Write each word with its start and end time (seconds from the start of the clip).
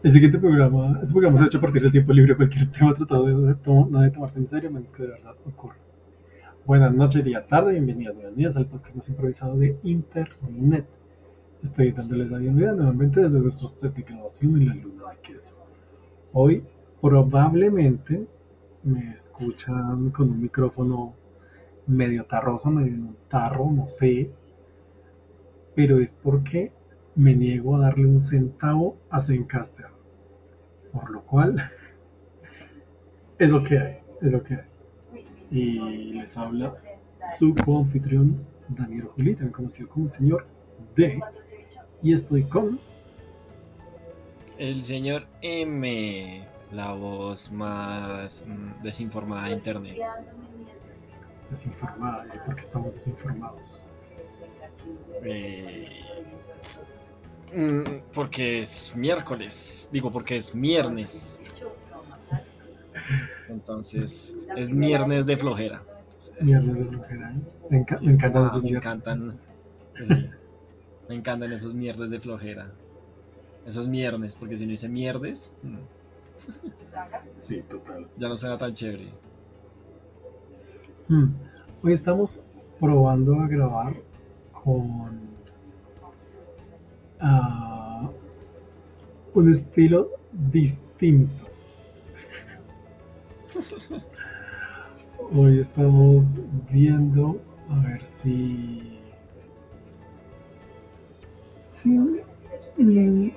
El 0.00 0.12
siguiente 0.12 0.38
programa, 0.38 1.00
este 1.02 1.12
programa 1.12 1.38
se 1.38 1.42
ha 1.42 1.46
hecho 1.48 1.58
a 1.58 1.60
partir 1.60 1.82
del 1.82 1.90
tiempo 1.90 2.12
libre. 2.12 2.36
Cualquier 2.36 2.70
tema 2.70 2.94
tratado 2.94 3.26
de, 3.26 3.56
no 3.66 4.00
de 4.00 4.10
tomarse 4.10 4.38
en 4.38 4.46
serio, 4.46 4.70
menos 4.70 4.92
que 4.92 5.02
de 5.02 5.08
verdad 5.08 5.34
ocurra. 5.44 5.74
Buenas 6.64 6.94
noches, 6.94 7.24
día, 7.24 7.44
tarde, 7.44 7.72
bienvenidos, 7.72 8.16
bienvenidas 8.16 8.56
al 8.56 8.66
podcast 8.66 8.94
más 8.94 9.08
improvisado 9.08 9.58
de 9.58 9.76
Internet. 9.82 10.86
Estoy 11.64 11.90
dándoles 11.90 12.30
la 12.30 12.38
bienvenida 12.38 12.74
nuevamente 12.74 13.22
desde 13.22 13.40
nuestro 13.40 13.66
set 13.66 13.92
de 13.92 14.02
grabación 14.02 14.56
en 14.62 14.68
la 14.68 14.74
luna 14.76 15.10
de 15.10 15.16
queso. 15.16 15.52
Hoy, 16.32 16.62
probablemente, 17.00 18.24
me 18.84 19.12
escuchan 19.14 20.10
con 20.10 20.30
un 20.30 20.40
micrófono 20.40 21.14
medio 21.88 22.24
tarroso, 22.24 22.70
medio 22.70 22.94
en 22.94 23.02
un 23.02 23.16
tarro, 23.28 23.68
no 23.72 23.88
sé. 23.88 24.30
Pero 25.74 25.98
es 25.98 26.16
porque 26.22 26.70
me 27.18 27.34
niego 27.34 27.76
a 27.76 27.80
darle 27.80 28.06
un 28.06 28.20
centavo 28.20 28.96
a 29.10 29.20
Zencaster. 29.20 29.88
Por 30.92 31.10
lo 31.10 31.22
cual, 31.22 31.60
es 33.38 33.50
lo 33.50 33.62
que 33.64 33.78
hay, 33.78 33.98
es 34.22 34.30
lo 34.30 34.42
que 34.42 34.54
hay. 34.54 35.24
Y 35.50 36.12
les 36.12 36.36
habla 36.36 36.76
su 37.36 37.54
coanfitrión 37.56 38.46
Daniel 38.68 39.08
Juli, 39.16 39.32
también 39.32 39.52
conocido 39.52 39.88
como 39.88 40.06
el 40.06 40.12
señor 40.12 40.46
D. 40.94 41.20
Y 42.02 42.12
estoy 42.12 42.44
con 42.44 42.78
el 44.56 44.84
señor 44.84 45.26
M, 45.42 46.46
la 46.70 46.92
voz 46.92 47.50
más 47.50 48.46
mm, 48.46 48.82
desinformada 48.84 49.48
de 49.48 49.54
internet. 49.54 49.98
Desinformada, 51.50 52.26
¿y 52.32 52.38
por 52.46 52.54
qué 52.54 52.60
estamos 52.60 52.92
desinformados? 52.92 53.88
Eh, 55.24 55.88
porque 58.12 58.60
es 58.62 58.94
miércoles, 58.96 59.88
digo 59.92 60.10
porque 60.10 60.36
es 60.36 60.54
viernes. 60.58 61.40
Entonces, 63.48 64.36
es 64.56 64.74
viernes 64.74 65.26
de 65.26 65.36
flojera. 65.36 65.82
Viernes 66.40 66.78
de 66.78 66.84
flojera. 66.86 67.32
¿eh? 67.32 67.40
Me, 67.70 67.78
enca 67.78 67.98
me 68.00 68.12
encantan 68.12 68.46
esos 68.48 68.62
me 68.62 68.70
encantan, 68.70 69.38
sí, 69.96 70.14
me 71.08 71.14
encantan 71.14 71.52
esos 71.52 71.74
mierdes 71.74 72.10
de 72.10 72.20
flojera. 72.20 72.70
Esos 73.66 73.88
mierdes, 73.88 74.36
porque 74.36 74.56
si 74.56 74.64
no 74.64 74.70
dice 74.70 74.88
mierdes, 74.88 75.54
Sí, 77.38 77.62
total. 77.68 78.06
ya 78.16 78.28
no 78.28 78.36
será 78.36 78.56
tan 78.56 78.72
chévere. 78.72 79.08
Hmm. 81.08 81.32
Hoy 81.82 81.92
estamos 81.92 82.42
probando 82.80 83.34
a 83.40 83.48
grabar 83.48 83.94
con 84.52 85.27
ah, 87.20 88.10
un 89.34 89.50
estilo 89.50 90.10
distinto. 90.32 91.46
Hoy 95.34 95.58
estamos 95.58 96.34
viendo 96.70 97.40
a 97.68 97.80
ver 97.80 98.06
si, 98.06 98.98
si 101.66 101.98
mm, 101.98 103.32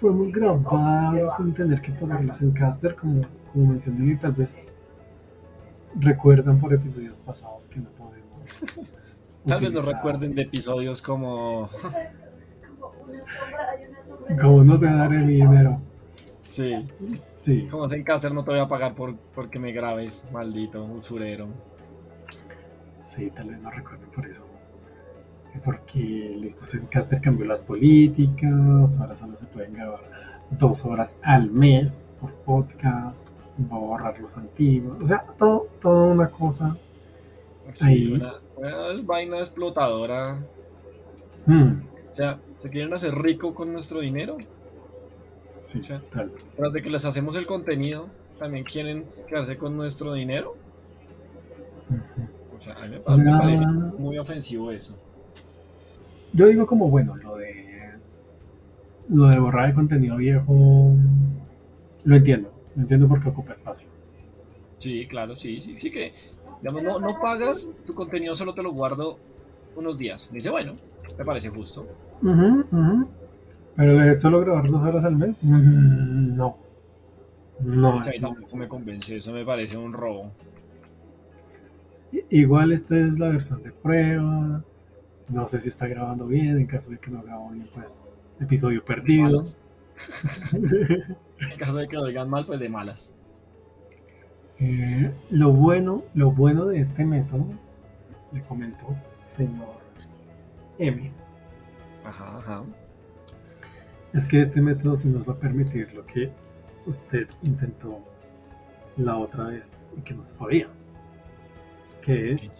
podemos 0.00 0.30
grabar 0.30 1.30
sin 1.30 1.54
tener 1.54 1.80
que 1.80 1.92
ponerlos 1.92 2.42
en 2.42 2.50
caster, 2.52 2.94
como, 2.94 3.22
como 3.52 3.66
mencioné, 3.66 4.12
y 4.12 4.16
tal 4.16 4.32
vez 4.32 4.72
recuerdan 5.98 6.60
por 6.60 6.74
episodios 6.74 7.18
pasados 7.18 7.68
que 7.68 7.80
no 7.80 7.88
podemos. 7.90 8.90
Tal 9.46 9.60
vez 9.60 9.72
no 9.72 9.80
recuerden 9.80 10.34
de 10.34 10.42
episodios 10.42 11.00
como... 11.00 11.70
Como 14.40 14.64
no 14.64 14.78
te 14.78 14.86
daré 14.86 15.18
mi 15.18 15.34
dinero. 15.34 15.80
Sí, 16.44 16.84
Sí, 17.34 17.68
como 17.70 17.88
Zencaster 17.88 18.32
no 18.34 18.42
te 18.44 18.50
voy 18.50 18.60
a 18.60 18.68
pagar 18.68 18.94
por 18.94 19.16
porque 19.34 19.58
me 19.58 19.72
grabes, 19.72 20.26
maldito 20.32 20.84
usurero. 20.84 21.46
sí, 23.04 23.30
tal 23.30 23.48
vez 23.48 23.60
no 23.60 23.70
recuerden 23.70 24.08
por 24.10 24.26
eso. 24.26 24.42
Porque 25.64 26.36
listo, 26.40 26.64
Zencaster 26.64 27.20
cambió 27.20 27.44
las 27.46 27.60
políticas, 27.60 28.98
ahora 29.00 29.14
solo 29.14 29.36
se 29.38 29.46
pueden 29.46 29.74
grabar 29.74 30.00
dos 30.50 30.84
horas 30.84 31.16
al 31.22 31.50
mes 31.50 32.08
por 32.20 32.32
podcast, 32.32 33.30
va 33.70 33.76
a 33.76 33.80
borrar 33.80 34.20
los 34.20 34.36
antiguos, 34.36 35.02
o 35.02 35.06
sea, 35.06 35.24
todo, 35.38 35.68
toda 35.80 36.06
una 36.12 36.28
cosa. 36.30 36.76
Sí, 37.72 37.84
Ahí. 37.86 38.12
una, 38.12 38.34
una 38.56 39.02
vaina 39.04 39.38
explotadora. 39.38 40.38
Hmm, 41.46 41.80
O 42.12 42.16
sea, 42.16 42.38
¿se 42.58 42.70
quieren 42.70 42.92
hacer 42.92 43.14
rico 43.14 43.54
con 43.54 43.72
nuestro 43.72 44.00
dinero? 44.00 44.38
sí, 45.62 45.82
Sí. 45.82 45.94
tal. 46.12 46.32
Tras 46.56 46.72
de 46.72 46.82
que 46.82 46.90
les 46.90 47.04
hacemos 47.04 47.36
el 47.36 47.46
contenido, 47.46 48.08
también 48.38 48.64
quieren 48.64 49.04
quedarse 49.28 49.56
con 49.56 49.76
nuestro 49.76 50.12
dinero. 50.14 50.56
O 52.56 52.60
sea, 52.60 52.74
a 52.74 52.82
mí 52.82 52.88
me, 52.90 53.02
O 53.04 53.16
me 53.16 53.38
parece 53.38 53.66
muy 53.66 54.18
ofensivo 54.18 54.70
eso. 54.70 54.96
Yo 56.32 56.46
digo 56.46 56.66
como 56.66 56.88
bueno, 56.88 57.16
lo 57.16 57.36
de 57.36 57.94
lo 59.08 59.26
de 59.26 59.38
borrar 59.40 59.68
el 59.70 59.74
contenido 59.74 60.16
viejo 60.16 60.94
lo 62.04 62.16
entiendo, 62.16 62.52
lo 62.76 62.82
entiendo 62.82 63.08
porque 63.08 63.28
ocupa 63.28 63.52
espacio. 63.52 63.88
Sí, 64.78 65.06
claro, 65.08 65.36
sí, 65.36 65.60
sí, 65.60 65.76
sí 65.78 65.90
que, 65.90 66.12
digamos, 66.62 66.82
no, 66.82 66.98
no 67.00 67.20
pagas, 67.20 67.72
tu 67.86 67.94
contenido 67.94 68.34
solo 68.34 68.54
te 68.54 68.62
lo 68.62 68.72
guardo 68.72 69.18
unos 69.76 69.98
días. 69.98 70.30
Me 70.30 70.38
dice, 70.38 70.50
bueno, 70.50 70.76
me 71.18 71.24
parece 71.24 71.48
justo. 71.50 71.86
Ujú, 72.22 72.64
ujú. 72.70 73.08
Pero 73.76 73.94
de 73.98 74.18
solo 74.18 74.40
grabar 74.40 74.68
dos 74.70 74.82
horas 74.82 75.04
al 75.04 75.16
mes, 75.16 75.42
Mm, 75.42 76.36
no. 76.36 76.56
No, 77.60 77.96
O 77.98 78.02
sea, 78.02 78.12
eso 78.12 78.22
no, 78.22 78.34
no. 78.34 78.44
eso 78.46 78.56
me 78.56 78.68
convence, 78.68 79.16
eso 79.16 79.32
me 79.32 79.44
parece 79.44 79.76
un 79.76 79.92
robo. 79.92 80.30
Igual 82.30 82.72
esta 82.72 82.98
es 82.98 83.18
la 83.18 83.28
versión 83.28 83.62
de 83.62 83.70
prueba. 83.70 84.64
No 85.28 85.46
sé 85.46 85.60
si 85.60 85.68
está 85.68 85.86
grabando 85.86 86.26
bien. 86.26 86.58
En 86.58 86.66
caso 86.66 86.90
de 86.90 86.98
que 86.98 87.10
no 87.10 87.22
grabo 87.22 87.50
bien, 87.50 87.66
pues 87.74 88.10
episodio 88.40 88.84
perdido. 88.84 89.42
En 91.40 91.56
caso 91.58 91.76
de 91.78 91.88
que 91.88 91.96
lo 91.96 92.06
digan 92.06 92.28
mal, 92.28 92.44
pues 92.46 92.58
de 92.60 92.68
malas. 92.68 93.14
Eh, 94.58 95.10
lo 95.30 95.52
bueno, 95.52 96.02
lo 96.14 96.30
bueno 96.32 96.66
de 96.66 96.80
este 96.80 97.04
método, 97.04 97.46
le 98.32 98.42
comento, 98.42 98.84
señor 99.24 99.79
M, 100.80 101.12
Ajá, 102.04 102.38
ajá. 102.38 102.64
es 104.14 104.24
que 104.24 104.40
este 104.40 104.60
método 104.62 104.96
sí 104.96 105.08
nos 105.08 105.28
va 105.28 105.34
a 105.34 105.38
permitir 105.38 105.92
lo 105.94 106.04
que 106.06 106.32
usted 106.86 107.28
intentó 107.42 107.98
la 108.96 109.16
otra 109.18 109.44
vez 109.48 109.78
y 109.96 110.00
que 110.00 110.14
no 110.14 110.24
se 110.24 110.32
podía, 110.34 110.68
que 112.02 112.32
es 112.32 112.50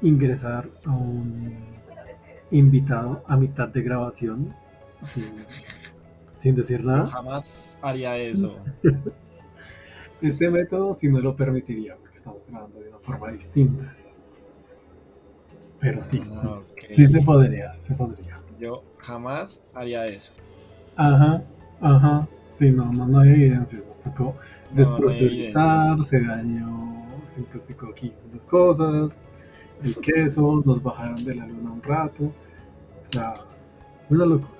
ingresar 0.00 0.68
a 0.84 0.90
un 0.90 1.56
invitado 2.50 3.22
a 3.26 3.36
mitad 3.36 3.68
de 3.68 3.82
grabación 3.82 4.54
sin, 5.02 5.24
sin 6.36 6.54
decir 6.54 6.80
Yo 6.82 6.86
nada. 6.88 7.06
jamás 7.08 7.78
haría 7.82 8.16
eso. 8.16 8.58
Este 10.22 10.48
método 10.48 10.94
sí 10.94 11.08
no 11.08 11.18
lo 11.20 11.34
permitiría 11.34 11.96
porque 11.96 12.14
estamos 12.14 12.46
grabando 12.46 12.78
de 12.78 12.90
una 12.90 12.98
forma 13.00 13.32
distinta. 13.32 13.92
Pero 15.82 16.04
sí, 16.04 16.22
sí, 16.88 17.04
Ah, 17.04 17.08
se 17.08 17.20
podría, 17.22 17.74
se 17.74 17.94
podría. 17.94 18.40
Yo 18.60 18.84
jamás 18.98 19.64
haría 19.74 20.06
eso. 20.06 20.32
Ajá, 20.94 21.42
ajá. 21.80 22.28
Sí, 22.50 22.70
no, 22.70 22.92
no, 22.92 23.08
no 23.08 23.18
hay 23.18 23.30
evidencias. 23.30 23.84
Nos 23.84 24.00
tocó 24.00 24.36
no 24.72 26.02
se 26.04 26.20
dañó, 26.20 27.04
se 27.26 27.40
intoxicó 27.40 27.88
aquí 27.88 28.14
las 28.32 28.46
cosas, 28.46 29.26
el 29.82 29.96
queso, 29.96 30.62
nos 30.64 30.80
bajaron 30.80 31.24
de 31.24 31.34
la 31.34 31.46
luna 31.48 31.72
un 31.72 31.82
rato. 31.82 32.26
O 32.26 33.06
sea, 33.12 33.34
una 34.08 34.24
locura. 34.24 34.52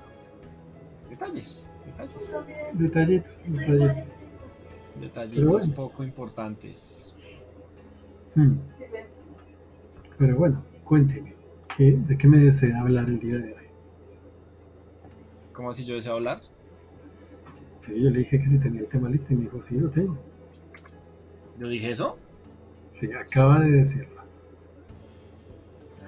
Detalles, 1.09 1.71
detalles. 1.87 2.37
Detallitos, 2.73 3.43
detallitos. 3.47 4.29
Detallitos 5.01 5.53
bueno. 5.53 5.75
poco 5.75 6.03
importantes. 6.03 7.15
Hmm. 8.35 8.57
Pero 10.19 10.37
bueno, 10.37 10.65
cuénteme, 10.93 11.33
¿qué, 11.75 11.93
¿de 11.93 12.19
qué 12.19 12.29
me 12.29 12.37
desea 12.37 12.79
hablar 12.79 13.09
el 13.09 13.19
día 13.19 13.39
de 13.39 13.55
hoy? 13.55 13.65
¿Cómo 15.55 15.71
así 15.71 15.87
yo 15.87 15.95
deseo 15.95 16.17
hablar? 16.17 16.39
Sí, 17.79 17.99
yo 17.99 18.11
le 18.11 18.19
dije 18.19 18.39
que 18.39 18.47
si 18.47 18.59
tenía 18.59 18.83
el 18.83 18.89
tema 18.89 19.09
listo 19.09 19.33
y 19.33 19.37
me 19.37 19.45
dijo, 19.45 19.63
sí, 19.63 19.79
lo 19.79 19.89
tengo. 19.89 20.19
¿Yo 21.59 21.69
dije 21.69 21.93
eso? 21.93 22.19
Sí, 22.93 23.11
acaba 23.11 23.61
de 23.61 23.71
decirlo. 23.71 24.21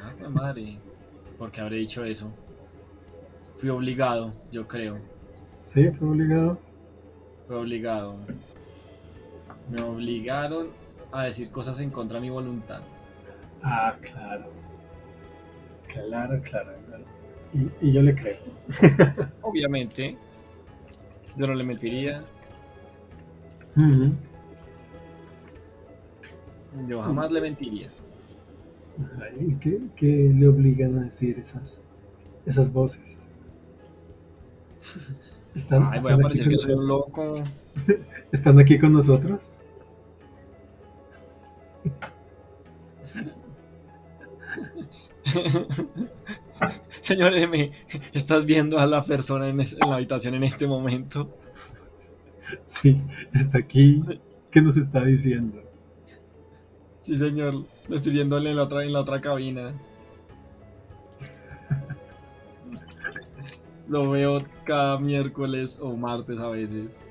Ah, 0.02 0.28
madre. 0.28 0.78
¿Por 1.38 1.50
qué 1.50 1.62
habré 1.62 1.76
dicho 1.78 2.04
eso? 2.04 2.30
Fui 3.56 3.70
obligado, 3.70 4.32
yo 4.52 4.68
creo. 4.68 4.98
Sí, 5.62 5.88
fue 5.92 6.08
obligado. 6.08 6.58
Fue 7.46 7.56
obligado. 7.56 8.18
Me 9.70 9.80
obligaron 9.80 10.68
a 11.10 11.24
decir 11.24 11.50
cosas 11.50 11.80
en 11.80 11.88
contra 11.88 12.16
de 12.16 12.26
mi 12.26 12.28
voluntad. 12.28 12.82
Ah, 13.62 13.96
claro. 14.02 14.63
Claro, 15.94 16.40
claro. 16.42 16.72
claro. 16.86 17.04
Y, 17.54 17.88
y 17.88 17.92
yo 17.92 18.02
le 18.02 18.14
creo. 18.14 18.36
Obviamente, 19.42 20.16
Yo 21.36 21.46
no 21.46 21.54
le 21.54 21.64
mentiría. 21.64 22.22
Yo 26.88 27.02
jamás 27.02 27.30
le 27.30 27.40
mentiría. 27.40 27.88
Ay, 29.20 29.56
¿Qué, 29.60 29.80
qué 29.96 30.32
le 30.34 30.48
obligan 30.48 30.98
a 30.98 31.04
decir 31.04 31.38
esas, 31.38 31.80
esas 32.46 32.72
voces? 32.72 33.22
¿Están, 35.54 35.88
Ay, 35.90 36.00
voy 36.00 36.12
a 36.12 36.18
parecer 36.18 36.48
que 36.48 36.58
soy 36.58 36.74
un 36.74 36.88
loco. 36.88 37.36
¿Están 38.32 38.58
aquí 38.58 38.78
con 38.78 38.92
nosotros? 38.92 39.58
Señor 47.00 47.36
M, 47.36 47.70
¿estás 48.12 48.46
viendo 48.46 48.78
a 48.78 48.86
la 48.86 49.04
persona 49.04 49.48
en, 49.48 49.60
es- 49.60 49.76
en 49.80 49.90
la 49.90 49.96
habitación 49.96 50.34
en 50.34 50.44
este 50.44 50.66
momento? 50.66 51.36
Sí, 52.66 53.00
está 53.34 53.58
aquí. 53.58 54.00
¿Qué 54.50 54.62
nos 54.62 54.76
está 54.76 55.04
diciendo? 55.04 55.62
Sí, 57.00 57.16
señor. 57.16 57.64
Lo 57.88 57.96
estoy 57.96 58.12
viendo 58.12 58.38
en 58.38 58.56
la 58.56 58.62
otra, 58.62 58.84
en 58.84 58.92
la 58.92 59.00
otra 59.00 59.20
cabina. 59.20 59.74
Lo 63.88 64.10
veo 64.10 64.42
cada 64.64 64.98
miércoles 64.98 65.78
o 65.80 65.96
martes 65.96 66.38
a 66.38 66.48
veces. 66.48 67.08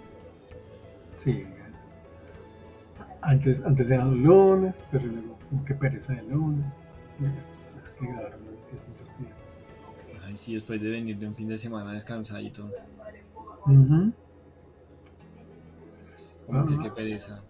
Sí. 1.15 1.45
Antes, 3.21 3.63
antes 3.63 3.89
eran 3.89 4.09
los 4.11 4.19
lunes, 4.19 4.85
pero 4.91 5.05
luego, 5.05 5.37
que 5.65 5.73
pereza 5.75 6.13
de 6.13 6.23
lunes. 6.23 6.89
Grabar 8.07 8.39
lunes 8.39 8.59
sí 8.63 8.75
es 8.77 8.87
un 8.87 8.93
fastidio. 8.95 9.29
Ay, 10.25 10.37
sí, 10.37 10.53
después 10.53 10.81
de 10.81 10.89
venir 10.89 11.17
de 11.17 11.27
un 11.27 11.35
fin 11.35 11.47
de 11.47 11.57
semana 11.57 11.91
descansadito. 11.93 12.69
Ujú. 13.65 14.11
Como 16.47 16.65
que 16.65 16.73
Ajá. 16.75 16.83
qué 16.83 16.89
pereza. 16.91 17.41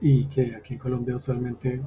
Y 0.00 0.26
que 0.26 0.54
aquí 0.56 0.74
en 0.74 0.80
Colombia 0.80 1.16
usualmente 1.16 1.80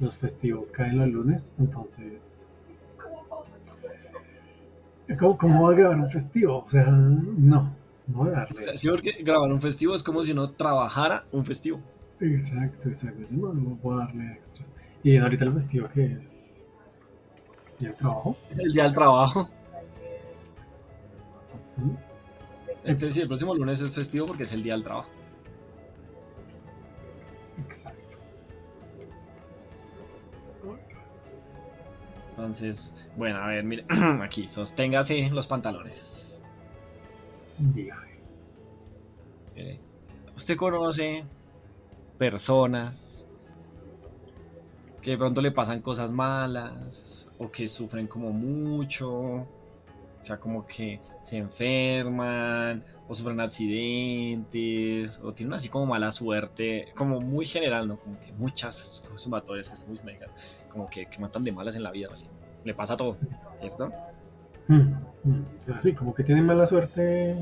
los 0.00 0.14
festivos 0.16 0.72
caen 0.72 0.98
los 0.98 1.08
lunes, 1.08 1.54
entonces... 1.58 2.46
¿Cómo, 5.18 5.36
cómo 5.36 5.64
va 5.64 5.72
a 5.72 5.76
grabar 5.76 5.98
un 6.00 6.10
festivo? 6.10 6.64
O 6.64 6.70
sea, 6.70 6.84
no, 6.86 7.74
no 8.06 8.18
voy 8.18 8.28
a 8.28 8.32
O 8.32 8.34
darle. 8.36 8.62
sea, 8.62 8.76
sí, 8.76 8.88
porque 8.88 9.12
grabar 9.22 9.52
un 9.52 9.60
festivo 9.60 9.94
es 9.94 10.02
como 10.02 10.22
si 10.22 10.32
uno 10.32 10.50
trabajara 10.52 11.24
un 11.32 11.44
festivo. 11.44 11.80
Exacto, 12.20 12.88
exacto. 12.88 13.20
Yo 13.30 13.36
no, 13.36 13.52
no 13.52 13.76
voy 13.82 13.94
a 14.00 14.06
darle 14.06 14.32
extras. 14.32 14.72
Y 15.04 15.16
ahorita 15.16 15.44
el 15.44 15.52
festivo 15.54 15.88
que 15.88 16.18
es... 16.20 16.62
¿Y 17.80 17.86
el 17.86 17.94
trabajo? 17.96 18.36
El 18.56 18.72
día 18.72 18.84
del 18.84 18.94
trabajo. 18.94 19.48
Este, 22.84 23.12
sí, 23.12 23.20
el 23.20 23.28
próximo 23.28 23.54
lunes 23.54 23.80
es 23.80 23.92
festivo 23.92 24.26
porque 24.26 24.44
es 24.44 24.52
el 24.52 24.62
día 24.62 24.74
del 24.74 24.84
trabajo. 24.84 25.10
Exacto. 27.66 28.18
Entonces, 32.30 33.08
bueno, 33.16 33.38
a 33.38 33.48
ver, 33.48 33.64
mire, 33.64 33.84
aquí, 34.22 34.48
sosténgase 34.48 35.30
los 35.30 35.46
pantalones. 35.46 36.44
Dígame. 37.58 38.18
Mire, 39.54 39.80
usted 40.34 40.56
conoce 40.56 41.24
personas 42.18 43.26
que 45.02 45.10
de 45.10 45.18
pronto 45.18 45.42
le 45.42 45.50
pasan 45.50 45.80
cosas 45.80 46.12
malas 46.12 47.30
o 47.38 47.50
que 47.50 47.66
sufren 47.66 48.06
como 48.06 48.30
mucho, 48.30 49.10
o 49.10 49.48
sea, 50.22 50.38
como 50.38 50.64
que 50.64 51.00
se 51.24 51.38
enferman 51.38 52.82
o 53.08 53.14
sufren 53.14 53.40
accidentes 53.40 55.20
o 55.22 55.32
tienen 55.32 55.54
así 55.54 55.68
como 55.68 55.86
mala 55.86 56.12
suerte, 56.12 56.92
como 56.94 57.20
muy 57.20 57.44
general, 57.44 57.88
¿no? 57.88 57.96
Como 57.96 58.18
que 58.20 58.32
muchas 58.32 59.04
sumatorias, 59.14 59.72
es 59.72 59.86
muy 59.88 59.98
mega, 60.04 60.28
como 60.70 60.88
que, 60.88 61.06
que 61.06 61.18
matan 61.18 61.42
de 61.42 61.50
malas 61.50 61.74
en 61.74 61.82
la 61.82 61.90
vida, 61.90 62.08
¿vale? 62.08 62.24
Le 62.64 62.72
pasa 62.72 62.96
todo, 62.96 63.16
¿cierto? 63.60 63.92
Mm, 64.68 64.94
mm. 65.24 65.44
O 65.62 65.66
sea, 65.66 65.80
sí, 65.80 65.92
como 65.94 66.14
que 66.14 66.22
tiene 66.22 66.42
mala 66.42 66.64
suerte 66.66 67.36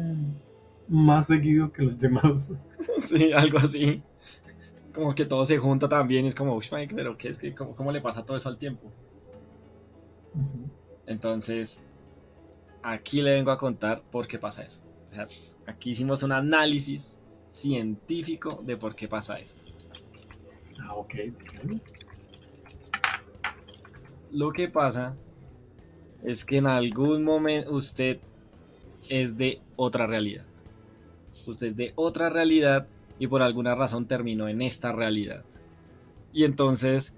más 0.88 1.26
seguido 1.26 1.70
que 1.72 1.82
los 1.82 2.00
demás. 2.00 2.48
Sí, 2.98 3.32
algo 3.32 3.58
así. 3.58 4.02
Como 4.92 5.14
que 5.14 5.24
todo 5.24 5.44
se 5.44 5.58
junta 5.58 5.88
también, 5.88 6.26
es 6.26 6.34
como, 6.34 6.54
"Ush, 6.54 6.72
Mike, 6.72 6.94
pero 6.94 7.16
¿qué 7.16 7.28
es 7.28 7.38
que, 7.38 7.54
cómo, 7.54 7.74
cómo 7.74 7.92
le 7.92 8.00
pasa 8.00 8.24
todo 8.24 8.36
eso 8.36 8.48
al 8.48 8.58
tiempo? 8.58 8.92
Entonces, 11.06 11.84
aquí 12.82 13.22
le 13.22 13.34
vengo 13.34 13.50
a 13.50 13.58
contar 13.58 14.02
por 14.10 14.26
qué 14.26 14.38
pasa 14.38 14.62
eso. 14.62 14.82
O 15.06 15.08
sea, 15.08 15.26
aquí 15.66 15.90
hicimos 15.90 16.22
un 16.22 16.32
análisis 16.32 17.18
científico 17.50 18.62
de 18.64 18.76
por 18.76 18.94
qué 18.94 19.08
pasa 19.08 19.38
eso. 19.38 19.56
Ah, 20.80 20.94
ok. 20.94 21.14
Lo 24.32 24.52
que 24.52 24.68
pasa 24.68 25.16
es 26.22 26.44
que 26.44 26.58
en 26.58 26.66
algún 26.66 27.24
momento 27.24 27.72
usted 27.72 28.20
es 29.08 29.36
de 29.36 29.62
otra 29.76 30.06
realidad. 30.06 30.46
Usted 31.46 31.68
es 31.68 31.76
de 31.76 31.92
otra 31.96 32.30
realidad 32.30 32.88
y 33.20 33.28
por 33.28 33.42
alguna 33.42 33.76
razón 33.76 34.06
terminó 34.06 34.48
en 34.48 34.62
esta 34.62 34.90
realidad. 34.90 35.44
Y 36.32 36.44
entonces 36.44 37.16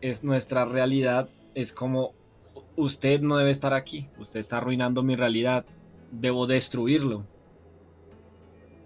es 0.00 0.24
nuestra 0.24 0.64
realidad 0.64 1.28
es 1.54 1.72
como 1.72 2.14
usted 2.74 3.20
no 3.20 3.36
debe 3.36 3.50
estar 3.50 3.74
aquí, 3.74 4.08
usted 4.18 4.40
está 4.40 4.56
arruinando 4.56 5.02
mi 5.02 5.14
realidad, 5.14 5.66
debo 6.10 6.46
destruirlo. 6.46 7.24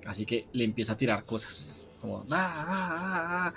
Así 0.04 0.26
que 0.26 0.46
le 0.52 0.64
empieza 0.64 0.94
a 0.94 0.96
tirar 0.96 1.24
cosas, 1.24 1.88
como 2.00 2.18
"Ah, 2.18 2.24
ah, 2.30 2.64
ah, 2.66 3.46
ah", 3.46 3.54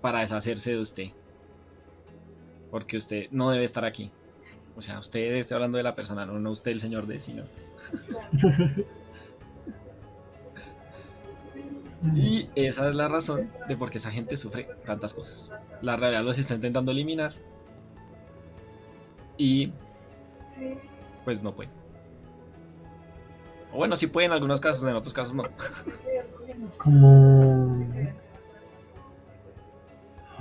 para 0.00 0.20
deshacerse 0.20 0.72
de 0.72 0.78
usted. 0.78 1.08
Porque 2.70 2.96
usted 2.96 3.26
no 3.32 3.50
debe 3.50 3.64
estar 3.64 3.84
aquí. 3.84 4.12
O 4.76 4.82
sea, 4.82 5.00
usted 5.00 5.34
está 5.34 5.56
hablando 5.56 5.78
de 5.78 5.82
la 5.84 5.96
persona, 5.96 6.26
no, 6.26 6.38
no 6.38 6.52
usted 6.52 6.70
el 6.70 6.80
señor 6.80 7.08
de 7.08 7.18
sino. 7.18 7.44
Y 12.14 12.48
esa 12.54 12.88
es 12.88 12.94
la 12.94 13.08
razón 13.08 13.50
de 13.68 13.76
por 13.76 13.90
qué 13.90 13.98
esa 13.98 14.10
gente 14.10 14.36
sufre 14.36 14.68
tantas 14.84 15.14
cosas. 15.14 15.52
La 15.82 15.96
realidad 15.96 16.22
los 16.22 16.38
está 16.38 16.54
intentando 16.54 16.92
eliminar. 16.92 17.32
Y 19.36 19.72
pues 21.24 21.42
no 21.42 21.54
puede. 21.54 21.70
O 23.72 23.76
bueno, 23.76 23.96
sí 23.96 24.06
puede 24.06 24.26
en 24.26 24.32
algunos 24.32 24.60
casos, 24.60 24.88
en 24.88 24.96
otros 24.96 25.14
casos 25.14 25.34
no. 25.34 25.44
Como. 26.78 27.86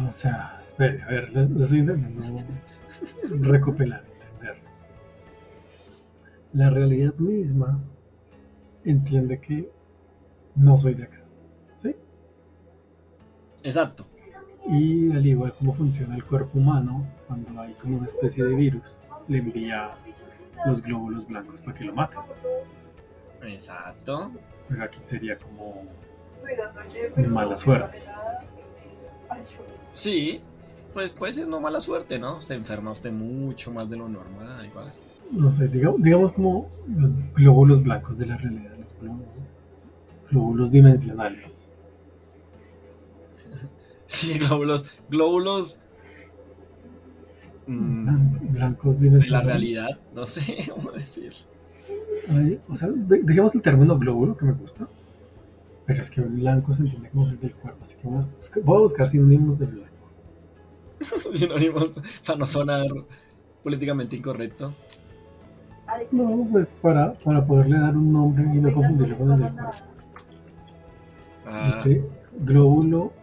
O 0.07 0.11
sea, 0.11 0.57
espere, 0.61 1.01
a 1.03 1.07
ver, 1.07 1.31
lo, 1.33 1.43
lo 1.43 1.63
estoy 1.63 1.79
intentando 1.79 2.21
recopilar, 3.41 4.03
entender. 4.05 4.57
La 6.53 6.69
realidad 6.69 7.15
misma 7.15 7.79
entiende 8.83 9.39
que 9.39 9.69
no 10.55 10.77
soy 10.77 10.93
de 10.93 11.03
acá. 11.03 11.26
Exacto. 13.67 14.07
Y 14.69 15.11
al 15.11 15.25
igual 15.25 15.53
como 15.53 15.73
funciona 15.73 16.15
el 16.15 16.23
cuerpo 16.23 16.57
humano, 16.57 17.05
cuando 17.27 17.59
hay 17.59 17.73
como 17.73 17.97
una 17.97 18.05
especie 18.05 18.45
de 18.45 18.55
virus, 18.55 18.99
le 19.27 19.39
envía 19.39 19.91
los 20.65 20.81
glóbulos 20.81 21.27
blancos 21.27 21.59
para 21.61 21.77
que 21.77 21.83
lo 21.83 21.93
maten. 21.93 22.19
Exacto. 23.43 24.31
Pero 24.69 24.83
aquí 24.83 24.99
sería 25.01 25.37
como 25.37 25.83
Mala 27.15 27.27
Mala 27.27 27.57
suerte. 27.57 27.99
Sí. 29.93 30.41
Pues 30.93 31.11
puede 31.11 31.33
ser 31.33 31.47
no 31.47 31.59
mala 31.59 31.81
suerte, 31.81 32.17
¿no? 32.17 32.41
Se 32.41 32.55
enferma 32.55 32.91
usted 32.91 33.11
mucho 33.11 33.71
más 33.71 33.89
de 33.89 33.97
lo 33.97 34.07
normal 34.07 34.65
y 34.65 34.69
cosas. 34.69 35.05
no 35.29 35.51
sé, 35.53 35.67
digamos, 35.67 36.01
digamos 36.01 36.31
como 36.31 36.69
los 36.87 37.13
glóbulos 37.33 37.83
blancos 37.83 38.17
de 38.17 38.25
la 38.25 38.37
realidad, 38.37 38.71
los 38.79 38.97
glóbulos, 38.99 39.27
glóbulos 40.31 40.71
dimensionales. 40.71 41.66
Sí, 44.07 44.37
glóbulos. 44.39 44.99
Glóbulos. 45.09 45.79
mm, 47.67 48.05
Blan- 48.05 48.51
Blancos 48.53 48.99
de 48.99 49.11
la 49.29 49.41
realidad. 49.41 49.99
No 50.15 50.25
sé 50.25 50.57
cómo 50.73 50.91
decir. 50.91 51.33
Ay, 52.29 52.59
o 52.67 52.75
sea, 52.75 52.89
de- 52.89 53.21
dejemos 53.23 53.53
el 53.55 53.61
término 53.61 53.97
glóbulo 53.97 54.35
que 54.35 54.45
me 54.45 54.53
gusta, 54.53 54.87
pero 55.85 56.01
es 56.01 56.09
que 56.09 56.21
blanco 56.21 56.73
se 56.73 56.83
entiende 56.83 57.09
como 57.09 57.27
es 57.29 57.39
del 57.39 57.53
cuerpo, 57.53 57.79
así 57.83 57.95
que 57.95 58.07
vamos 58.07 58.27
a 58.27 58.31
buscar, 58.37 58.63
voy 58.63 58.77
a 58.77 58.81
buscar 58.81 59.07
sinónimos 59.07 59.57
de 59.59 59.65
blanco. 59.67 59.87
Sinónimos 61.33 61.91
para 62.25 62.39
no 62.39 62.45
sonar 62.47 62.87
políticamente 63.63 64.15
incorrecto. 64.17 64.73
No, 66.11 66.47
pues 66.51 66.73
para, 66.81 67.13
para 67.13 67.45
poderle 67.45 67.79
dar 67.79 67.95
un 67.95 68.11
nombre 68.11 68.43
y 68.53 68.57
no 68.59 68.73
confundirlo 68.73 69.15
con 69.15 69.31
el 69.31 69.39
del 69.39 69.53
cuerpo. 69.53 69.71
Ah, 71.45 71.71
Dice 71.73 72.03
glóbulo 72.39 73.13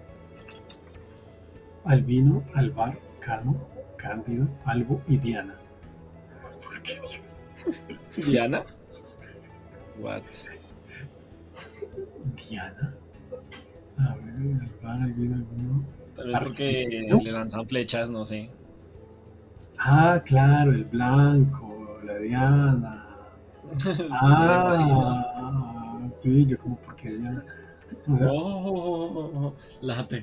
albino, 1.85 2.43
albar, 2.55 2.99
cano, 3.21 3.57
cándido, 3.97 4.49
albo 4.65 5.01
y 5.07 5.19
diana. 5.19 5.55
¿Por 6.65 6.83
qué 6.83 7.01
Diana? 8.17 8.29
Diana. 8.31 8.65
What? 10.03 10.23
Diana. 12.49 12.95
A 13.99 14.15
ver, 14.17 14.35
el 14.35 14.71
bar, 14.83 15.01
alguno, 15.03 15.35
alguno. 15.37 15.85
Tal 16.15 16.29
vez 16.29 16.39
porque 16.41 17.07
¿No? 17.09 17.19
le 17.21 17.33
lanzan 17.33 17.67
flechas, 17.69 18.11
no 18.11 18.25
sé. 18.25 18.51
Ah, 19.79 20.23
claro, 20.25 20.73
el 20.73 20.85
blanco, 20.85 22.01
la 22.05 22.19
Diana. 22.19 23.01
Ah, 24.11 25.99
sí, 26.13 26.45
yo 26.47 26.59
como 26.59 26.77
porque 26.77 27.11
Diana. 27.11 27.45
Oh, 28.09 29.55
la 29.81 30.07
te- 30.07 30.23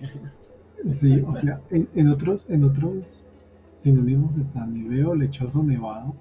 Sí, 0.87 1.23
o 1.27 1.35
sea, 1.39 1.61
en, 1.69 1.87
en 1.95 2.07
otros, 2.09 2.49
en 2.49 2.63
otros 2.63 3.29
sinónimos 3.75 4.37
están 4.37 4.73
niveo, 4.73 5.13
lechoso, 5.15 5.61
nevado, 5.63 6.15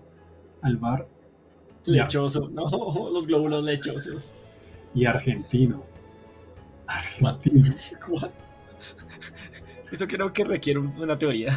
albar 0.63 1.07
lechoso. 1.87 2.49
No, 2.51 2.65
los 3.13 3.27
glóbulos 3.27 3.65
lechosos. 3.65 4.35
y 4.95 5.05
argentino. 5.07 5.83
Argentino. 6.87 7.63
What? 8.09 8.31
Eso 9.93 10.07
creo 10.07 10.33
que 10.33 10.45
requiere 10.45 10.79
un- 10.81 10.93
una 11.01 11.17
teoría. 11.19 11.53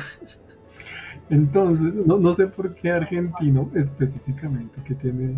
Entonces, 1.29 1.93
no, 1.93 2.17
no 2.17 2.33
sé 2.33 2.47
por 2.47 2.73
qué 2.75 2.91
argentino 2.91 3.69
específicamente 3.75 4.81
que 4.83 4.93
tiene 4.95 5.35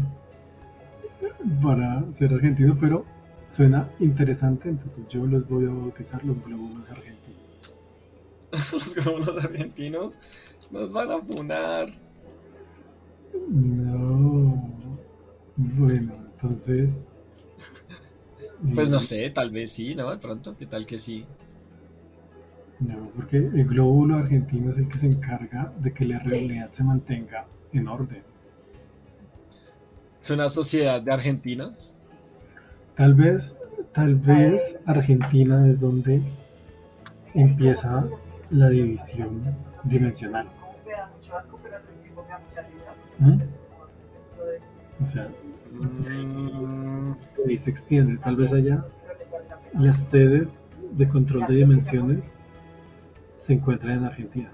para 1.62 2.12
ser 2.12 2.34
argentino, 2.34 2.78
pero 2.80 3.06
suena 3.48 3.90
interesante, 4.00 4.70
entonces 4.70 5.08
yo 5.08 5.26
los 5.26 5.48
voy 5.48 5.66
a 5.66 5.70
bautizar 5.70 6.24
los 6.26 6.44
glóbulos 6.44 6.90
argentinos. 6.90 7.25
Los 8.72 8.96
glóbulos 8.96 9.44
argentinos 9.44 10.20
nos 10.72 10.92
van 10.92 11.12
a 11.12 11.20
funar. 11.20 11.90
No. 13.50 14.98
Bueno, 15.56 16.14
entonces. 16.32 17.08
Pues 18.74 18.90
no 18.90 18.98
eh, 18.98 19.02
sé, 19.02 19.30
tal 19.30 19.52
vez 19.52 19.72
sí, 19.72 19.96
¿no? 19.96 20.10
De 20.10 20.18
pronto, 20.18 20.54
¿qué 20.58 20.66
tal 20.66 20.86
que 20.86 21.00
sí? 21.00 21.26
No, 22.80 23.10
porque 23.16 23.38
el 23.38 23.66
glóbulo 23.66 24.18
argentino 24.18 24.72
es 24.72 24.78
el 24.78 24.88
que 24.88 24.98
se 24.98 25.08
encarga 25.08 25.74
de 25.80 25.94
que 25.94 26.06
la 26.06 26.20
realidad 26.20 26.72
se 26.72 26.84
mantenga 26.84 27.46
en 27.72 27.88
orden. 27.88 28.24
¿Es 30.20 30.30
una 30.30 30.50
sociedad 30.50 31.02
de 31.02 31.12
argentinos? 31.12 31.96
Tal 32.96 33.14
vez, 33.14 33.60
tal 33.94 34.16
vez 34.16 34.80
Argentina 34.86 35.70
es 35.70 35.80
donde 35.80 36.22
empieza 37.34 38.06
la 38.50 38.70
división 38.70 39.42
dimensional. 39.84 40.48
¿Mm? 43.20 43.42
O 45.02 45.06
sea, 45.06 45.30
y 47.48 47.58
se 47.58 47.70
extiende. 47.70 48.18
Tal 48.18 48.36
vez 48.36 48.54
allá 48.54 48.86
las 49.74 50.10
sedes 50.10 50.74
de 50.92 51.08
control 51.10 51.48
de 51.48 51.56
dimensiones 51.56 52.38
se 53.38 53.54
encuentran 53.54 53.98
en 53.98 54.04
Argentina. 54.06 54.52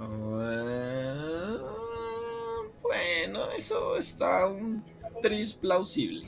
eh, 0.00 1.58
bueno, 2.82 3.50
eso 3.56 3.96
está 3.96 4.48
un 4.48 4.82
tris 5.22 5.54
plausible. 5.54 6.26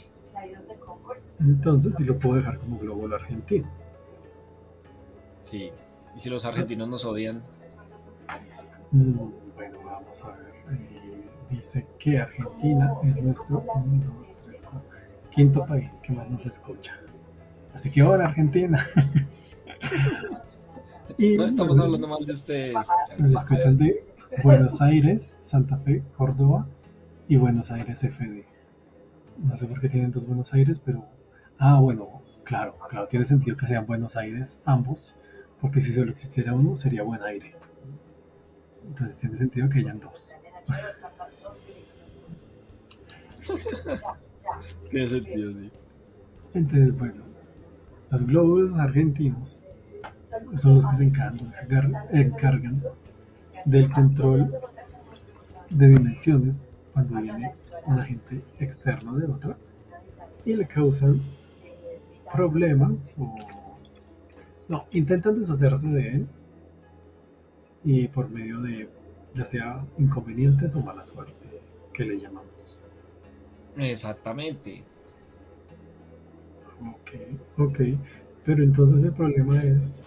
Entonces 1.40 1.94
sí 1.96 2.04
lo 2.04 2.16
puedo 2.16 2.36
dejar 2.36 2.58
como 2.58 2.78
glóbulo 2.78 3.16
argentino. 3.16 3.68
Sí. 5.50 5.70
Y 6.16 6.20
si 6.20 6.30
los 6.30 6.44
argentinos 6.44 6.88
nos 6.88 7.04
odian, 7.04 7.42
Mm, 8.90 9.30
Bueno, 9.54 9.78
vamos 9.84 10.22
a 10.22 10.28
ver. 10.28 10.54
Eh, 10.72 11.24
dice 11.50 11.86
que 11.98 12.18
Argentina 12.18 12.94
es 13.04 13.22
nuestro 13.22 13.62
uno, 13.74 14.02
dos, 14.18 14.32
tres, 14.44 14.62
cuatro, 14.62 14.88
quinto 15.30 15.66
país 15.66 16.00
que 16.02 16.12
más 16.12 16.28
nos 16.30 16.44
escucha. 16.46 16.94
Así 17.74 17.90
que 17.90 18.00
ahora 18.00 18.28
Argentina. 18.28 18.86
y 21.18 21.36
no 21.36 21.44
estamos 21.44 21.78
hablando 21.78 22.08
mal 22.08 22.24
de 22.24 22.32
ustedes. 22.32 22.74
Nos 23.18 23.30
escuchan 23.32 23.76
de 23.76 24.04
Buenos 24.42 24.80
Aires, 24.80 25.38
Santa 25.42 25.76
Fe, 25.76 26.02
Córdoba 26.16 26.66
y 27.28 27.36
Buenos 27.36 27.70
Aires 27.70 28.00
FD. 28.00 28.44
No 29.38 29.56
sé 29.56 29.66
por 29.66 29.80
qué 29.80 29.88
tienen 29.88 30.10
dos 30.10 30.26
Buenos 30.26 30.52
Aires, 30.54 30.80
pero... 30.84 31.04
Ah, 31.58 31.78
bueno, 31.80 32.22
claro, 32.44 32.76
claro, 32.88 33.08
tiene 33.08 33.24
sentido 33.24 33.56
que 33.56 33.66
sean 33.66 33.84
Buenos 33.86 34.16
Aires 34.16 34.60
ambos, 34.64 35.14
porque 35.60 35.80
si 35.80 35.92
solo 35.92 36.10
existiera 36.10 36.54
uno 36.54 36.76
sería 36.76 37.02
Buen 37.02 37.22
Aire. 37.22 37.54
Entonces 38.86 39.18
tiene 39.18 39.38
sentido 39.38 39.68
que 39.68 39.78
hayan 39.80 40.00
dos. 40.00 40.34
Tiene 44.90 45.08
sentido, 45.08 45.52
sí. 45.52 45.70
Entonces, 46.54 46.98
bueno, 46.98 47.22
los 48.10 48.26
glóbulos 48.26 48.72
argentinos 48.72 49.64
son 50.56 50.74
los 50.74 50.86
que 50.86 50.96
se 50.96 51.04
encargan, 51.04 51.94
encargan 52.10 52.76
del 53.64 53.90
control 53.92 54.54
de 55.70 55.88
dimensiones 55.88 56.80
cuando 56.92 57.20
viene 57.20 57.54
un 57.86 57.98
agente 57.98 58.42
externo 58.58 59.14
de 59.16 59.26
otra 59.26 59.56
y 60.44 60.54
le 60.54 60.66
causan 60.66 61.20
problemas 62.32 63.14
o 63.18 63.36
no, 64.68 64.86
intentan 64.92 65.38
deshacerse 65.38 65.88
de 65.88 66.08
él 66.08 66.26
y 67.84 68.06
por 68.08 68.28
medio 68.28 68.60
de 68.60 68.88
ya 69.34 69.44
sea 69.44 69.84
inconvenientes 69.98 70.74
o 70.74 70.80
mala 70.80 71.04
suerte 71.04 71.40
que 71.92 72.04
le 72.04 72.18
llamamos. 72.18 72.78
Exactamente. 73.76 74.82
Ok, 76.80 77.10
ok. 77.58 77.80
Pero 78.44 78.62
entonces 78.62 79.02
el 79.02 79.12
problema 79.12 79.58
es 79.58 80.06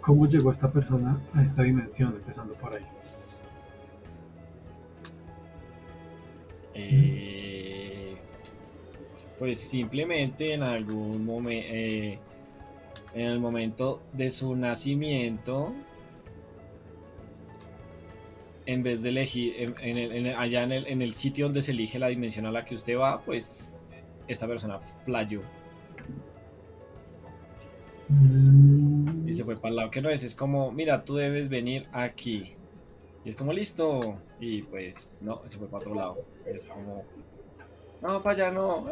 cómo 0.00 0.26
llegó 0.26 0.50
esta 0.50 0.70
persona 0.70 1.20
a 1.34 1.42
esta 1.42 1.62
dimensión, 1.62 2.14
empezando 2.14 2.54
por 2.54 2.74
ahí. 2.74 2.86
Eh, 6.74 8.16
pues 9.38 9.58
simplemente 9.58 10.52
en 10.52 10.62
algún 10.62 11.24
momento, 11.24 12.20
en 13.14 13.26
el 13.26 13.38
momento 13.38 14.02
de 14.12 14.30
su 14.30 14.54
nacimiento, 14.56 15.72
en 18.66 18.82
vez 18.82 19.02
de 19.02 19.10
elegir, 19.10 19.74
allá 20.36 20.62
en 20.62 20.72
el, 20.72 20.86
en 20.86 21.02
el 21.02 21.14
sitio 21.14 21.46
donde 21.46 21.62
se 21.62 21.72
elige 21.72 21.98
la 21.98 22.08
dimensión 22.08 22.46
a 22.46 22.52
la 22.52 22.64
que 22.64 22.74
usted 22.74 22.98
va, 22.98 23.22
pues 23.22 23.74
esta 24.28 24.46
persona 24.46 24.78
flayó 24.80 25.42
y 29.26 29.32
se 29.32 29.44
fue 29.44 29.56
para 29.56 29.70
el 29.70 29.76
lado 29.76 29.90
que 29.90 30.00
no 30.00 30.08
es. 30.08 30.22
Es 30.22 30.34
como, 30.34 30.70
mira, 30.70 31.04
tú 31.04 31.16
debes 31.16 31.48
venir 31.48 31.88
aquí. 31.92 32.54
Y 33.24 33.28
es 33.28 33.36
como, 33.36 33.52
listo. 33.52 34.18
Y 34.38 34.62
pues, 34.62 35.20
no, 35.22 35.38
se 35.46 35.58
fue 35.58 35.66
para 35.66 35.78
otro 35.78 35.94
lado. 35.94 36.24
Es 36.44 36.66
como, 36.66 37.04
no, 38.02 38.22
para 38.22 38.46
allá 38.46 38.50
no. 38.50 38.86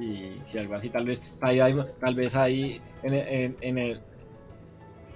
Y 0.00 0.38
si 0.44 0.58
algo 0.58 0.74
así, 0.74 0.90
tal 0.90 1.06
vez, 1.06 1.36
ahí 1.40 1.58
tal 2.00 2.14
vez 2.14 2.36
ahí, 2.36 2.80
en 3.02 3.14
el, 3.14 3.28
en- 3.28 3.56
en 3.60 3.78
el, 3.78 4.00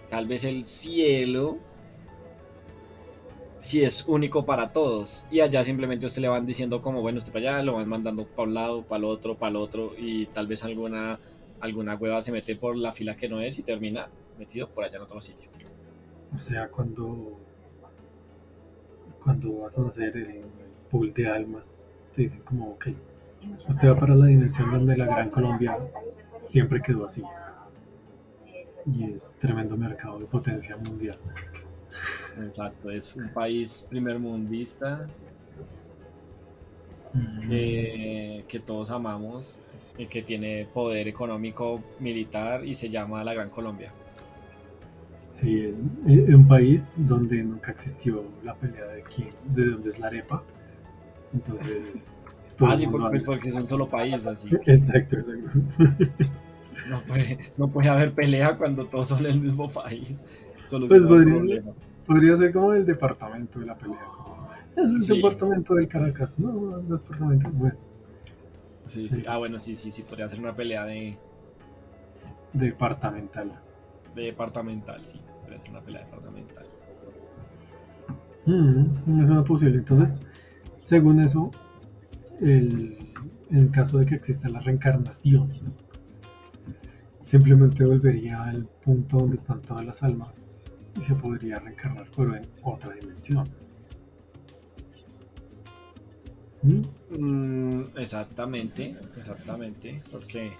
tal 0.08 0.26
vez 0.26 0.44
el 0.44 0.66
cielo, 0.66 1.58
si 3.60 3.82
es 3.84 4.06
único 4.08 4.44
para 4.46 4.72
todos. 4.72 5.24
Y 5.30 5.40
allá 5.40 5.62
simplemente 5.64 6.06
usted 6.06 6.22
le 6.22 6.28
van 6.28 6.46
diciendo 6.46 6.80
como, 6.80 7.02
bueno, 7.02 7.18
usted 7.18 7.32
para 7.32 7.56
allá, 7.56 7.62
lo 7.62 7.74
van 7.74 7.88
mandando 7.88 8.26
para 8.26 8.48
un 8.48 8.54
lado, 8.54 8.82
para 8.82 8.98
el 9.00 9.04
otro, 9.04 9.36
para 9.36 9.50
el 9.50 9.56
otro, 9.56 9.92
y 9.98 10.26
tal 10.26 10.46
vez 10.46 10.64
alguna, 10.64 11.18
alguna 11.60 11.96
hueva 11.96 12.22
se 12.22 12.32
mete 12.32 12.56
por 12.56 12.76
la 12.76 12.92
fila 12.92 13.16
que 13.16 13.28
no 13.28 13.40
es 13.40 13.58
y 13.58 13.62
termina 13.62 14.08
metido 14.38 14.68
por 14.68 14.84
allá 14.84 14.96
en 14.96 15.02
otro 15.02 15.20
sitio. 15.20 15.50
O 16.34 16.38
sea, 16.38 16.68
cuando, 16.68 17.38
cuando 19.22 19.60
vas 19.60 19.76
a 19.78 19.86
hacer 19.86 20.16
el 20.16 20.40
pool 20.90 21.12
de 21.12 21.28
almas, 21.28 21.86
te 22.14 22.22
dicen 22.22 22.40
como, 22.42 22.70
ok, 22.70 22.88
usted 23.68 23.90
va 23.90 23.98
para 23.98 24.14
la 24.14 24.26
dimensión 24.26 24.70
donde 24.70 24.96
la 24.96 25.06
Gran 25.06 25.30
Colombia 25.30 25.78
siempre 26.36 26.80
quedó 26.80 27.06
así. 27.06 27.22
Y 28.86 29.04
es 29.12 29.34
tremendo 29.38 29.76
mercado 29.76 30.18
de 30.18 30.26
potencia 30.26 30.76
mundial. 30.76 31.18
Exacto, 32.42 32.90
es 32.90 33.14
un 33.16 33.28
país 33.28 33.86
primermundista 33.90 35.08
Mm, 37.12 37.48
que, 37.48 38.44
que 38.46 38.60
todos 38.60 38.90
amamos 38.90 39.60
y 39.98 40.06
que 40.06 40.22
tiene 40.22 40.68
poder 40.72 41.08
económico 41.08 41.82
militar 41.98 42.64
y 42.64 42.74
se 42.74 42.88
llama 42.88 43.24
la 43.24 43.34
Gran 43.34 43.50
Colombia. 43.50 43.92
Sí, 45.32 45.66
en, 45.66 46.00
en 46.06 46.34
un 46.34 46.48
país 46.48 46.92
donde 46.96 47.42
nunca 47.42 47.72
existió 47.72 48.24
la 48.44 48.54
pelea 48.54 48.84
de 48.86 49.02
quién, 49.02 49.30
de 49.44 49.66
dónde 49.70 49.88
es 49.88 49.98
la 49.98 50.06
arepa. 50.06 50.42
Entonces, 51.32 52.30
Ah, 52.68 52.72
el 52.74 52.78
sí, 52.80 52.86
porque, 52.86 53.08
pues 53.10 53.22
porque 53.24 53.48
es 53.48 53.54
un 53.54 53.66
solo 53.68 53.88
país, 53.88 54.26
así. 54.26 54.48
Exacto, 54.66 55.16
exacto. 55.16 55.50
No 56.88 56.98
puede, 57.06 57.38
no 57.56 57.68
puede 57.68 57.88
haber 57.88 58.12
pelea 58.12 58.56
cuando 58.56 58.84
todos 58.86 59.08
son 59.10 59.24
el 59.26 59.40
mismo 59.40 59.70
país. 59.70 60.24
Solo 60.66 60.86
Pues 60.88 61.06
podría-. 61.06 61.62
Podría 62.06 62.36
ser 62.36 62.52
como 62.52 62.72
el 62.72 62.84
departamento 62.84 63.60
de 63.60 63.66
la 63.66 63.76
pelea. 63.76 63.98
como 64.04 64.48
el 64.76 65.02
Sí. 65.02 65.16
departamento 65.16 65.74
del 65.74 65.86
Caracas. 65.88 66.38
No, 66.38 66.78
el 66.78 66.88
departamento. 66.88 67.50
Bueno, 67.52 67.76
Sí, 68.86 69.08
sí. 69.08 69.22
Ah, 69.28 69.38
bueno, 69.38 69.60
sí, 69.60 69.76
sí, 69.76 69.92
sí, 69.92 70.02
podría 70.02 70.28
ser 70.28 70.40
una 70.40 70.54
pelea 70.56 70.84
de, 70.84 71.16
departamental. 72.52 73.52
de 74.16 74.22
departamental, 74.22 75.04
sí. 75.04 75.20
Podría 75.42 75.60
ser 75.60 75.70
una 75.70 75.80
pelea 75.80 76.04
departamental. 76.04 76.66
Mm, 78.46 79.22
es 79.22 79.30
una 79.30 79.44
posible. 79.44 79.78
Entonces, 79.78 80.20
según 80.82 81.20
eso, 81.20 81.50
el, 82.40 82.98
en 83.50 83.68
caso 83.68 83.98
de 83.98 84.06
que 84.06 84.14
exista 84.14 84.48
la 84.48 84.60
reencarnación, 84.60 85.50
simplemente 87.22 87.84
volvería 87.84 88.42
al 88.42 88.64
punto 88.64 89.18
donde 89.18 89.36
están 89.36 89.62
todas 89.62 89.84
las 89.84 90.02
almas 90.02 90.62
y 90.98 91.02
se 91.02 91.14
podría 91.14 91.58
reencarnar, 91.58 92.06
pero 92.16 92.34
en 92.34 92.46
otra 92.62 92.92
dimensión. 92.92 93.48
¿Mm? 96.62 96.82
Mm, 97.18 97.98
exactamente, 97.98 98.94
exactamente, 99.16 100.02
porque 100.10 100.52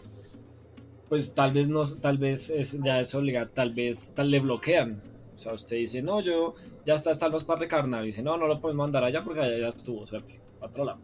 pues 1.11 1.35
tal 1.35 1.53
vez 1.53 1.69
no, 1.69 1.85
tal 1.97 2.19
vez 2.19 2.51
es, 2.51 2.81
ya 2.83 3.01
es 3.01 3.15
obligado, 3.15 3.51
tal 3.51 3.75
vez 3.75 4.15
tal 4.15 4.31
le 4.31 4.39
bloquean. 4.39 5.03
O 5.35 5.37
sea, 5.37 5.55
usted 5.55 5.77
dice, 5.77 6.03
no, 6.03 6.21
yo 6.21 6.55
ya 6.87 6.95
está, 6.95 7.11
está 7.11 7.29
los 7.29 7.45
para 7.45 7.61
recarnar. 7.61 8.05
Y 8.05 8.09
dice, 8.09 8.23
no, 8.23 8.37
no 8.37 8.47
lo 8.47 8.61
podemos 8.61 8.85
mandar 8.85 9.05
allá 9.05 9.25
porque 9.25 9.41
allá 9.41 9.59
ya 9.59 9.69
estuvo, 9.69 10.07
suerte. 10.07 10.41
A 10.61 10.67
otro 10.67 10.85
lado. 10.85 11.01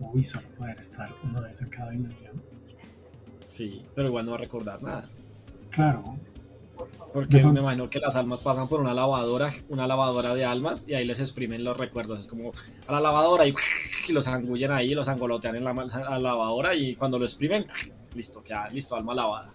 Uy, 0.00 0.24
solo 0.24 0.48
poder 0.58 0.78
estar 0.78 1.10
una 1.22 1.40
vez 1.40 1.60
en 1.60 1.68
cada 1.68 1.90
dimensión. 1.90 2.42
Sí, 3.48 3.84
pero 3.94 4.08
igual 4.08 4.24
no 4.24 4.32
va 4.32 4.38
a 4.38 4.40
recordar 4.40 4.82
nada. 4.82 5.08
Claro. 5.70 6.16
Porque 7.12 7.42
me 7.44 7.60
imagino 7.60 7.90
que 7.90 7.98
las 7.98 8.16
almas 8.16 8.40
pasan 8.40 8.68
por 8.68 8.80
una 8.80 8.94
lavadora, 8.94 9.52
una 9.68 9.86
lavadora 9.86 10.34
de 10.34 10.44
almas, 10.44 10.88
y 10.88 10.94
ahí 10.94 11.04
les 11.04 11.20
exprimen 11.20 11.64
los 11.64 11.76
recuerdos. 11.76 12.20
Es 12.20 12.26
como 12.26 12.52
a 12.86 12.92
la 12.92 13.00
lavadora 13.00 13.46
y, 13.46 13.54
y 14.08 14.12
los 14.12 14.28
angullen 14.28 14.70
ahí, 14.70 14.94
los 14.94 15.08
angolotean 15.08 15.56
en 15.56 15.64
la, 15.64 15.74
lavadora 15.74 16.74
y 16.74 16.94
cuando 16.94 17.18
lo 17.18 17.24
exprimen, 17.24 17.66
listo, 18.14 18.42
queda 18.42 18.68
listo, 18.70 18.96
alma 18.96 19.14
lavada. 19.14 19.52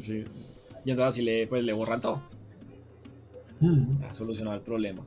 Sí. 0.00 0.24
Y 0.84 0.90
entonces 0.90 1.14
así 1.14 1.22
le, 1.22 1.46
pues, 1.46 1.64
le 1.64 1.72
borran 1.72 2.00
todo. 2.00 2.22
Mm. 3.60 4.02
Ya 4.02 4.12
solucionado 4.12 4.56
el 4.56 4.62
problema. 4.62 5.02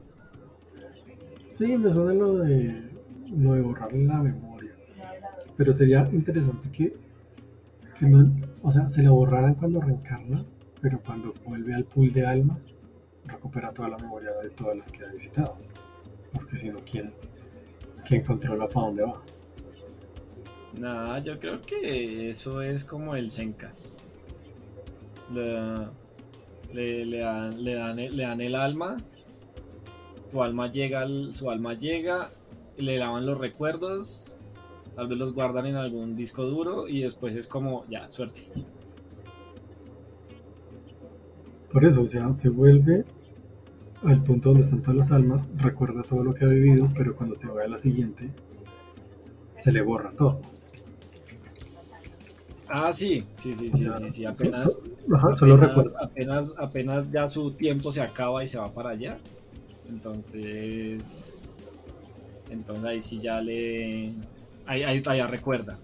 Sí, 1.47 1.77
me 1.77 1.91
suena 1.91 2.13
lo 2.13 2.37
de, 2.39 2.83
lo 3.35 3.53
de 3.53 3.61
borrar 3.61 3.93
la 3.93 4.21
memoria. 4.21 4.71
Pero 5.55 5.73
sería 5.73 6.07
interesante 6.11 6.69
que, 6.69 6.93
que 7.97 8.05
no, 8.05 8.31
o 8.61 8.69
sea, 8.69 8.87
se 8.89 9.01
la 9.01 9.09
borraran 9.11 9.55
cuando 9.55 9.81
reencarna, 9.81 10.45
pero 10.81 10.99
cuando 11.03 11.33
vuelve 11.45 11.73
al 11.73 11.85
pool 11.85 12.11
de 12.13 12.25
almas, 12.25 12.87
recupera 13.25 13.71
toda 13.71 13.89
la 13.89 13.97
memoria 13.97 14.31
de 14.43 14.49
todas 14.49 14.77
las 14.77 14.91
que 14.91 15.03
ha 15.03 15.11
visitado. 15.11 15.57
Porque 16.33 16.57
si 16.57 16.69
no, 16.69 16.79
¿quién, 16.85 17.11
quién 18.05 18.23
controla 18.23 18.67
para 18.67 18.87
dónde 18.87 19.03
va? 19.03 19.21
Nada, 20.77 21.19
yo 21.19 21.39
creo 21.39 21.61
que 21.61 22.29
eso 22.29 22.61
es 22.61 22.83
como 22.83 23.15
el 23.15 23.31
Zencas. 23.31 24.11
Le, 25.33 27.05
le, 27.05 27.19
dan, 27.19 27.63
le 27.63 27.73
dan 28.23 28.41
el 28.41 28.53
alma, 28.53 28.97
su 30.31 30.43
alma 30.43 30.71
llega, 30.71 31.01
al- 31.01 31.33
su 31.35 31.49
alma 31.49 31.73
llega, 31.73 32.29
le 32.77 32.97
lavan 32.97 33.25
los 33.25 33.37
recuerdos, 33.37 34.37
tal 34.95 35.07
vez 35.07 35.17
los 35.17 35.33
guardan 35.33 35.65
en 35.67 35.75
algún 35.75 36.15
disco 36.15 36.43
duro 36.43 36.87
y 36.87 37.01
después 37.01 37.35
es 37.35 37.47
como, 37.47 37.85
ya, 37.89 38.09
suerte. 38.09 38.49
Por 41.71 41.85
eso, 41.85 42.01
o 42.01 42.07
sea, 42.07 42.27
usted 42.29 42.51
vuelve 42.51 43.05
al 44.03 44.23
punto 44.23 44.49
donde 44.49 44.63
están 44.63 44.81
todas 44.81 44.95
las 44.95 45.11
almas, 45.11 45.47
recuerda 45.57 46.03
todo 46.03 46.23
lo 46.23 46.33
que 46.33 46.45
ha 46.45 46.47
vivido, 46.47 46.89
pero 46.95 47.15
cuando 47.15 47.35
se 47.35 47.47
va 47.47 47.63
a 47.63 47.67
la 47.67 47.77
siguiente, 47.77 48.29
se 49.55 49.71
le 49.71 49.81
borra 49.81 50.11
todo. 50.11 50.39
Ah, 52.69 52.93
sí, 52.93 53.23
sí, 53.37 53.55
sí, 53.55 53.69
O 53.73 53.77
sí, 53.77 53.83
sea, 53.83 54.11
sí, 54.11 54.25
apenas, 54.25 54.73
so- 54.73 54.83
ajá, 55.15 55.35
solo 55.35 55.55
recuerda. 55.57 55.91
apenas, 56.01 56.53
apenas 56.57 57.11
ya 57.11 57.29
su 57.29 57.51
tiempo 57.51 57.91
se 57.91 58.01
acaba 58.01 58.43
y 58.43 58.47
se 58.47 58.59
va 58.59 58.73
para 58.73 58.89
allá. 58.89 59.17
Entonces, 59.89 61.37
entonces 62.49 62.85
ahí 62.85 63.01
sí 63.01 63.19
ya 63.19 63.41
le, 63.41 64.13
ahí, 64.65 64.83
ahí, 64.83 65.01
ya 65.01 65.27
recuerda. 65.27 65.79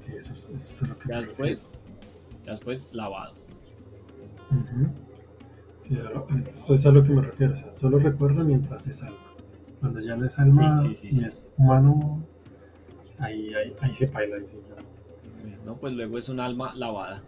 Sí, 0.00 0.12
eso, 0.16 0.32
es- 0.32 0.48
eso 0.54 0.84
es 0.84 0.88
lo 0.88 0.98
que 0.98 1.08
Ya 1.08 1.14
me 1.16 1.20
refiero. 1.26 1.42
después, 1.50 1.80
ya 2.44 2.52
después 2.52 2.88
lavado. 2.92 3.34
Ujú. 4.50 4.88
Sí, 5.82 5.98
eso 6.48 6.74
es 6.74 6.86
a 6.86 6.90
lo 6.90 7.04
que 7.04 7.10
me 7.10 7.22
refiero. 7.22 7.52
O 7.52 7.56
sea, 7.56 7.72
solo 7.72 7.98
recuerda 7.98 8.42
mientras 8.42 8.86
es 8.86 9.02
alma. 9.02 9.16
Cuando 9.80 10.00
ya 10.00 10.16
no 10.16 10.26
es 10.26 10.38
alma 10.38 10.76
Sí, 10.78 10.88
sí, 10.88 10.94
sí, 10.94 11.08
ni 11.12 11.18
sí. 11.20 11.24
es 11.26 11.46
humano, 11.56 12.22
ahí, 13.18 13.54
ahí, 13.54 13.74
ahí 13.80 13.92
se 13.94 14.06
baila. 14.06 14.36
Ahí 14.36 14.46
ya. 14.68 14.82
No, 15.64 15.76
pues 15.76 15.92
luego 15.92 16.18
es 16.18 16.28
un 16.28 16.40
alma 16.40 16.74
lavada. 16.74 17.22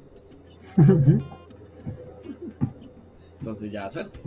Entonces 3.40 3.72
ya 3.72 3.88
suerte. 3.88 4.20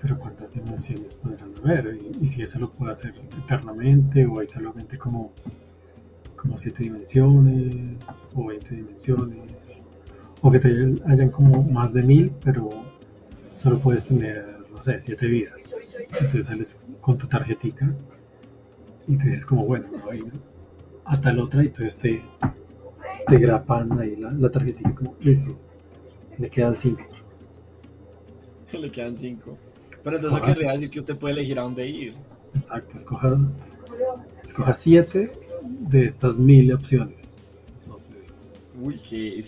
Pero 0.00 0.18
¿cuántas 0.18 0.52
dimensiones 0.52 1.14
podrán 1.14 1.52
haber? 1.62 1.98
Y, 2.20 2.26
si 2.26 2.42
eso 2.42 2.58
lo 2.58 2.70
puede 2.70 2.92
hacer 2.92 3.14
eternamente, 3.44 4.26
o 4.26 4.38
hay 4.38 4.46
solamente 4.46 4.98
como, 4.98 5.32
como 6.36 6.58
siete 6.58 6.84
dimensiones, 6.84 7.98
o 8.34 8.46
20 8.46 8.74
dimensiones, 8.74 9.38
o 10.42 10.50
que 10.50 10.58
te 10.58 10.68
hayan, 11.06 11.30
como 11.30 11.62
más 11.62 11.92
de 11.92 12.02
mil, 12.02 12.32
pero 12.42 12.70
solo 13.56 13.78
puedes 13.78 14.04
tener, 14.04 14.44
no 14.72 14.82
sé, 14.82 15.00
siete 15.00 15.26
vidas. 15.26 15.76
Entonces 16.12 16.46
sales 16.46 16.80
con 17.00 17.18
tu 17.18 17.26
tarjetica 17.26 17.94
y 19.06 19.16
te 19.16 19.24
dices 19.26 19.44
como, 19.44 19.66
bueno, 19.66 19.86
voy 20.04 20.24
a 21.04 21.20
tal 21.20 21.40
otra 21.40 21.62
y 21.62 21.66
entonces 21.66 21.96
te, 21.96 22.22
te 23.26 23.38
grapan 23.38 23.98
ahí 23.98 24.16
la, 24.16 24.32
la 24.32 24.50
tarjetita 24.50 24.94
como, 24.94 25.14
listo, 25.20 25.56
le 26.38 26.48
quedan 26.48 26.74
cinco. 26.74 27.09
Le 28.80 28.90
quedan 28.90 29.16
cinco. 29.16 29.56
Pero 30.02 30.16
entonces 30.16 30.32
Escoja. 30.38 30.54
querría 30.54 30.72
decir 30.72 30.90
que 30.90 31.00
usted 31.00 31.16
puede 31.16 31.34
elegir 31.34 31.58
a 31.58 31.62
dónde 31.62 31.86
ir. 31.86 32.14
Exacto, 32.54 32.96
escoja, 32.96 33.38
escoja 34.42 34.72
siete 34.72 35.30
de 35.62 36.04
estas 36.06 36.38
mil 36.38 36.72
opciones. 36.72 37.16
Entonces, 37.84 38.48
Uy, 38.80 38.96
que... 38.98 39.44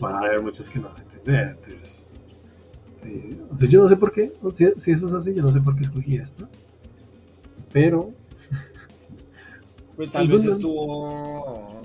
van 0.00 0.14
a 0.14 0.18
haber 0.26 0.40
muchas 0.40 0.68
que 0.68 0.78
no 0.78 0.88
a 0.88 0.98
entender. 0.98 1.58
Entonces, 1.58 2.02
sí, 3.02 3.38
o 3.50 3.56
sea, 3.56 3.68
yo 3.68 3.82
no 3.82 3.88
sé 3.88 3.96
por 3.96 4.12
qué, 4.12 4.32
si, 4.52 4.66
si 4.78 4.90
eso 4.92 5.08
es 5.08 5.14
así, 5.14 5.34
yo 5.34 5.42
no 5.42 5.52
sé 5.52 5.60
por 5.60 5.76
qué 5.76 5.82
escogí 5.84 6.16
esta. 6.16 6.48
Pero, 7.72 8.12
Pues 9.96 10.10
tal 10.10 10.28
vez 10.28 10.44
estuvo. 10.44 11.75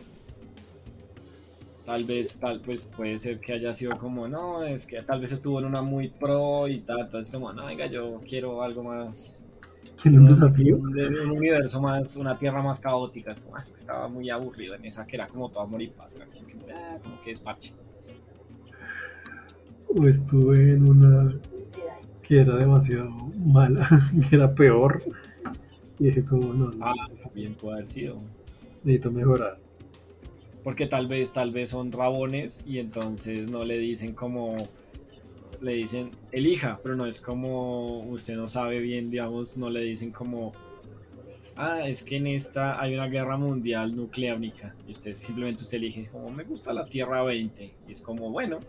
Tal 1.91 2.05
vez, 2.05 2.39
tal 2.39 2.61
pues 2.61 2.85
puede 2.85 3.19
ser 3.19 3.41
que 3.41 3.51
haya 3.51 3.75
sido 3.75 3.97
como, 3.97 4.25
no, 4.25 4.63
es 4.63 4.85
que 4.85 5.01
tal 5.03 5.19
vez 5.19 5.33
estuvo 5.33 5.59
en 5.59 5.65
una 5.65 5.81
muy 5.81 6.07
pro 6.07 6.69
y 6.69 6.79
tal, 6.79 7.01
entonces 7.01 7.29
como, 7.29 7.51
no, 7.51 7.65
venga, 7.65 7.85
yo 7.87 8.21
quiero 8.25 8.61
algo 8.63 8.81
más, 8.81 9.45
¿tiene 10.01 10.19
un 10.19 10.27
desafío? 10.27 10.77
un, 10.77 10.97
un 10.97 11.31
universo 11.31 11.81
más, 11.81 12.15
una 12.15 12.39
tierra 12.39 12.61
más 12.63 12.79
caótica, 12.79 13.33
es 13.33 13.41
como, 13.41 13.57
"Ah, 13.57 13.61
es 13.61 13.71
que 13.71 13.79
estaba 13.81 14.07
muy 14.07 14.29
aburrido 14.29 14.73
en 14.75 14.85
esa 14.85 15.05
que 15.05 15.17
era 15.17 15.27
como 15.27 15.49
todo 15.49 15.63
amor 15.63 15.81
y 15.81 15.87
paz, 15.89 16.15
era 16.15 16.27
como 16.27 16.47
que, 16.47 16.71
ah, 16.71 16.97
como 17.03 17.19
que 17.19 17.31
despache. 17.31 17.73
O 19.93 20.07
estuve 20.07 20.73
en 20.73 20.87
una 20.89 21.33
que 22.23 22.39
era 22.41 22.55
demasiado 22.55 23.09
mala, 23.45 23.87
que 24.29 24.35
era 24.37 24.53
peor. 24.53 25.01
Y 25.99 26.05
dije 26.05 26.23
como, 26.23 26.53
no, 26.53 26.71
no, 26.71 26.85
Ah, 26.85 26.93
bien 27.33 27.53
puede 27.55 27.75
haber 27.75 27.87
sido. 27.87 28.17
necesito 28.83 29.11
mejorar. 29.11 29.57
Porque 30.63 30.87
tal 30.87 31.07
vez, 31.07 31.31
tal 31.33 31.51
vez 31.51 31.69
son 31.71 31.91
rabones 31.91 32.61
y 32.65 32.79
entonces 32.79 33.47
no 33.49 33.63
le 33.65 33.77
dicen 33.77 34.13
como, 34.15 34.71
le 35.61 35.73
dicen 35.73 36.17
elija, 36.31 36.79
pero 36.83 36.95
no 36.95 37.05
es 37.07 37.21
como 37.21 38.03
usted 38.09 38.35
no 38.35 38.47
sabe 38.47 38.79
bien, 38.81 39.09
digamos, 39.11 39.57
no 39.57 39.69
le 39.69 39.81
dicen 39.81 40.11
como, 40.11 40.57
ah, 41.55 41.87
es 41.87 42.03
que 42.03 42.17
en 42.17 42.27
esta 42.27 42.81
hay 42.81 42.93
una 42.93 43.07
guerra 43.07 43.37
mundial 43.37 43.95
nucleónica 43.95 44.77
y 44.85 44.91
usted 44.91 45.13
simplemente 45.15 45.63
usted 45.63 45.77
elige 45.77 46.09
como 46.09 46.29
me 46.31 46.43
gusta 46.45 46.73
la 46.73 46.87
Tierra 46.87 47.23
20 47.23 47.77
y 47.85 47.91
es 47.91 48.01
como 48.01 48.31
bueno 48.31 48.67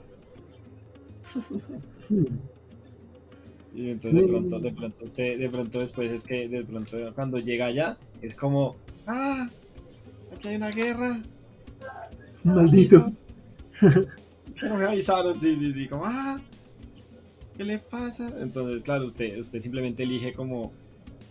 y 3.72 3.90
entonces 3.90 4.20
de 4.22 4.28
pronto, 4.28 4.60
de 4.60 4.72
pronto 4.72 5.04
usted, 5.04 5.38
de 5.38 5.50
pronto 5.50 5.80
después 5.80 6.10
es 6.10 6.26
que 6.26 6.48
de 6.48 6.64
pronto 6.64 6.96
cuando 7.14 7.38
llega 7.38 7.66
allá 7.66 7.98
es 8.20 8.36
como, 8.36 8.82
ah, 9.06 9.48
aquí 10.30 10.48
hay 10.48 10.56
una 10.56 10.70
guerra, 10.70 11.24
Maldito. 12.44 13.06
que 13.80 14.68
no 14.68 14.76
me 14.76 14.86
avisaron, 14.86 15.38
sí, 15.38 15.56
sí, 15.56 15.72
sí, 15.72 15.88
como, 15.88 16.04
ah, 16.04 16.40
¿qué 17.56 17.64
le 17.64 17.78
pasa? 17.78 18.32
Entonces, 18.40 18.82
claro, 18.82 19.06
usted, 19.06 19.38
usted 19.38 19.58
simplemente 19.60 20.02
elige 20.02 20.32
como, 20.32 20.72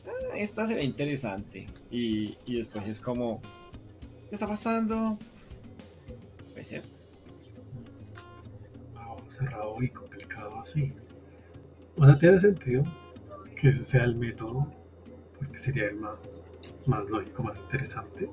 ah, 0.08 0.38
esta 0.38 0.66
se 0.66 0.76
ve 0.76 0.84
interesante. 0.84 1.68
Y, 1.90 2.38
y 2.46 2.58
después 2.58 2.88
es 2.88 3.00
como, 3.00 3.42
¿qué 4.30 4.36
está 4.36 4.48
pasando? 4.48 5.18
Puede 6.54 6.66
ser. 6.66 6.84
cerrado 9.32 9.82
y 9.82 9.90
complicado 9.90 10.60
así. 10.60 10.94
O 11.98 12.06
sea, 12.06 12.20
tiene 12.20 12.40
sentido 12.40 12.84
que 13.56 13.70
ese 13.70 13.84
sea 13.84 14.04
el 14.04 14.16
método, 14.16 14.68
porque 15.38 15.58
sería 15.58 15.86
el 15.86 15.96
más, 15.96 16.42
más 16.86 17.10
lógico, 17.10 17.44
más 17.44 17.58
interesante. 17.58 18.30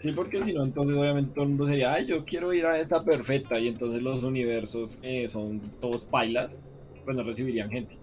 Sí, 0.00 0.12
porque 0.12 0.42
si 0.42 0.54
no, 0.54 0.64
entonces 0.64 0.96
obviamente 0.96 1.32
todo 1.34 1.44
el 1.44 1.50
mundo 1.50 1.66
sería, 1.66 1.92
ay, 1.92 2.06
yo 2.06 2.24
quiero 2.24 2.54
ir 2.54 2.64
a 2.64 2.78
esta 2.78 3.04
perfecta, 3.04 3.60
y 3.60 3.68
entonces 3.68 4.00
los 4.00 4.24
universos 4.24 4.96
que 4.96 5.28
son 5.28 5.60
todos 5.78 6.06
pailas, 6.06 6.64
pues 7.04 7.14
no 7.14 7.22
recibirían 7.22 7.68
gente. 7.68 7.98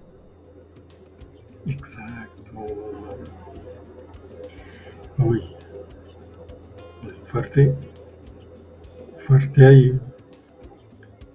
Exacto. 1.65 2.51
Uy. 5.17 5.41
Fuerte. 7.23 7.73
Fuerte 9.17 9.65
ahí. 9.65 9.99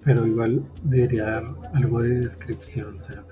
Pero 0.05 0.25
igual 0.25 0.63
debería 0.81 1.25
dar 1.25 1.55
algo 1.73 2.01
de 2.03 2.21
descripción. 2.21 2.99
O 2.99 3.01
sea, 3.01 3.25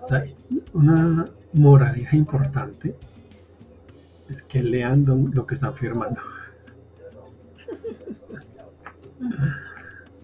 o 0.00 0.06
sea, 0.08 0.24
una 0.72 1.28
moraleja 1.52 2.16
importante 2.16 2.94
es 4.30 4.40
que 4.42 4.62
lean 4.62 5.04
lo 5.34 5.46
que 5.46 5.52
están 5.52 5.74
firmando. 5.74 6.22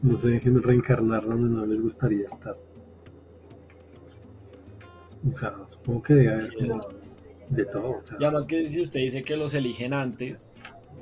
No 0.02 0.16
se 0.16 0.28
dejen 0.28 0.62
reencarnar 0.62 1.26
donde 1.26 1.48
no 1.48 1.66
les 1.66 1.80
gustaría 1.80 2.26
estar. 2.26 2.56
O 5.30 5.36
sea, 5.36 5.54
supongo 5.66 6.02
que 6.02 6.14
debe 6.14 6.28
haber 6.28 6.40
Sí, 6.40 6.56
como 6.56 6.88
de 7.50 7.64
todo. 7.64 7.90
O 7.98 8.02
sea, 8.02 8.16
Y 8.20 8.24
además 8.24 8.46
que 8.46 8.66
si 8.66 8.80
usted 8.80 9.00
dice 9.00 9.22
que 9.22 9.36
los 9.36 9.54
eligen 9.54 9.92
antes, 9.92 10.52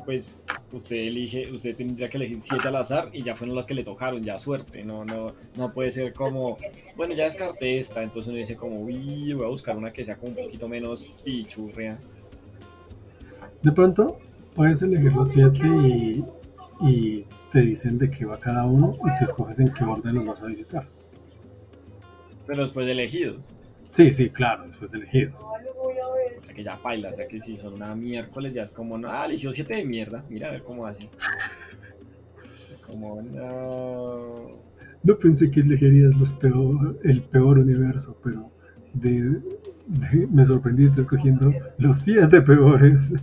pues 0.07 0.41
usted 0.73 0.97
elige, 0.97 1.51
usted 1.53 1.77
tendría 1.77 2.09
que 2.09 2.17
elegir 2.17 2.41
siete 2.41 2.69
al 2.69 2.77
azar 2.77 3.11
y 3.13 3.23
ya 3.23 3.35
fueron 3.35 3.57
las 3.57 3.67
que 3.67 3.75
le 3.75 3.83
tocaron, 3.83 4.23
ya 4.23 4.39
suerte, 4.39 4.85
no, 4.85 5.05
no, 5.05 5.35
no 5.57 5.71
puede 5.71 5.91
ser 5.91 6.15
como, 6.15 6.57
bueno, 6.97 7.13
ya 7.15 7.25
descarté 7.25 7.79
esta, 7.79 8.03
entonces 8.03 8.29
uno 8.29 8.39
dice 8.39 8.57
como, 8.57 8.81
uy, 8.81 9.33
voy 9.33 9.45
a 9.45 9.49
buscar 9.49 9.77
una 9.77 9.93
que 9.93 10.05
sea 10.05 10.17
como 10.17 10.31
un 10.31 10.37
poquito 10.37 10.69
menos 10.69 11.05
pichurria. 11.25 11.99
de 13.63 13.73
pronto 13.73 14.19
puedes 14.57 14.83
elegir 14.83 15.13
los 15.13 15.31
siete 15.31 15.67
y, 15.69 16.25
y 16.81 17.25
te 17.53 17.61
dicen 17.61 17.99
de 17.99 18.11
qué 18.11 18.25
va 18.25 18.41
cada 18.41 18.65
uno 18.65 18.97
y 19.05 19.19
tú 19.19 19.25
escoges 19.25 19.61
en 19.61 19.73
qué 19.73 19.85
orden 19.85 20.15
los 20.17 20.27
vas 20.27 20.43
a 20.43 20.47
visitar. 20.47 20.89
Pero 22.47 22.63
después 22.63 22.87
de 22.87 22.93
elegidos, 22.93 23.61
Sí, 23.93 24.13
sí, 24.13 24.29
claro, 24.29 24.65
después 24.67 24.91
de 24.91 24.99
elegidos. 24.99 25.41
O 25.41 26.45
sea 26.45 26.55
que 26.55 26.63
ya 26.63 26.77
pailas, 26.83 27.17
ya 27.17 27.27
que 27.27 27.41
si 27.41 27.57
son 27.57 27.75
una 27.75 27.95
miércoles 27.95 28.53
ya 28.53 28.65
es 28.65 28.75
como, 28.75 28.99
no, 28.99 29.09
ah, 29.11 29.25
eligió 29.27 29.53
siete 29.53 29.77
de 29.77 29.87
mierda, 29.87 30.23
mira 30.29 30.49
a 30.49 30.53
ver 30.53 30.63
cómo 30.63 30.85
hace. 30.87 31.09
Como, 32.87 33.23
no. 33.23 34.51
No 35.03 35.19
pensé 35.19 35.51
que 35.51 35.61
elegirías 35.61 36.15
los 36.17 36.33
peor, 36.35 36.99
el 37.05 37.23
peor 37.23 37.59
universo, 37.59 38.17
pero 38.23 38.51
de, 38.93 39.41
de- 39.87 40.27
me 40.31 40.45
sorprendiste 40.45 41.01
escogiendo 41.01 41.53
los 41.79 41.97
siete 41.99 42.43
peores. 42.43 43.15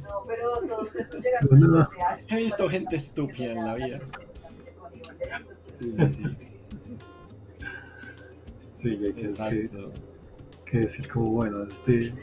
No. 1.51 1.89
He 2.29 2.36
visto 2.38 2.69
gente 2.69 2.95
estúpida 2.95 3.51
en 3.53 3.65
la 3.65 3.75
vida. 3.75 3.99
Sí, 5.79 5.93
sí, 5.95 6.13
sí. 6.13 6.23
Sí, 8.73 8.89
hay 8.89 9.13
que, 9.13 9.21
Exacto. 9.21 9.91
que 10.65 10.79
decir 10.79 11.08
como, 11.08 11.32
bueno, 11.32 11.63
este, 11.63 12.13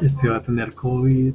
este 0.00 0.28
va 0.28 0.36
a 0.36 0.42
tener 0.42 0.74
COVID 0.74 1.34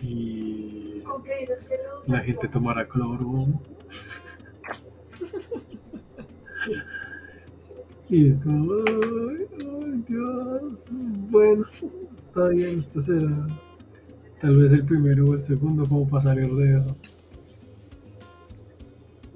y 0.00 1.00
¿Con 1.00 1.22
qué 1.24 1.38
dices 1.40 1.64
que 1.64 1.76
la 2.06 2.20
gente 2.20 2.46
tomará 2.48 2.86
cloro. 2.86 3.46
Y 8.08 8.28
es 8.28 8.36
como, 8.38 8.74
ay, 8.74 9.46
ay, 9.60 10.04
Dios, 10.06 10.84
bueno, 10.90 11.64
está 12.16 12.48
bien, 12.48 12.78
este 12.78 13.00
será 13.00 13.46
tal 14.42 14.56
vez 14.58 14.72
el 14.72 14.84
primero 14.84 15.24
o 15.26 15.34
el 15.34 15.42
segundo 15.42 15.88
como 15.88 16.06
para 16.08 16.22
salir 16.24 16.52
de 16.52 16.78
eso. 16.78 16.96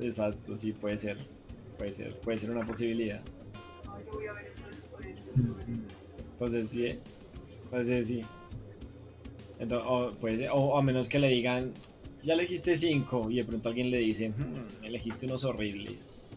Exacto, 0.00 0.58
sí, 0.58 0.72
puede 0.72 0.98
ser. 0.98 1.16
Puede 1.78 1.94
ser, 1.94 2.14
puede 2.16 2.38
ser 2.38 2.50
una 2.50 2.66
posibilidad. 2.66 3.22
No, 3.84 3.98
yo 4.04 4.12
voy 4.12 4.26
a 4.26 4.32
ver 4.32 4.46
eso 4.46 4.62
después. 4.70 5.06
Entonces 6.32 6.68
sí, 6.70 6.86
entonces 7.64 8.06
sí. 8.08 8.22
Entonces, 9.58 9.86
o, 9.88 10.12
puede 10.20 10.38
ser- 10.38 10.50
o 10.52 10.76
a 10.76 10.82
menos 10.82 11.08
que 11.08 11.18
le 11.18 11.28
digan, 11.28 11.72
ya 12.22 12.34
elegiste 12.34 12.76
cinco, 12.76 13.30
y 13.30 13.36
de 13.36 13.44
pronto 13.44 13.68
alguien 13.70 13.90
le 13.90 13.98
dice, 13.98 14.30
"Hmm, 14.30 14.84
elegiste 14.84 15.26
unos 15.26 15.44
horribles. 15.44 16.28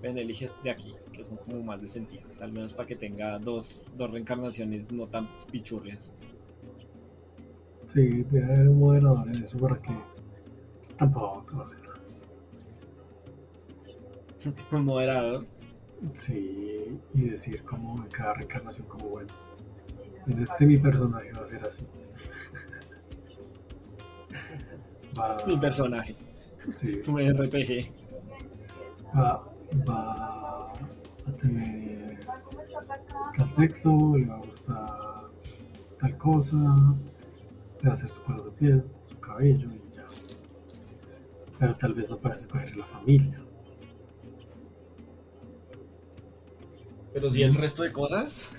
Ven, 0.00 0.16
eliges 0.16 0.54
de 0.62 0.70
aquí, 0.70 0.94
que 1.12 1.22
son 1.24 1.36
como 1.38 1.62
más 1.62 1.82
decentitos, 1.82 2.40
al 2.40 2.52
menos 2.52 2.72
para 2.72 2.86
que 2.86 2.96
tenga 2.96 3.38
dos, 3.38 3.90
dos 3.96 4.10
reencarnaciones 4.10 4.90
no 4.92 5.06
tan 5.06 5.28
pichurrias. 5.50 6.14
Sí, 7.92 8.24
debe 8.30 8.44
haber 8.44 8.68
un 8.68 8.78
moderador 8.78 9.28
en 9.34 9.42
eso 9.44 9.58
para 9.58 9.76
que 9.82 9.92
tampoco. 10.96 11.68
Un 14.72 14.84
moderador. 14.84 15.44
Sí, 16.14 16.98
y 17.12 17.28
decir 17.28 17.62
como 17.64 18.02
en 18.02 18.08
cada 18.08 18.34
reencarnación 18.34 18.86
como 18.86 19.08
bueno, 19.08 19.28
en 20.26 20.42
este 20.42 20.64
mi 20.66 20.78
personaje 20.78 21.32
va 21.32 21.44
a 21.44 21.48
ser 21.48 21.68
así. 21.68 21.86
Va, 25.18 25.36
Mi 25.46 25.56
personaje, 25.56 26.14
sí, 26.72 27.02
su 27.02 27.18
RPG. 27.18 27.90
va, 29.14 29.44
va 29.88 30.72
a 30.72 31.32
tener 31.40 32.20
tal 33.36 33.52
sexo, 33.52 34.16
le 34.16 34.26
va 34.26 34.36
a 34.36 34.38
gustar 34.38 35.30
tal 36.00 36.16
cosa, 36.16 36.56
te 37.80 37.86
va 37.86 37.94
a 37.94 37.96
hacer 37.96 38.10
su 38.10 38.22
color 38.22 38.44
de 38.44 38.50
piel, 38.52 38.84
su 39.08 39.18
cabello 39.18 39.68
y 39.72 39.96
ya. 39.96 40.04
Pero 41.58 41.76
tal 41.76 41.94
vez 41.94 42.10
no 42.10 42.18
para 42.18 42.34
escoger 42.34 42.76
la 42.76 42.84
familia. 42.84 43.40
Pero 47.12 47.30
si 47.30 47.42
el 47.42 47.54
resto 47.54 47.82
de 47.82 47.92
cosas, 47.92 48.54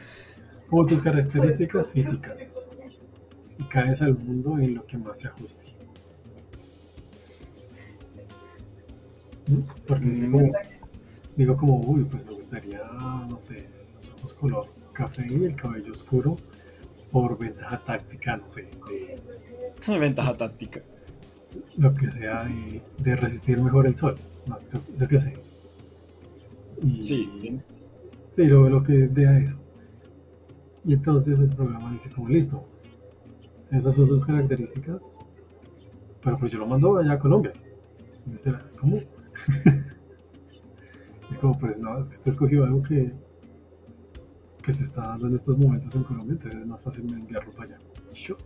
Como 0.70 0.86
tus 0.86 1.02
características 1.02 1.90
físicas. 1.90 2.70
Y 3.60 3.64
caes 3.66 4.02
al 4.02 4.18
mundo 4.18 4.58
en 4.58 4.76
lo 4.76 4.86
que 4.86 4.98
más 4.98 5.20
se 5.20 5.28
ajuste. 5.28 5.66
¿Mm? 9.48 9.62
Porque 9.86 10.06
digo 10.06 10.32
como, 10.32 10.52
digo 11.36 11.58
como, 11.58 11.80
uy, 11.82 12.06
pues 12.06 12.26
me 12.26 12.32
gustaría, 12.32 12.82
no 13.28 13.38
sé, 13.38 13.68
los 13.96 14.10
ojos 14.20 14.34
color 14.34 14.68
café 14.94 15.28
y 15.30 15.44
el 15.44 15.56
cabello 15.56 15.92
oscuro 15.92 16.38
por 17.12 17.38
ventaja 17.38 17.80
táctica, 17.84 18.38
no 18.38 18.50
sé, 18.50 18.68
de 19.88 20.00
ventaja 20.00 20.38
táctica. 20.38 20.82
lo 21.78 21.94
que 21.94 22.10
sea 22.12 22.46
de, 22.46 22.82
de 22.98 23.16
resistir 23.16 23.62
mejor 23.62 23.88
el 23.88 23.96
sol. 23.96 24.16
No, 24.48 24.58
yo, 24.72 24.80
yo 24.98 25.08
qué 25.08 25.22
sé. 25.22 25.34
Y, 26.82 27.04
Sí, 27.04 27.62
Sí, 28.32 28.46
lo, 28.46 28.70
lo 28.70 28.84
que 28.84 28.94
dé 28.94 29.28
a 29.28 29.38
eso. 29.40 29.58
Y 30.86 30.94
entonces 30.94 31.38
el 31.38 31.50
programa 31.50 31.92
dice 31.92 32.10
como 32.10 32.30
listo. 32.30 32.64
Esas 33.72 33.96
son 33.96 34.08
sus 34.08 34.26
características. 34.26 35.18
Pero 36.24 36.38
pues 36.38 36.52
yo 36.52 36.60
lo 36.60 36.68
mando 36.68 36.98
allá 36.98 37.14
a 37.14 37.20
Colombia. 37.20 37.52
Y 38.30 38.34
espera, 38.34 38.64
¿cómo? 38.80 38.98
es 41.32 41.38
como 41.40 41.58
pues 41.60 41.80
no, 41.80 41.98
es 42.00 42.08
que 42.08 42.16
usted 42.16 42.32
escogió 42.32 42.64
algo 42.64 42.82
que 42.84 43.12
que 44.62 44.74
se 44.74 44.84
está 44.84 45.02
dando 45.02 45.28
en 45.28 45.36
estos 45.36 45.58
momentos 45.58 45.94
en 45.96 46.04
Colombia, 46.04 46.34
entonces 46.34 46.62
es 46.62 46.68
más 46.68 46.82
fácil 46.82 47.12
enviarlo 47.14 47.52
para 47.52 47.76
allá. 47.76 47.80
Y 48.14 48.18
yo, 48.18 48.38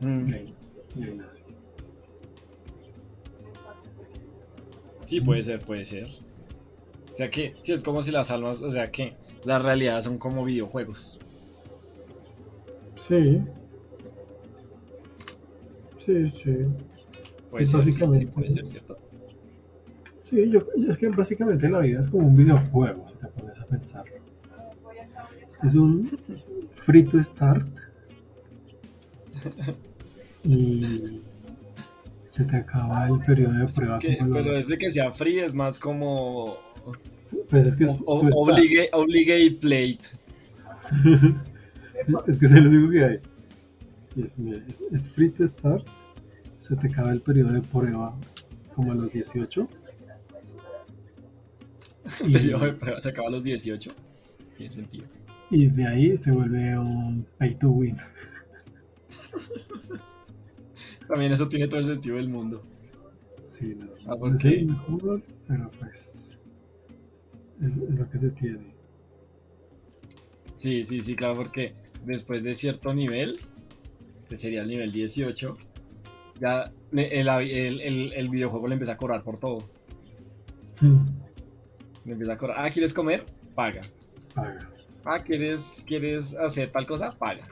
Mm. 0.00 0.28
y 0.28 0.32
ahí, 0.34 0.54
y 0.94 1.02
ahí 1.04 1.14
nace. 1.14 1.42
Sí, 5.04 5.20
puede 5.20 5.42
ser, 5.42 5.60
puede 5.64 5.84
ser. 5.84 6.08
O 7.12 7.16
sea 7.16 7.30
que, 7.30 7.54
sí, 7.62 7.72
es 7.72 7.82
como 7.82 8.02
si 8.02 8.10
las 8.10 8.30
almas, 8.30 8.62
o 8.62 8.70
sea 8.70 8.90
que 8.90 9.14
las 9.44 9.62
realidades 9.62 10.04
son 10.04 10.18
como 10.18 10.44
videojuegos. 10.44 11.20
Sí. 12.96 13.40
Sí, 15.96 16.28
sí. 16.28 16.56
Puede 17.50 17.66
Sí, 17.66 17.72
ser, 17.72 17.80
básicamente. 17.80 18.26
sí, 18.26 18.32
puede 18.32 18.50
ser, 18.50 18.66
¿cierto? 18.66 18.98
Sí, 20.26 20.50
yo, 20.50 20.60
yo- 20.76 20.90
es 20.90 20.98
que 20.98 21.08
básicamente 21.08 21.68
la 21.68 21.78
vida 21.78 22.00
es 22.00 22.08
como 22.08 22.26
un 22.26 22.34
videojuego, 22.36 23.06
si 23.08 23.14
te 23.14 23.26
pones 23.28 23.60
a 23.60 23.64
pensar. 23.66 24.04
Es 25.62 25.76
un 25.76 26.04
free 26.74 27.04
to 27.04 27.22
start 27.22 27.64
y 30.42 31.20
se 32.24 32.44
te 32.44 32.56
acaba 32.56 33.06
el 33.06 33.20
periodo 33.20 33.52
de 33.52 33.66
prueba. 33.72 33.98
Que- 34.00 34.18
como 34.18 34.30
lo- 34.30 34.34
pero 34.42 34.52
desde 34.54 34.76
que 34.78 34.90
sea 34.90 35.12
free 35.12 35.38
es 35.38 35.54
más 35.54 35.78
como 35.78 36.56
pues 37.48 37.64
es 37.66 37.76
que 37.76 37.84
es, 37.84 37.90
o- 38.04 38.28
obligate, 38.92 39.50
plate. 39.60 40.00
es 42.26 42.38
que 42.38 42.46
es 42.46 42.52
lo 42.52 42.68
único 42.68 42.90
que 42.90 43.04
hay. 43.04 43.20
Es, 44.24 44.36
mira, 44.40 44.60
es, 44.68 44.80
es 44.90 45.08
free 45.08 45.28
to 45.30 45.46
start, 45.46 45.86
se 46.58 46.74
te 46.74 46.88
acaba 46.88 47.12
el 47.12 47.20
periodo 47.20 47.52
de 47.52 47.60
prueba 47.60 48.12
como 48.74 48.90
a 48.90 48.94
los 48.96 49.12
18. 49.12 49.68
Prueba 52.80 53.00
se 53.00 53.08
acaba 53.08 53.28
a 53.28 53.30
los 53.30 53.42
18. 53.42 53.90
Tiene 54.56 54.70
sentido. 54.72 55.04
y 55.50 55.66
de 55.66 55.86
ahí 55.86 56.16
se 56.16 56.30
vuelve 56.32 56.78
un 56.78 57.26
pay 57.38 57.54
to 57.56 57.70
win. 57.70 57.96
También 61.08 61.32
eso 61.32 61.48
tiene 61.48 61.68
todo 61.68 61.80
el 61.80 61.86
sentido 61.86 62.16
del 62.16 62.28
mundo. 62.28 62.64
Sí, 63.44 63.74
no, 63.76 63.86
Ah, 64.06 64.10
no 64.10 64.16
¿por 64.16 64.34
es 64.34 64.42
qué? 64.42 64.64
mejor, 64.64 65.22
pero 65.46 65.70
pues 65.78 66.36
es, 67.62 67.76
es 67.76 67.94
lo 67.96 68.10
que 68.10 68.18
se 68.18 68.30
tiene. 68.30 68.74
Sí, 70.56 70.84
sí, 70.86 71.00
sí, 71.02 71.14
claro, 71.14 71.36
porque 71.36 71.74
después 72.04 72.42
de 72.42 72.54
cierto 72.56 72.92
nivel, 72.94 73.38
que 74.28 74.36
sería 74.36 74.62
el 74.62 74.68
nivel 74.68 74.90
18, 74.92 75.56
ya 76.40 76.72
el, 76.92 77.28
el- 77.28 77.80
el- 77.80 78.12
el 78.12 78.28
videojuego 78.28 78.66
le 78.68 78.74
empieza 78.74 78.94
a 78.94 78.96
cobrar 78.96 79.22
por 79.22 79.38
todo. 79.38 79.58
Mm, 80.80 81.06
Le 82.06 82.12
empieza 82.12 82.32
a 82.32 82.38
cobrar. 82.38 82.56
Ah, 82.58 82.70
¿quieres 82.70 82.94
comer? 82.94 83.26
Paga. 83.54 83.82
Paga. 84.34 84.70
Ah, 85.04 85.22
¿quieres, 85.22 85.84
¿quieres 85.86 86.34
hacer 86.34 86.70
tal 86.70 86.86
cosa? 86.86 87.14
Paga. 87.18 87.46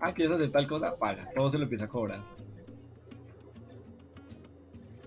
Ah, 0.00 0.14
¿quieres 0.14 0.32
hacer 0.32 0.50
tal 0.50 0.66
cosa? 0.66 0.96
Paga. 0.96 1.28
Todo 1.34 1.52
se 1.52 1.58
lo 1.58 1.64
empieza 1.64 1.84
a 1.84 1.88
cobrar. 1.88 2.22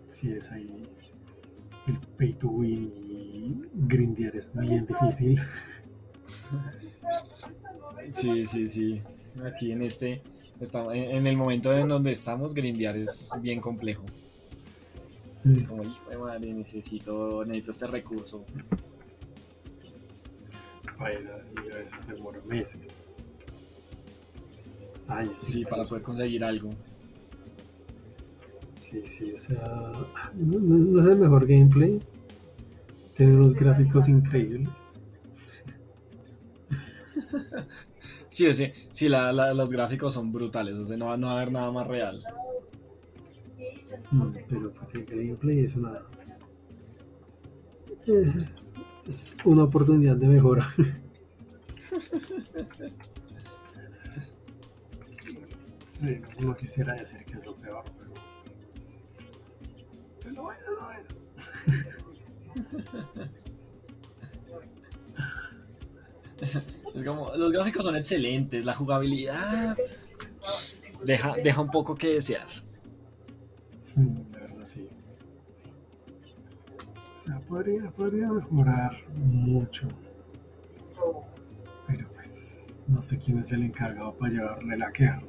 Sí, 0.10 0.32
es 0.32 0.52
ahí 0.52 0.88
el 1.88 1.98
pay 2.18 2.34
to 2.34 2.48
win 2.48 2.92
y 3.10 3.64
grindear 3.88 4.36
es 4.36 4.54
bien 4.56 4.86
difícil. 4.86 5.42
Sí, 8.12 8.48
sí, 8.48 8.70
sí. 8.70 9.02
Aquí 9.46 9.72
en 9.72 9.82
este, 9.82 10.22
en 10.94 11.28
el 11.28 11.38
momento 11.38 11.74
en 11.74 11.88
donde 11.88 12.12
estamos, 12.12 12.54
grindear 12.54 12.98
es 12.98 13.32
bien 13.42 13.62
complejo. 13.62 14.04
Mm, 15.44 15.64
Como, 15.64 15.84
hijo 15.84 16.10
de 16.10 16.18
madre, 16.18 16.54
necesito, 16.54 17.44
necesito 17.46 17.72
este 17.72 17.88
recurso. 17.88 18.46
Bueno, 20.98 21.30
y 21.66 21.72
a 21.72 21.76
veces 21.78 22.08
demora 22.08 22.40
meses. 22.46 23.06
Años. 25.08 25.34
Sí, 25.40 25.66
para 25.66 25.84
poder 25.86 26.04
conseguir 26.04 26.44
algo. 26.44 26.70
Sí, 28.82 29.02
sí, 29.08 29.34
o 29.34 29.40
sea, 29.40 29.92
no, 30.36 31.00
es 31.02 31.08
el 31.08 31.18
mejor 31.18 31.48
gameplay. 31.48 32.00
Tiene 33.16 33.36
unos 33.36 33.54
gráficos 33.56 34.08
increíbles. 34.10 34.70
Sí, 38.30 38.46
sea, 38.54 38.72
sí 38.92 39.10
la, 39.10 39.34
la- 39.34 39.54
los 39.54 39.70
gráficos 39.72 40.14
son 40.14 40.32
brutales, 40.32 40.76
o 40.76 40.86
sea, 40.86 40.96
no, 40.96 41.08
va- 41.08 41.18
no 41.18 41.28
va 41.28 41.34
a 41.34 41.36
haber 41.38 41.52
nada 41.52 41.70
más 41.72 41.86
real. 41.88 42.24
Mm, 44.12 44.34
Pero 44.50 44.74
pues 44.74 44.94
el 44.96 45.06
gameplay 45.06 45.60
es 45.66 45.76
una. 45.76 46.02
eh, 48.08 48.50
es 49.08 49.36
una 49.46 49.64
oportunidad 49.64 50.16
de 50.18 50.28
mejora. 50.28 50.68
Sí, 55.86 56.22
no 56.40 56.56
quisiera 56.56 56.94
decir 56.96 57.24
que 57.26 57.36
es 57.38 57.46
lo 57.46 57.56
peor, 57.56 57.84
pero. 57.98 58.14
Pero 60.24 60.44
bueno, 60.44 60.62
no 60.80 60.92
es. 60.92 61.18
Es 66.94 67.04
como, 67.06 67.32
los 67.36 67.52
gráficos 67.52 67.86
son 67.86 67.96
excelentes, 67.96 68.66
la 68.66 68.74
jugabilidad 68.74 69.78
deja, 71.04 71.36
deja 71.44 71.62
un 71.62 71.72
poco 71.72 71.96
que 71.96 72.16
desear. 72.16 72.48
Mm, 73.96 74.18
La 74.34 74.40
verdad, 74.40 74.66
sí. 74.66 74.88
O 77.16 77.20
sea, 77.20 77.40
podría, 77.42 77.90
podría 77.92 78.30
mejorar 78.32 78.92
mucho. 79.16 79.88
Pero 81.88 82.08
pues 82.16 82.80
no 82.88 83.02
sé 83.02 83.20
quién 83.20 83.40
es 83.40 83.52
el 83.52 83.64
encargado 83.64 84.14
para 84.14 84.32
llevarle 84.34 84.78
la 84.78 84.92
queja. 84.92 85.22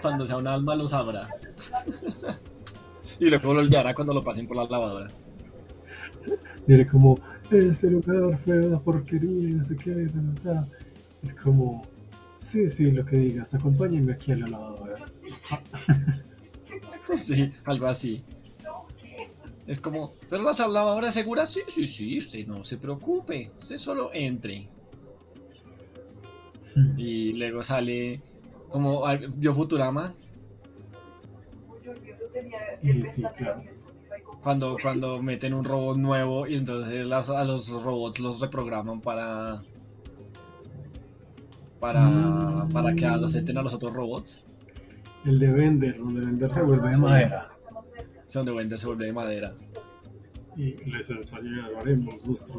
Cuando 0.00 0.26
sea 0.26 0.36
un 0.36 0.46
alma 0.46 0.74
lo 0.74 0.88
sabrá. 0.88 1.28
Y 3.20 3.30
luego 3.30 3.52
lo 3.52 3.60
olvidará 3.60 3.94
cuando 3.94 4.14
lo 4.14 4.22
pasen 4.22 4.46
por 4.46 4.56
la 4.56 4.64
lavadora. 4.66 5.08
Diré 6.68 6.86
como, 6.86 7.18
este 7.50 7.90
lugar 7.90 8.38
fue 8.38 8.64
una 8.64 8.78
porquería 8.78 9.48
y 9.48 9.54
no 9.54 9.62
sé 9.64 9.76
qué. 9.76 10.06
ta, 10.06 10.20
ta, 10.44 10.52
ta". 10.54 10.68
Es 11.24 11.34
como, 11.34 11.82
sí, 12.50 12.68
sí, 12.68 12.90
lo 12.90 13.04
que 13.04 13.16
digas, 13.16 13.54
acompáñenme 13.54 14.12
aquí 14.12 14.32
a 14.32 14.36
la 14.36 14.46
lavadora. 14.48 14.96
Sí, 17.18 17.52
algo 17.64 17.86
así. 17.86 18.22
Es 19.68 19.78
como, 19.78 20.14
¿pero 20.28 20.42
la 20.42 20.52
lavadora 20.66 21.08
es 21.10 21.14
segura? 21.14 21.46
Sí, 21.46 21.60
sí, 21.68 21.86
sí, 21.86 22.18
usted 22.18 22.44
no 22.48 22.64
se 22.64 22.76
preocupe. 22.76 23.52
Usted 23.60 23.78
solo 23.78 24.10
entre. 24.12 24.68
Y 26.96 27.32
luego 27.32 27.62
sale 27.62 28.20
como 28.68 29.02
vio 29.36 29.54
Futurama 29.54 30.14
Y 32.82 33.04
sí, 33.04 33.22
claro. 33.36 33.62
cuando, 34.42 34.76
cuando 34.82 35.22
meten 35.22 35.54
un 35.54 35.64
robot 35.64 35.96
nuevo 35.98 36.46
y 36.46 36.54
entonces 36.56 37.06
las- 37.06 37.30
a 37.30 37.44
los 37.44 37.68
robots 37.70 38.20
los 38.20 38.40
reprograman 38.40 39.00
para 39.00 39.62
para, 41.80 42.08
Mm. 42.08 42.68
para 42.72 42.94
que 42.94 43.06
acepten 43.06 43.56
a 43.58 43.62
los 43.62 43.74
otros 43.74 43.92
robots. 43.92 44.46
El 45.24 45.38
de 45.38 45.48
Vender, 45.52 45.98
donde 45.98 46.20
Vender 46.26 46.52
se 46.52 46.62
vuelve 46.62 46.90
de 46.90 46.98
madera. 46.98 47.50
Es 48.26 48.34
donde 48.34 48.52
Wender 48.52 48.78
se 48.78 48.86
vuelve 48.86 49.06
de 49.06 49.12
madera. 49.12 49.54
Y 50.56 50.72
les 50.90 51.08
enseñaremos 51.10 52.24
nuestra 52.26 52.54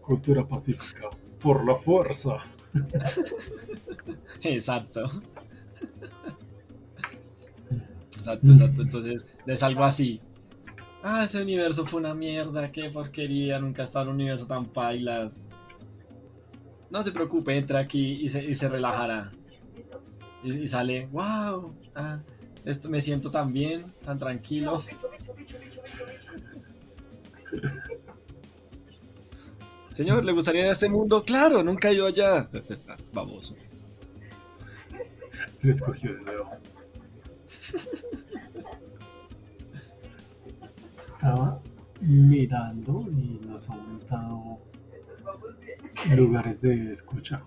cultura 0.00 0.46
pacífica 0.46 1.08
por 1.40 1.64
la 1.64 1.76
fuerza. 1.76 2.38
Exacto. 4.42 5.02
Exacto, 8.16 8.50
exacto. 8.52 8.82
Entonces 8.82 9.36
es 9.46 9.62
algo 9.62 9.84
así. 9.84 10.20
Ah, 11.02 11.24
ese 11.24 11.42
universo 11.42 11.84
fue 11.86 12.00
una 12.00 12.14
mierda, 12.14 12.72
qué 12.72 12.88
porquería, 12.88 13.58
nunca 13.58 13.82
ha 13.82 13.84
estado 13.84 14.06
en 14.06 14.08
un 14.10 14.14
universo 14.16 14.46
tan 14.46 14.64
pailas. 14.66 15.42
No 16.94 17.02
se 17.02 17.10
preocupe, 17.10 17.58
entra 17.58 17.80
aquí 17.80 18.20
y 18.22 18.28
se, 18.28 18.44
y 18.44 18.54
se 18.54 18.68
relajará. 18.68 19.32
Listo. 19.74 20.00
Y, 20.44 20.52
y 20.52 20.68
sale, 20.68 21.08
wow, 21.08 21.74
ah, 21.96 22.20
esto 22.64 22.88
me 22.88 23.00
siento 23.00 23.32
tan 23.32 23.52
bien, 23.52 23.92
tan 24.04 24.16
tranquilo. 24.16 24.78
Bicho, 24.78 25.10
bicho, 25.10 25.34
bicho, 25.34 25.58
bicho, 25.58 25.82
bicho, 25.90 26.04
bicho. 27.50 27.66
Señor, 29.90 30.24
¿le 30.24 30.30
gustaría 30.30 30.62
ir 30.62 30.68
a 30.68 30.70
este 30.70 30.88
mundo? 30.88 31.24
Claro, 31.24 31.64
nunca 31.64 31.90
he 31.90 31.94
ido 31.94 32.06
allá. 32.06 32.48
Baboso. 33.12 33.56
Lo 35.62 35.72
escogió 35.72 36.14
de 36.14 36.20
nuevo. 36.20 36.48
Estaba 40.96 41.60
mirando 42.00 43.04
y 43.10 43.40
nos 43.48 43.68
ha 43.68 43.72
aumentado 43.72 44.36
Vamos. 44.36 44.73
Lugares 46.16 46.60
de 46.60 46.92
escucha. 46.92 47.42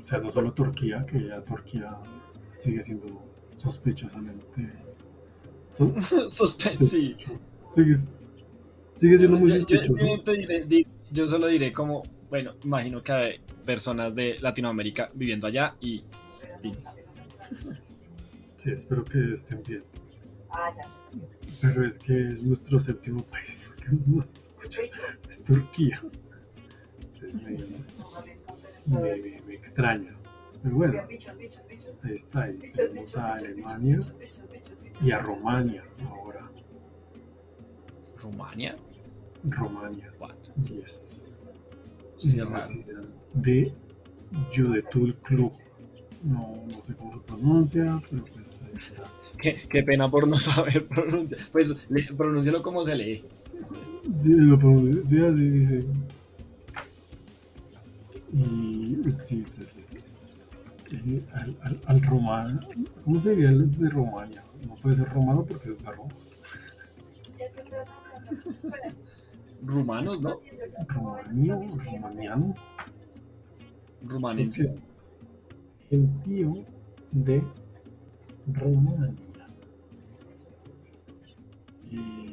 O 0.00 0.04
sea, 0.04 0.18
no 0.18 0.30
solo 0.30 0.52
Turquía, 0.52 1.04
que 1.06 1.26
ya 1.28 1.42
Turquía 1.42 1.96
sigue 2.54 2.82
siendo 2.82 3.06
sospechosamente. 3.56 4.72
so- 5.70 5.92
Suspe- 6.30 6.78
sí. 6.78 7.16
sigue, 7.66 7.94
sigue 8.94 9.18
siendo 9.18 9.38
muy 9.38 9.50
Yo, 9.50 9.56
yo- 9.58 9.62
sospechoso. 9.78 10.06
yo 10.06 10.22
te 10.22 10.32
diré- 10.32 10.64
di- 10.66 10.86
yo 11.10 11.26
solo 11.26 11.48
diré 11.48 11.72
como, 11.72 12.02
bueno, 12.30 12.54
imagino 12.64 13.02
que 13.02 13.12
hay 13.12 13.40
personas 13.64 14.14
de 14.14 14.38
Latinoamérica 14.40 15.10
viviendo 15.14 15.46
allá 15.46 15.76
y 15.80 16.04
Sí, 18.56 18.70
espero 18.72 19.04
que 19.04 19.34
estén 19.34 19.62
bien. 19.62 19.84
Ah. 20.50 20.70
Pero 21.60 21.86
es 21.86 21.98
que 21.98 22.30
es 22.32 22.42
nuestro 22.44 22.78
séptimo 22.78 23.22
país, 23.24 23.60
no 23.92 24.16
nos 24.16 24.32
escucha. 24.32 24.80
Es 25.28 25.42
Turquía. 25.44 26.00
Entonces 27.14 27.42
me, 28.86 28.96
me 29.00 29.40
me- 29.42 29.54
extraña. 29.54 30.14
Pero 30.62 30.76
bueno, 30.76 31.02
ahí 31.08 32.14
está. 32.14 32.42
Ahí 32.42 32.58
tenemos 32.72 33.16
a 33.16 33.34
Alemania 33.34 33.98
y 35.02 35.10
a 35.10 35.18
Rumania 35.18 35.84
ahora. 36.08 36.50
Rumania. 38.22 38.76
Rumania. 39.44 40.12
Yes. 40.64 41.26
Sí, 42.16 42.40
de 43.34 43.72
Yudetul 44.52 45.14
Club. 45.16 45.52
No, 46.24 46.64
no 46.66 46.82
sé 46.82 46.94
cómo 46.96 47.12
se 47.12 47.20
pronuncia, 47.26 48.02
pero 48.10 48.24
pues 48.24 48.56
ahí 48.64 48.72
está. 48.76 49.04
Qué, 49.38 49.54
qué 49.68 49.82
pena 49.82 50.10
por 50.10 50.26
no 50.26 50.36
saber 50.36 50.86
pronunciar. 50.88 51.40
Pues 51.52 51.76
pronúncialo 52.16 52.62
como 52.62 52.84
se 52.84 52.94
lee. 52.96 53.24
Sí, 54.14 54.30
lo 54.30 54.58
sí, 55.06 55.18
así 55.18 55.50
dice. 55.50 55.84
Y 58.32 58.96
sí, 59.18 59.44
pues, 59.56 59.70
sí. 59.70 59.96
eh, 60.92 61.22
al, 61.32 61.56
al, 61.62 61.80
al 61.86 62.02
romano. 62.02 62.60
¿Cómo 63.04 63.20
sería 63.20 63.50
el 63.50 63.70
de 63.78 63.88
Rumania? 63.88 64.44
No 64.66 64.74
puede 64.76 64.96
ser 64.96 65.08
romano 65.10 65.44
porque 65.44 65.70
es 65.70 65.78
de 65.82 65.90
Roma. 65.90 66.10
Rumanos, 69.62 70.20
¿no? 70.20 70.40
Romanio, 70.88 71.60
romaniano. 71.84 72.54
Rumanense. 74.10 74.64
Gentío 75.88 76.64
de 77.12 77.42
Rumania. 78.46 79.14
Eh, 81.92 82.25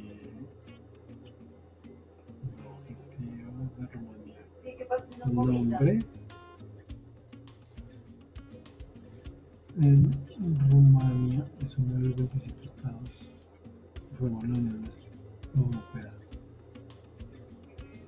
Nombre. 5.32 6.00
En 9.82 10.12
Rumania 10.70 11.46
es 11.64 11.78
uno 11.78 11.94
de 12.00 12.10
los 12.10 12.16
27 12.16 12.64
estados 12.64 13.34
forman 14.20 14.52
la 14.54 14.60
Unión 14.60 14.84
Europea. 15.56 16.10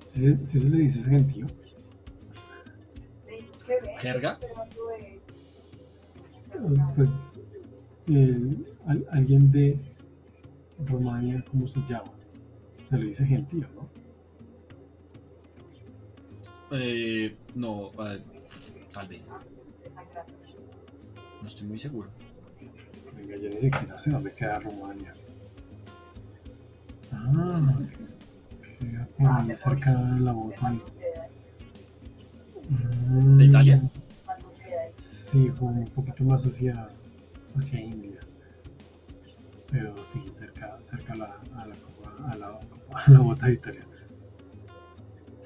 Si 0.06 0.20
se, 0.20 0.46
si 0.46 0.58
se 0.60 0.68
le 0.70 0.78
dice 0.78 1.02
gentío. 1.02 1.46
¿Jerga? 3.98 4.38
pues 6.94 7.36
el- 8.06 8.66
al- 8.86 9.06
alguien 9.10 9.50
de 9.50 9.78
Rumania, 10.86 11.44
¿cómo 11.50 11.66
se 11.66 11.80
llama? 11.80 12.12
Se 12.88 12.96
le 12.96 13.06
dice 13.08 13.26
gentío, 13.26 13.66
¿no? 13.74 13.88
Eh, 16.72 17.36
no, 17.54 17.90
eh, 18.06 18.22
tal 18.92 19.08
vez. 19.08 19.28
No 21.42 21.48
estoy 21.48 21.66
muy 21.68 21.78
seguro. 21.78 22.08
Venga, 23.14 23.36
yo 23.36 23.48
ni 23.50 23.60
siquiera 23.60 23.98
sé 23.98 24.10
dónde 24.10 24.32
queda 24.34 24.58
Rumania. 24.58 25.14
Ah, 27.12 27.78
queda 28.80 29.08
por 29.16 29.26
Ah, 29.28 29.38
ahí 29.48 29.56
cerca 29.56 29.94
de 29.94 30.20
la 30.20 30.32
Mm, 32.68 33.36
¿De 33.38 33.44
Italia? 33.44 33.82
Sí, 34.92 35.48
como 35.58 35.70
un 35.80 35.86
poquito 35.90 36.24
más 36.24 36.44
hacia, 36.44 36.88
hacia 37.56 37.80
India. 37.80 38.20
Pero 39.70 39.94
sí, 40.04 40.20
cerca, 40.32 40.76
cerca 40.82 41.12
a 41.12 41.16
la, 41.16 41.40
a 41.56 41.66
la, 41.66 41.74
copa- 41.76 42.32
a 42.32 42.36
la, 42.36 42.58
a 42.92 43.10
la 43.10 43.18
bota 43.20 43.46
de 43.46 43.52
Italia. 43.52 43.86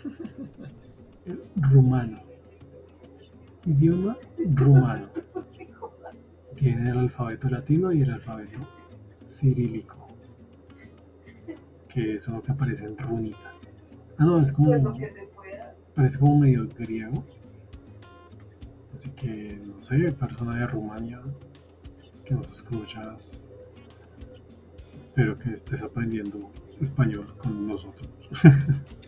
Rumano. 1.56 2.20
Idioma 3.66 4.16
rumano. 4.38 5.08
Tiene 6.56 6.90
el 6.90 6.98
alfabeto 6.98 7.48
latino 7.48 7.92
y 7.92 8.02
el 8.02 8.10
alfabeto 8.10 8.58
cirílico. 9.26 9.96
Que 11.88 12.14
es 12.16 12.28
uno 12.28 12.42
que 12.42 12.52
aparece 12.52 12.84
en 12.84 12.96
runitas. 12.96 13.54
Ah, 14.18 14.24
no, 14.24 14.40
es 14.40 14.52
como. 14.52 14.70
Pues. 14.70 15.14
Parece 15.94 16.18
como 16.18 16.38
medio 16.38 16.68
griego. 16.68 17.24
Así 18.94 19.10
que, 19.10 19.60
no 19.66 19.80
sé, 19.80 20.12
persona 20.12 20.56
de 20.56 20.66
Rumania 20.66 21.20
que 22.24 22.34
nos 22.34 22.50
escuchas. 22.50 23.46
Espero 24.94 25.38
que 25.38 25.52
estés 25.52 25.82
aprendiendo 25.82 26.50
español 26.80 27.34
con 27.38 27.66
nosotros. 27.66 28.08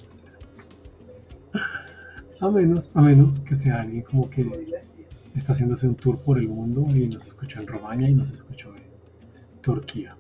a 2.42 2.50
menos, 2.50 2.90
a 2.94 3.00
menos 3.00 3.40
que 3.40 3.54
sea 3.54 3.80
alguien 3.82 4.02
como 4.02 4.28
que 4.28 4.42
está 5.34 5.52
haciéndose 5.52 5.86
un 5.88 5.94
tour 5.94 6.18
por 6.20 6.38
el 6.38 6.48
mundo 6.48 6.84
y 6.94 7.06
nos 7.08 7.26
escuchó 7.26 7.60
en 7.60 7.66
Rumania 7.66 8.08
y 8.08 8.14
nos 8.14 8.30
escuchó 8.30 8.74
en 8.76 8.82
Turquía. 9.62 10.16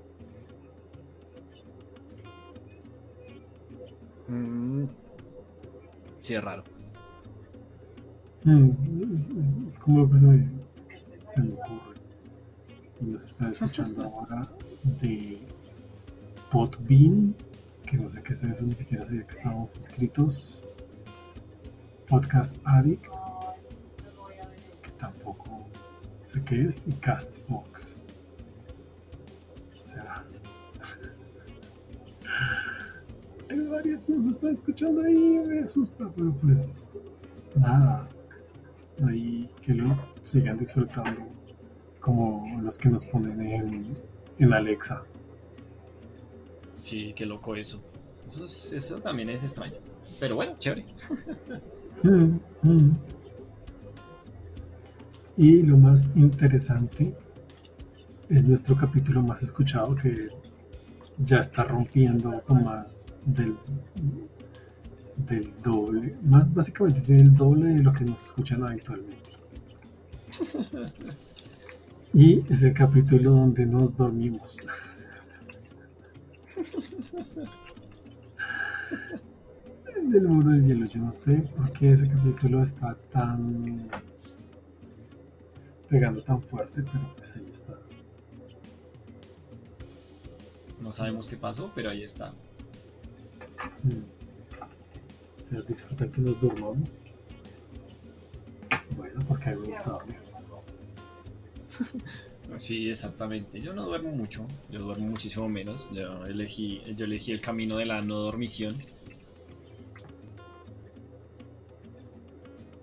Mm, 4.28 4.84
sí, 6.20 6.34
es 6.34 6.44
raro. 6.44 6.64
Mm, 8.44 8.70
es, 9.16 9.26
es- 9.26 9.68
es 9.70 9.78
como 9.78 10.00
lo 10.02 10.10
que 10.10 10.18
se 10.18 10.26
me, 10.26 10.48
se 11.26 11.42
me 11.42 11.52
ocurre. 11.54 11.96
Y 13.00 13.04
nos 13.06 13.24
está 13.24 13.50
escuchando 13.50 14.02
ahora 14.04 14.48
de 15.00 15.38
Podbean, 16.50 17.34
que 17.86 17.96
no 17.96 18.08
sé 18.10 18.22
qué 18.22 18.32
es 18.34 18.44
eso, 18.44 18.64
ni 18.64 18.74
siquiera 18.74 19.04
sabía 19.04 19.24
que 19.26 19.32
estábamos 19.32 19.74
inscritos. 19.76 20.64
Podcast 22.16 22.58
Addict, 22.66 23.04
que 24.82 24.90
tampoco 24.98 25.66
sé 26.26 26.42
qué 26.44 26.68
es, 26.68 26.82
y 26.86 26.92
Castbox. 26.92 27.96
O 29.82 29.88
sea, 29.88 30.22
hay 33.48 33.60
varios 33.66 34.02
que 34.02 34.12
nos 34.12 34.36
están 34.36 34.54
escuchando 34.54 35.00
ahí, 35.00 35.14
me 35.46 35.60
asusta, 35.60 36.10
pero 36.14 36.34
pues 36.34 36.86
nada, 37.56 38.06
ahí 39.08 39.48
que 39.62 39.72
lo 39.72 39.96
sigan 40.24 40.58
disfrutando 40.58 41.22
como 41.98 42.60
los 42.60 42.76
que 42.76 42.90
nos 42.90 43.06
ponen 43.06 43.40
en, 43.40 43.96
en 44.38 44.52
Alexa. 44.52 45.02
Sí, 46.76 47.14
qué 47.16 47.24
loco 47.24 47.56
eso. 47.56 47.82
Eso, 48.26 48.44
es- 48.44 48.72
eso 48.74 49.00
también 49.00 49.30
es 49.30 49.42
extraño. 49.44 49.78
Pero 50.20 50.34
bueno, 50.34 50.56
chévere. 50.58 50.84
Mm, 52.02 52.38
mm. 52.62 52.98
Y 55.36 55.62
lo 55.62 55.78
más 55.78 56.08
interesante 56.14 57.14
es 58.28 58.44
nuestro 58.44 58.76
capítulo 58.76 59.22
más 59.22 59.42
escuchado 59.42 59.94
que 59.94 60.28
ya 61.18 61.40
está 61.40 61.64
rompiendo 61.64 62.42
con 62.42 62.64
más 62.64 63.16
del, 63.24 63.56
del 65.16 65.50
doble, 65.62 66.16
más 66.22 66.52
básicamente 66.52 67.00
tiene 67.00 67.22
el 67.22 67.34
doble 67.34 67.74
de 67.74 67.82
lo 67.82 67.92
que 67.92 68.04
nos 68.04 68.22
escuchan 68.22 68.62
habitualmente. 68.64 69.16
Y 72.14 72.44
es 72.52 72.62
el 72.62 72.74
capítulo 72.74 73.30
donde 73.30 73.64
nos 73.64 73.96
dormimos. 73.96 74.58
El 80.02 80.10
del 80.10 80.22
muro 80.28 80.50
del 80.50 80.66
hielo, 80.66 80.86
yo 80.86 81.00
no 81.00 81.12
sé 81.12 81.36
por 81.56 81.72
qué 81.72 81.92
ese 81.92 82.08
capítulo 82.08 82.60
está 82.62 82.96
tan 83.12 83.88
pegando 85.88 86.20
tan 86.22 86.42
fuerte, 86.42 86.82
pero 86.82 87.14
pues 87.16 87.32
ahí 87.36 87.48
está. 87.52 87.78
No 90.80 90.90
sabemos 90.90 91.28
qué 91.28 91.36
pasó, 91.36 91.70
pero 91.72 91.90
ahí 91.90 92.02
está. 92.02 92.30
Mm. 93.84 94.02
O 95.40 95.44
sea, 95.44 95.60
disfrutan 95.62 96.10
que 96.10 96.20
nos 96.20 96.40
durmamos. 96.40 96.88
Bueno, 98.96 99.20
porque 99.28 99.50
a 99.50 99.54
mí 99.54 99.60
me 99.60 99.68
gusta 99.68 99.90
dormir. 99.90 100.16
Sí, 102.58 102.90
exactamente. 102.90 103.62
Yo 103.62 103.72
no 103.72 103.86
duermo 103.86 104.10
mucho. 104.10 104.46
Yo 104.70 104.80
duermo 104.80 105.06
muchísimo 105.06 105.48
menos. 105.48 105.88
Yo 105.90 106.26
elegí, 106.26 106.82
yo 106.96 107.06
elegí 107.06 107.32
el 107.32 107.40
camino 107.40 107.78
de 107.78 107.86
la 107.86 108.02
no 108.02 108.16
dormición. 108.16 108.76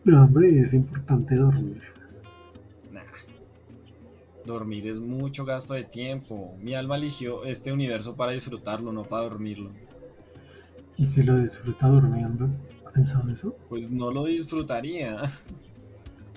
No, 0.05 0.23
hombre, 0.23 0.59
es 0.61 0.73
importante 0.73 1.35
dormir. 1.35 1.81
Nah. 2.91 3.01
Dormir 4.45 4.87
es 4.87 4.99
mucho 4.99 5.45
gasto 5.45 5.73
de 5.73 5.83
tiempo. 5.83 6.55
Mi 6.61 6.73
alma 6.73 6.97
eligió 6.97 7.43
este 7.43 7.71
universo 7.71 8.15
para 8.15 8.31
disfrutarlo, 8.31 8.91
no 8.91 9.03
para 9.03 9.23
dormirlo. 9.23 9.71
Y 10.97 11.05
si 11.05 11.23
lo 11.23 11.37
disfruta 11.37 11.87
durmiendo, 11.87 12.49
¿ha 12.85 12.91
pensado 12.91 13.23
en 13.23 13.29
eso? 13.31 13.55
Pues 13.69 13.89
no 13.89 14.11
lo 14.11 14.25
disfrutaría. 14.25 15.17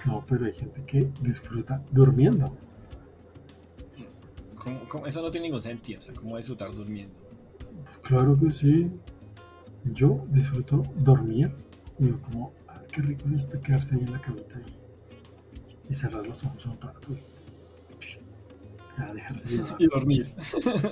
No, 0.05 0.25
pero 0.29 0.47
hay 0.47 0.53
gente 0.53 0.83
que 0.85 1.09
disfruta 1.21 1.81
durmiendo. 1.93 2.57
¿Cómo- 4.57 4.81
cómo? 4.89 5.07
Eso 5.07 5.23
no 5.23 5.31
tiene 5.31 5.47
ningún 5.47 5.61
sentido. 5.61 5.99
O 5.99 6.03
sea, 6.03 6.15
¿cómo 6.15 6.37
disfrutar 6.37 6.73
durmiendo? 6.75 7.15
Claro 8.03 8.37
que 8.39 8.51
sí. 8.53 8.91
Yo 9.85 10.25
disfruto 10.31 10.83
dormir 10.97 11.53
y 11.99 12.09
como, 12.09 12.53
"Ah, 12.62 12.62
qué 12.93 13.01
rico 13.03 13.25
es 13.31 13.45
esto 13.45 13.61
quedarse 13.61 13.95
ahí 13.97 14.03
en 14.03 14.13
la 14.13 14.21
camita 14.21 14.61
y, 15.89 15.93
y 15.93 15.95
cerrar 15.95 16.27
los 16.27 16.45
ojos 16.45 16.65
un 16.67 16.81
rato. 16.81 17.09
y 17.13 18.99
Ya, 18.99 19.13
dejarse 19.15 19.49
llevar. 19.49 19.77
Y 19.79 19.87
dormir. 19.87 20.27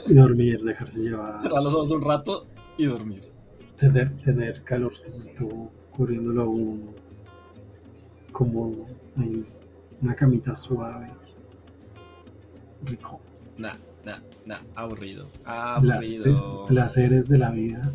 Y 0.07 0.15
dormir, 0.15 0.61
dejarse 0.63 0.99
llevar. 1.01 1.43
Cerrar 1.43 1.63
los 1.63 1.75
ojos 1.75 1.91
un 1.93 2.03
rato 2.03 2.47
y 2.79 2.87
dormir. 2.87 3.31
Tener, 3.79 4.17
tener 4.23 4.63
calorcito 4.65 5.71
cubriéndolo 5.93 6.43
a 6.43 6.47
uno. 6.49 6.95
Como 8.33 8.87
ahí, 9.17 9.45
una 10.01 10.15
camita 10.15 10.55
suave. 10.57 11.09
Rico. 12.85 13.21
Nah, 13.59 13.75
nah, 14.07 14.19
nah. 14.47 14.61
Aburrido. 14.75 15.29
Placeres, 15.45 16.27
Aburrido. 16.27 16.67
placeres 16.67 17.29
de 17.29 17.39
la 17.39 17.51
vida. 17.51 17.93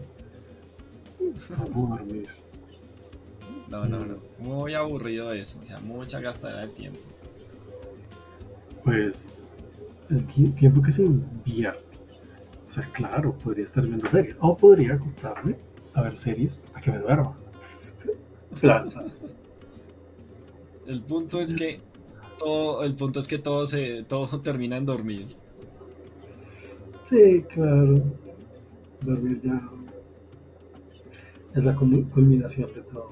Como 1.57 1.87
dormir. 1.97 2.29
No, 3.69 3.85
no, 3.85 4.05
no. 4.05 4.17
Muy 4.39 4.73
aburrido 4.73 5.31
eso. 5.33 5.59
O 5.59 5.63
sea, 5.63 5.79
mucha 5.79 6.19
gastadera 6.19 6.61
de 6.61 6.67
tiempo. 6.69 6.99
Pues 8.83 9.49
es 10.09 10.27
tiempo 10.27 10.81
que 10.81 10.91
se 10.91 11.03
invierte. 11.03 11.83
O 12.67 12.71
sea, 12.71 12.83
claro, 12.91 13.33
podría 13.37 13.65
estar 13.65 13.85
viendo 13.85 14.07
series. 14.09 14.35
O 14.39 14.55
podría 14.55 14.93
acostarme 14.95 15.55
a 15.93 16.01
ver 16.01 16.17
series 16.17 16.59
hasta 16.63 16.81
que 16.81 16.91
me 16.91 16.99
duerma. 16.99 17.35
El 20.87 21.01
punto 21.01 21.41
es 21.41 21.55
que 21.55 21.79
todo, 22.37 22.83
el 22.83 22.93
punto 22.95 23.19
es 23.19 23.27
que 23.27 23.39
todo 23.39 23.65
se, 23.65 24.03
todo 24.03 24.39
termina 24.41 24.77
en 24.77 24.85
dormir. 24.85 25.35
Sí, 27.03 27.43
claro. 27.49 28.03
Dormir 29.01 29.41
ya 29.43 29.61
es 31.55 31.63
la 31.63 31.75
cul- 31.75 32.07
culminación 32.11 32.71
de 32.73 32.81
todo. 32.81 33.09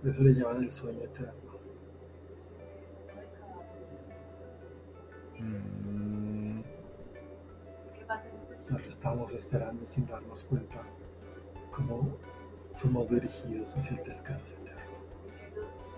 Por 0.00 0.10
eso 0.10 0.22
le 0.22 0.32
llaman 0.32 0.62
el 0.62 0.70
sueño 0.70 1.02
eterno. 1.04 1.48
Mm, 5.38 6.60
¿Qué 7.96 8.04
pasa 8.06 8.28
en 8.30 8.42
ese 8.42 8.56
Solo 8.56 8.84
estamos 8.86 9.32
esperando 9.32 9.86
sin 9.86 10.06
darnos 10.06 10.42
cuenta 10.44 10.82
cómo 11.70 12.16
somos 12.72 13.10
dirigidos 13.10 13.76
hacia 13.76 13.96
el 13.96 14.04
descanso 14.04 14.54
eterno. 14.54 14.78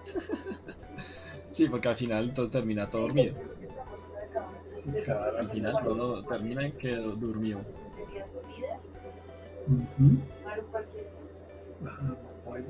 Sí, 1.53 1.69
porque 1.69 1.89
al 1.89 1.97
final 1.97 2.29
entonces 2.29 2.53
termina 2.53 2.89
todo 2.89 3.03
dormido. 3.03 3.35
Sí, 4.73 4.89
claro. 5.05 5.37
Al 5.39 5.51
final 5.51 5.83
todo 5.83 6.25
termina 6.25 6.65
en 6.65 6.79
que 6.79 6.95
durmió. 6.95 7.59
sería 7.97 8.27
su 8.29 8.39
vida? 8.47 8.79
Ujú. 9.67 10.19
Para 10.45 10.63
cualquier 10.63 11.07
Ah, 11.85 12.15
bueno. 12.47 12.67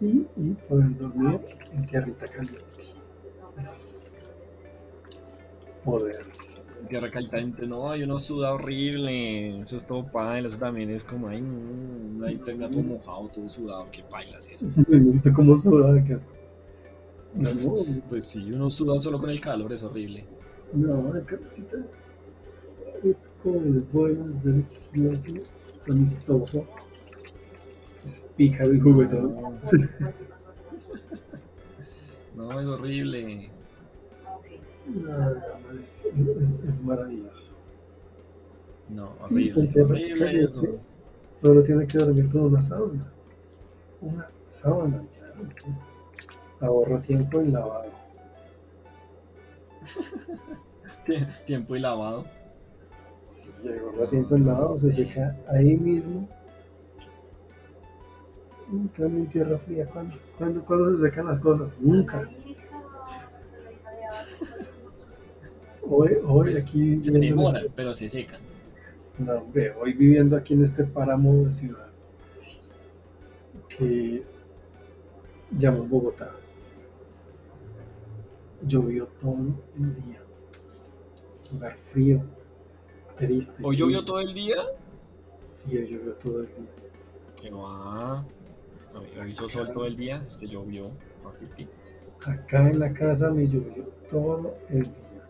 Y, 0.00 0.28
y 0.36 0.54
poder 0.68 0.96
dormir 0.98 1.40
en 1.72 1.86
tierrita 1.86 2.28
caliente. 2.28 2.84
No. 3.56 3.72
Poder. 5.84 6.26
Tierra 6.88 7.10
caliente, 7.10 7.66
no, 7.66 7.90
hay 7.90 8.02
uno 8.02 8.18
suda 8.20 8.52
horrible. 8.54 9.60
Eso 9.60 9.76
es 9.76 9.86
todo 9.86 10.10
paila, 10.10 10.48
eso 10.48 10.58
también 10.58 10.90
es 10.90 11.04
como, 11.04 11.28
ay, 11.28 11.40
no, 11.42 12.26
ahí 12.26 12.38
termina 12.38 12.70
todo 12.70 12.82
mojado, 12.82 13.28
todo 13.30 13.48
sudado, 13.48 13.90
qué 13.90 14.02
paila 14.04 14.38
es 14.38 14.50
eso. 14.50 14.66
Me 14.88 14.98
gusta 15.00 15.32
cómo 15.32 15.56
suda, 15.56 16.02
qué 16.04 16.14
asco. 16.14 16.32
No, 17.34 17.50
Pues 18.08 18.26
sí, 18.26 18.50
uno 18.52 18.70
suda 18.70 18.98
solo 19.00 19.18
con 19.18 19.30
el 19.30 19.40
calor, 19.40 19.72
es 19.72 19.82
horrible. 19.82 20.28
no, 20.72 21.12
la 21.12 21.24
carnecita 21.24 21.76
es 21.78 22.38
es 23.44 23.92
bueno, 23.92 24.30
es 24.30 24.42
delicioso, 24.42 25.28
es 25.74 25.88
amistoso, 25.90 26.66
es 28.04 28.24
pícaro 28.36 28.72
y 28.74 28.80
juguetón. 28.80 29.36
No, 32.34 32.58
es 32.60 32.66
horrible. 32.66 33.50
No, 34.86 35.18
no, 35.18 35.80
es, 35.82 36.04
es- 36.06 36.68
es 36.68 36.82
maravilloso. 36.82 37.52
No, 38.88 39.12
horrible, 39.20 39.82
horrible 39.82 40.44
eso. 40.44 40.62
Solo 41.34 41.62
tiene 41.62 41.86
que 41.86 41.98
dormir 41.98 42.30
con 42.30 42.42
una 42.42 42.62
sábana. 42.62 43.12
Una 44.00 44.28
sábana 44.46 45.04
ya. 45.14 46.66
Ahorra 46.66 47.02
tiempo 47.02 47.40
en 47.40 47.52
lavado. 47.52 47.92
Tie- 51.06 51.44
Tiempo 51.46 51.76
y 51.76 51.80
lavado. 51.80 52.24
Sí, 53.24 53.48
ahorra 53.80 54.08
tiempo 54.10 54.34
en 54.36 54.46
lavado, 54.46 54.76
se 54.78 54.90
seca 54.92 55.36
ahí 55.48 55.76
mismo. 55.76 56.28
Cambio, 58.72 59.06
en 59.06 59.26
tierra 59.28 59.58
fría, 59.58 59.86
¿cuándo, 59.86 60.16
cuándo, 60.38 60.64
cuándo 60.64 60.96
se 60.96 61.02
secan 61.02 61.26
las 61.26 61.38
cosas? 61.40 61.82
Nunca. 61.82 62.26
Hoy, 65.82 66.10
hoy 66.26 66.50
Pues, 66.52 66.62
aquí 66.64 67.02
Se 67.02 67.10
demoran, 67.12 67.56
este- 67.64 67.72
pero 67.76 67.92
se 67.94 68.08
secan. 68.08 68.40
no, 69.18 69.34
hombre, 69.34 69.74
hoy 69.74 69.92
viviendo 69.92 70.36
aquí 70.36 70.54
en 70.54 70.64
este 70.64 70.84
páramo 70.84 71.44
de 71.44 71.52
ciudad 71.52 71.88
que 73.68 74.22
llamo 75.50 75.84
Bogotá. 75.84 76.30
Llovió 78.66 79.06
todo 79.20 79.36
el 79.76 79.94
día. 80.04 80.22
Lugar 81.52 81.76
frío, 81.92 82.22
triste. 83.16 83.62
¿Hoy 83.62 83.76
llovió 83.76 84.04
todo 84.04 84.20
el 84.20 84.32
día? 84.32 84.56
Sí, 85.48 85.76
hoy 85.76 85.88
llovió 85.88 86.12
todo 86.14 86.40
el 86.42 86.46
día. 86.48 86.72
Que 87.40 87.50
va. 87.50 88.24
Hizo 89.28 89.48
sol 89.48 89.70
todo 89.72 89.86
el 89.86 89.96
día, 89.96 90.22
es 90.24 90.36
que 90.36 90.46
llovió. 90.46 90.92
Acá 92.24 92.68
en 92.68 92.78
la 92.78 92.92
casa 92.92 93.30
me 93.30 93.46
llovió 93.46 93.84
todo 94.10 94.56
el 94.68 94.84
día. 94.84 95.28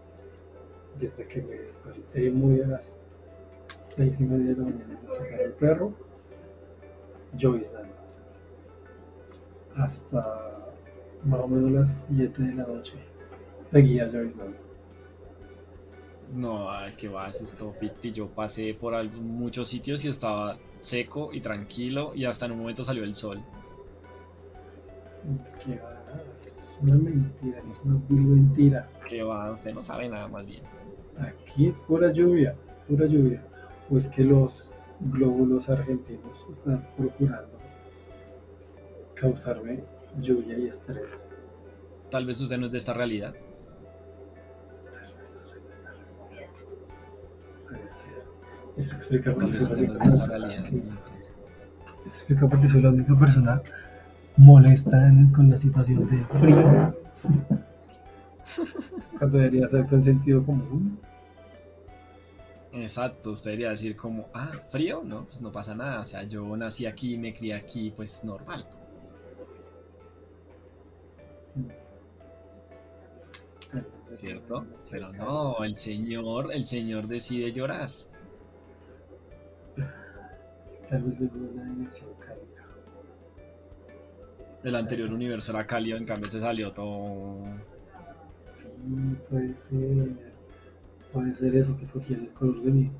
Desde 0.98 1.26
que 1.26 1.42
me 1.42 1.54
desperté 1.54 2.30
muy 2.30 2.60
a 2.60 2.66
las 2.66 3.00
seis 3.64 4.20
y 4.20 4.24
media 4.24 4.54
de 4.54 4.56
la 4.56 4.64
mañana 4.64 5.00
a 5.06 5.10
sacar 5.10 5.40
el 5.40 5.52
perro, 5.52 5.94
lloviznando. 7.36 7.94
Hasta 9.74 10.52
más 11.24 11.40
o 11.40 11.48
menos 11.48 11.70
las 11.70 12.06
7 12.08 12.42
de 12.42 12.54
la 12.54 12.66
noche. 12.66 12.94
Seguía 13.66 14.06
lloviznando. 14.06 14.56
No, 16.34 16.70
ay, 16.70 16.94
que 16.96 17.08
va, 17.08 17.28
eso 17.28 17.44
es 17.44 17.56
todo 17.56 17.72
ficti. 17.72 18.12
Yo 18.12 18.28
pasé 18.28 18.74
por 18.74 19.02
muchos 19.12 19.68
sitios 19.68 20.04
y 20.04 20.08
estaba 20.08 20.58
seco 20.80 21.30
y 21.32 21.40
tranquilo 21.40 22.12
y 22.14 22.24
hasta 22.24 22.46
en 22.46 22.52
un 22.52 22.58
momento 22.58 22.84
salió 22.84 23.04
el 23.04 23.14
sol. 23.14 23.42
Que 25.64 25.76
va, 25.76 26.02
es 26.42 26.76
una 26.80 26.96
mentira, 26.96 27.58
es 27.58 27.80
una 27.84 28.00
vil 28.08 28.22
mentira. 28.22 28.88
Que 29.08 29.22
va, 29.22 29.52
usted 29.52 29.72
no 29.72 29.82
sabe 29.82 30.08
nada 30.08 30.26
más 30.28 30.44
bien. 30.44 30.62
Aquí 31.18 31.74
pura 31.86 32.12
lluvia, 32.12 32.56
pura 32.88 33.06
lluvia. 33.06 33.42
O 33.90 33.96
es 33.96 34.08
que 34.08 34.24
los 34.24 34.72
glóbulos 35.00 35.68
argentinos 35.68 36.46
están 36.50 36.84
procurando 36.96 37.58
causarme 39.14 39.84
lluvia 40.20 40.58
y 40.58 40.66
estrés. 40.66 41.28
Tal 42.10 42.26
vez 42.26 42.40
usted 42.40 42.58
no 42.58 42.66
es 42.66 42.72
de 42.72 42.78
esta 42.78 42.92
realidad. 42.92 43.34
Tal 44.90 45.14
vez 45.14 45.34
no 45.34 45.44
soy 45.44 45.62
de 45.62 45.68
esta 45.68 45.90
realidad. 45.92 46.50
Puede 47.68 47.90
ser. 47.90 48.24
Eso 48.76 48.96
explica 48.96 49.32
por 49.32 49.46
qué 49.46 49.52
soy 49.52 49.86
la 49.86 49.92
única 49.92 50.04
persona 50.04 50.68
Eso 52.04 52.04
explica 52.04 52.48
por 52.48 52.60
qué 52.60 52.68
soy 52.68 52.82
la 52.82 52.88
única 52.88 53.18
persona 53.18 53.62
molesta 54.36 55.08
en- 55.08 55.30
con 55.32 55.50
la 55.50 55.58
situación 55.58 56.08
del 56.10 56.24
frío. 56.26 56.94
Cuando 59.18 59.38
debería 59.38 59.68
ser 59.68 59.86
con 59.86 60.02
sentido 60.02 60.44
común. 60.44 60.98
Exacto, 62.72 63.32
usted 63.32 63.50
debería 63.52 63.70
decir 63.70 63.94
como, 63.96 64.28
ah, 64.34 64.50
frío, 64.70 65.02
no, 65.04 65.24
pues 65.24 65.40
no 65.40 65.52
pasa 65.52 65.74
nada. 65.74 66.00
O 66.00 66.04
sea, 66.04 66.22
yo 66.24 66.56
nací 66.56 66.86
aquí, 66.86 67.18
me 67.18 67.34
crié 67.34 67.54
aquí, 67.54 67.92
pues 67.94 68.24
normal. 68.24 68.66
¿Cierto? 74.14 74.66
Pero 74.90 75.12
no, 75.12 75.64
el 75.64 75.76
señor, 75.76 76.52
el 76.52 76.66
señor 76.66 77.06
decide 77.06 77.52
llorar. 77.52 77.90
Tal 80.88 81.02
vez 81.04 81.18
de 81.18 81.26
una 81.26 81.64
dimensión 81.64 82.10
cálida. 82.20 82.41
El 84.62 84.76
anterior 84.76 85.12
universo 85.12 85.52
era 85.52 85.66
cálido, 85.66 85.98
en 85.98 86.04
cambio 86.04 86.30
se 86.30 86.40
salió 86.40 86.72
todo. 86.72 87.36
Sí, 88.38 88.66
puede 89.28 89.56
ser. 89.56 90.32
Puede 91.12 91.34
ser 91.34 91.54
eso 91.56 91.76
que 91.76 91.84
sugiere 91.84 92.22
el 92.22 92.30
color 92.32 92.62
de 92.62 92.70
mi 92.70 92.90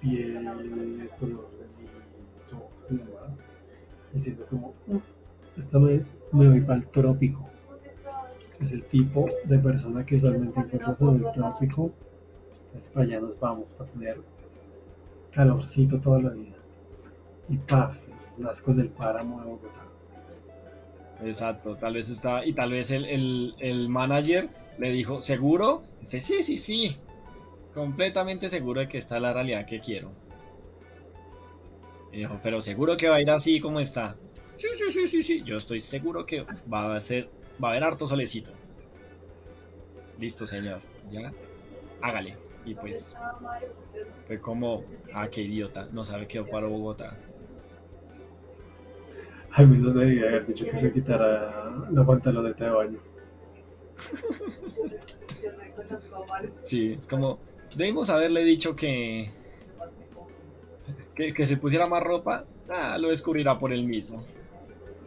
piel, 0.00 0.46
el 0.46 1.08
color 1.18 1.50
de 1.58 1.66
mis 2.34 2.52
ojos 2.52 2.88
y 2.90 2.96
demás. 2.96 3.40
Diciendo 4.12 4.46
como, 4.50 4.74
"Mm, 4.86 4.98
esta 5.56 5.78
vez 5.78 6.14
me 6.32 6.48
voy 6.48 6.60
para 6.60 6.80
el 6.80 6.86
trópico. 6.88 7.48
Es 8.60 8.72
el 8.72 8.84
tipo 8.84 9.28
de 9.44 9.58
persona 9.58 10.04
que 10.04 10.16
usualmente 10.16 10.60
encuentras 10.60 11.00
en 11.00 11.24
el 11.24 11.32
trópico. 11.32 11.92
Entonces 12.66 12.90
para 12.90 13.06
allá 13.06 13.20
nos 13.20 13.38
vamos 13.40 13.72
para 13.72 13.90
tener 13.90 14.20
calorcito 15.32 15.98
toda 16.00 16.20
la 16.20 16.30
vida. 16.30 16.56
Y 17.48 17.56
paz, 17.58 18.06
nazco 18.38 18.74
del 18.74 18.88
páramo 18.88 19.40
de 19.40 19.46
Bogotá. 19.46 19.89
Exacto, 21.22 21.76
tal 21.76 21.94
vez 21.94 22.08
está. 22.08 22.44
Y 22.44 22.52
tal 22.52 22.70
vez 22.70 22.90
el, 22.90 23.04
el, 23.04 23.54
el 23.58 23.88
manager 23.88 24.48
le 24.78 24.90
dijo, 24.90 25.22
¿seguro? 25.22 25.82
Usted, 26.00 26.20
sí, 26.20 26.42
sí, 26.42 26.56
sí. 26.58 26.96
Completamente 27.74 28.48
seguro 28.48 28.80
de 28.80 28.88
que 28.88 28.98
está 28.98 29.20
la 29.20 29.32
realidad 29.32 29.66
que 29.66 29.80
quiero. 29.80 30.12
Y 32.12 32.18
dijo, 32.18 32.40
pero 32.42 32.60
seguro 32.60 32.96
que 32.96 33.08
va 33.08 33.16
a 33.16 33.22
ir 33.22 33.30
así 33.30 33.60
como 33.60 33.80
está. 33.80 34.16
Sí, 34.56 34.68
sí, 34.74 34.90
sí, 34.90 35.06
sí, 35.06 35.22
sí. 35.22 35.42
Yo 35.44 35.58
estoy 35.58 35.80
seguro 35.80 36.26
que 36.26 36.44
va 36.72 36.96
a 36.96 37.00
ser, 37.00 37.30
va 37.62 37.68
a 37.68 37.70
haber 37.72 37.84
harto 37.84 38.06
solecito. 38.06 38.52
Listo, 40.18 40.46
señor. 40.46 40.80
Ya. 41.10 41.32
Hágale. 42.00 42.36
Y 42.64 42.74
pues 42.74 43.16
fue 44.26 44.40
como, 44.40 44.84
ah, 45.14 45.28
qué 45.28 45.42
idiota. 45.42 45.88
No 45.92 46.04
sabe 46.04 46.26
que 46.26 46.36
yo 46.36 46.48
paro 46.48 46.68
Bogotá. 46.68 47.16
Al 49.52 49.68
menos 49.68 49.94
le 49.94 50.04
debía 50.06 50.28
haber 50.28 50.46
dicho 50.46 50.64
que 50.64 50.78
se 50.78 50.92
quitara 50.92 51.86
la 51.90 52.04
pantaloneta 52.06 52.64
de 52.64 52.70
baño. 52.70 52.98
Sí, 56.62 56.92
es 56.98 57.06
como, 57.06 57.38
debimos 57.74 58.10
haberle 58.10 58.44
dicho 58.44 58.74
que, 58.76 59.28
que, 61.14 61.32
que 61.32 61.44
se 61.46 61.56
pusiera 61.56 61.86
más 61.86 62.02
ropa. 62.02 62.44
Ah, 62.68 62.98
lo 62.98 63.08
descubrirá 63.08 63.58
por 63.58 63.72
él 63.72 63.84
mismo. 63.84 64.22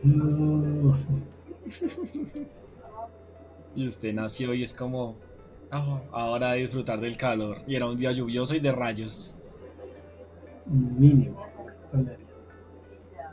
No. 0.04 0.98
Y 3.76 3.88
usted 3.88 4.14
nació 4.14 4.54
y 4.54 4.64
es 4.64 4.74
como, 4.74 5.18
"Ah, 5.72 6.02
ahora 6.12 6.52
a 6.52 6.54
disfrutar 6.54 7.00
del 7.00 7.18
calor. 7.18 7.58
Y 7.66 7.76
era 7.76 7.88
un 7.88 7.98
día 7.98 8.12
lluvioso 8.12 8.56
y 8.56 8.60
de 8.60 8.72
rayos. 8.72 9.36
Mínimo. 10.66 11.46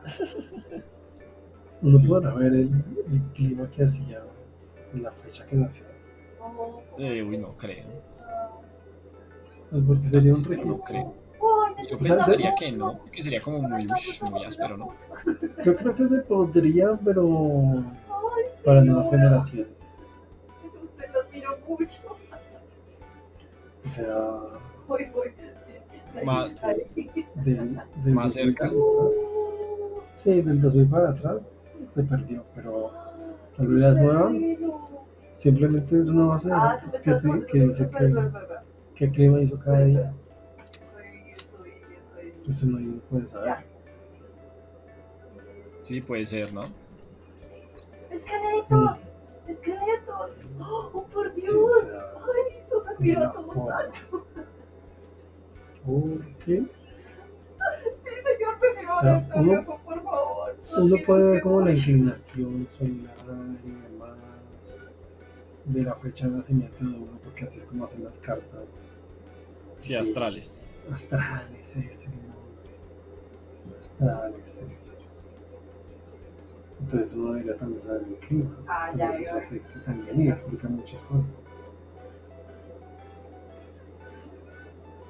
Uno 1.82 1.98
podrá 2.06 2.34
ver 2.34 2.52
el, 2.52 2.70
el 3.10 3.22
clima 3.34 3.70
que 3.70 3.84
hacía 3.84 4.22
en 4.92 5.02
la 5.02 5.12
fecha 5.12 5.46
que 5.46 5.56
nació. 5.56 5.84
Eh, 6.98 7.22
uy, 7.22 7.38
no 7.38 7.56
creo. 7.56 7.84
Pues 9.70 9.82
porque 9.86 10.08
sería 10.08 10.34
un 10.34 10.42
No 10.42 10.48
registro. 10.48 10.84
creo. 10.84 11.14
Uy, 11.40 11.86
Yo 11.90 11.98
pensaría 11.98 12.54
que 12.54 12.72
no, 12.72 13.00
que 13.10 13.22
sería 13.22 13.40
como 13.40 13.60
muy, 13.62 13.86
muy 14.30 14.44
áspero, 14.44 14.76
¿no? 14.76 14.94
Yo 15.64 15.74
creo 15.76 15.94
que 15.94 16.08
se 16.08 16.18
podría, 16.20 16.98
pero 17.02 17.82
para 18.64 18.82
nuevas 18.84 19.08
generaciones. 19.10 19.98
Usted 20.82 21.10
lo 21.14 21.20
admiro 21.20 21.58
mucho. 21.66 22.02
O 23.84 23.88
sea, 23.88 24.16
Voy, 24.86 25.06
voy. 25.14 25.28
Ma- 26.26 26.50
Ay. 26.62 26.84
del, 27.36 27.80
del 28.04 28.14
Más 28.14 28.34
2000 28.34 28.46
cerca. 28.56 28.66
atrás. 28.66 28.80
Sí, 30.14 30.42
del 30.42 30.60
2000 30.60 30.86
para 30.88 31.10
atrás 31.10 31.59
se 31.86 32.02
perdió, 32.04 32.44
pero 32.54 32.90
tal 33.56 33.66
vez 33.68 33.80
las 33.82 33.96
nuevas 33.98 34.70
simplemente 35.32 35.98
es 35.98 36.08
una 36.08 36.26
base 36.26 36.48
de 36.48 36.54
Ah, 36.54 36.76
datos 36.80 37.00
que, 37.00 37.12
te- 37.12 37.46
que 37.46 37.58
dice 37.60 37.84
Espera, 37.84 38.06
espera, 38.26 38.64
que, 38.94 39.06
qué 39.06 39.10
clima 39.12 39.40
hizo 39.40 39.58
cada 39.58 39.84
día. 39.84 40.12
Estoy, 40.58 41.30
estoy, 41.32 41.70
estoy. 42.30 42.34
Eso 42.48 42.66
no 42.66 43.00
puede 43.10 43.26
saber. 43.26 43.54
Sí, 45.84 46.00
puede 46.00 46.24
ser, 46.26 46.52
¿no? 46.52 46.64
¡Esqueletos! 48.10 49.08
¡Esqueletos! 49.48 50.30
¡Oh, 50.60 51.04
por 51.12 51.34
Dios! 51.34 51.46
Sí, 51.46 51.56
o 51.56 51.74
sea, 51.80 52.12
¡Ay, 52.16 52.62
los 52.70 52.88
admiro 52.88 53.24
a 53.24 53.32
todos 53.32 53.54
tanto! 53.68 54.26
¿por 55.84 56.20
qué? 56.44 56.64
O 58.60 59.00
sea, 59.00 59.14
a 59.14 59.40
uno- 59.40 59.52
Antonio, 59.58 59.64
por 59.84 60.02
favor. 60.02 60.56
Uno 60.78 60.96
puede 61.06 61.24
ver 61.24 61.42
como 61.42 61.60
la 61.62 61.72
inclinación 61.72 62.66
solar 62.70 63.16
y 63.64 63.70
demás 63.70 64.16
de 65.64 65.82
la 65.82 65.94
fecha 65.94 66.26
de 66.28 66.36
nacimiento 66.36 66.78
de 66.78 66.86
uno, 66.96 67.18
porque 67.22 67.44
así 67.44 67.58
es 67.58 67.64
como 67.64 67.84
hacen 67.84 68.04
las 68.04 68.18
cartas 68.18 68.88
Sí, 69.78 69.94
astrales. 69.94 70.70
astrales, 70.90 71.76
ese 71.76 72.08
nombre. 72.08 72.30
Astrales, 73.78 74.62
eso. 74.68 74.92
Entonces 76.80 77.14
uno 77.14 77.32
debería 77.34 77.56
también 77.56 77.80
saber 77.80 78.02
el 78.08 78.14
clima. 78.16 78.56
Ah, 78.66 78.90
ya, 78.96 79.10
eso 79.10 79.36
afecta 79.36 79.80
también 79.84 80.22
y 80.22 80.28
explica 80.28 80.68
muchas 80.68 81.02
cosas. 81.02 81.46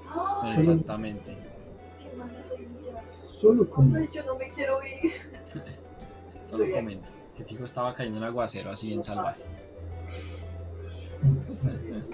¡Ah! 0.08 0.52
Exactamente. 0.54 1.36
¡Qué 2.02 2.16
maravilla! 2.16 3.04
Solo 3.40 3.66
Ay, 3.96 4.08
yo 4.12 4.22
no 4.24 4.36
me 4.36 4.50
quiero 4.50 4.78
ir. 4.82 5.12
Solo 6.46 6.64
Estoy 6.64 6.72
comento. 6.72 7.10
Que 7.34 7.44
fijo 7.44 7.64
estaba 7.64 7.94
cayendo 7.94 8.18
un 8.18 8.24
aguacero 8.24 8.70
así 8.70 8.88
bien 8.88 9.02
salvaje. 9.02 9.42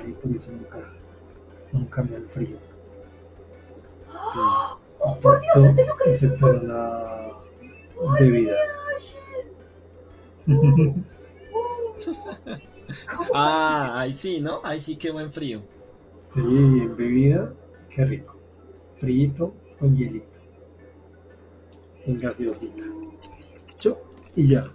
y 0.06 0.12
por 0.12 0.36
eso 0.36 0.52
nunca, 0.52 0.92
nunca 1.72 2.02
me 2.04 2.10
da 2.12 2.16
el 2.18 2.28
frío. 2.28 2.58
Sí. 4.08 4.38
¡Oh, 5.00 5.18
por 5.20 5.40
Dios! 5.40 5.56
Este 5.56 5.84
lugar 5.84 6.02
es 6.06 6.22
excepto 6.22 6.52
en 6.52 6.68
la 6.68 7.32
bebida. 8.20 8.56
¿Cómo 10.46 11.04
Ah, 13.34 13.98
ahí 13.98 14.14
sí, 14.14 14.40
¿no? 14.40 14.60
Ahí 14.62 14.80
sí 14.80 14.96
quedó 14.96 15.20
en 15.20 15.32
frío. 15.32 15.60
Sí, 16.28 16.40
en 16.40 16.96
bebida, 16.96 17.52
qué 17.90 18.04
rico. 18.04 18.36
Frito 19.00 19.52
con 19.80 19.96
hielito. 19.96 20.35
En 22.06 22.20
gaseosita. 22.20 22.82
Chup, 23.78 23.98
y 24.34 24.46
ya. 24.48 24.70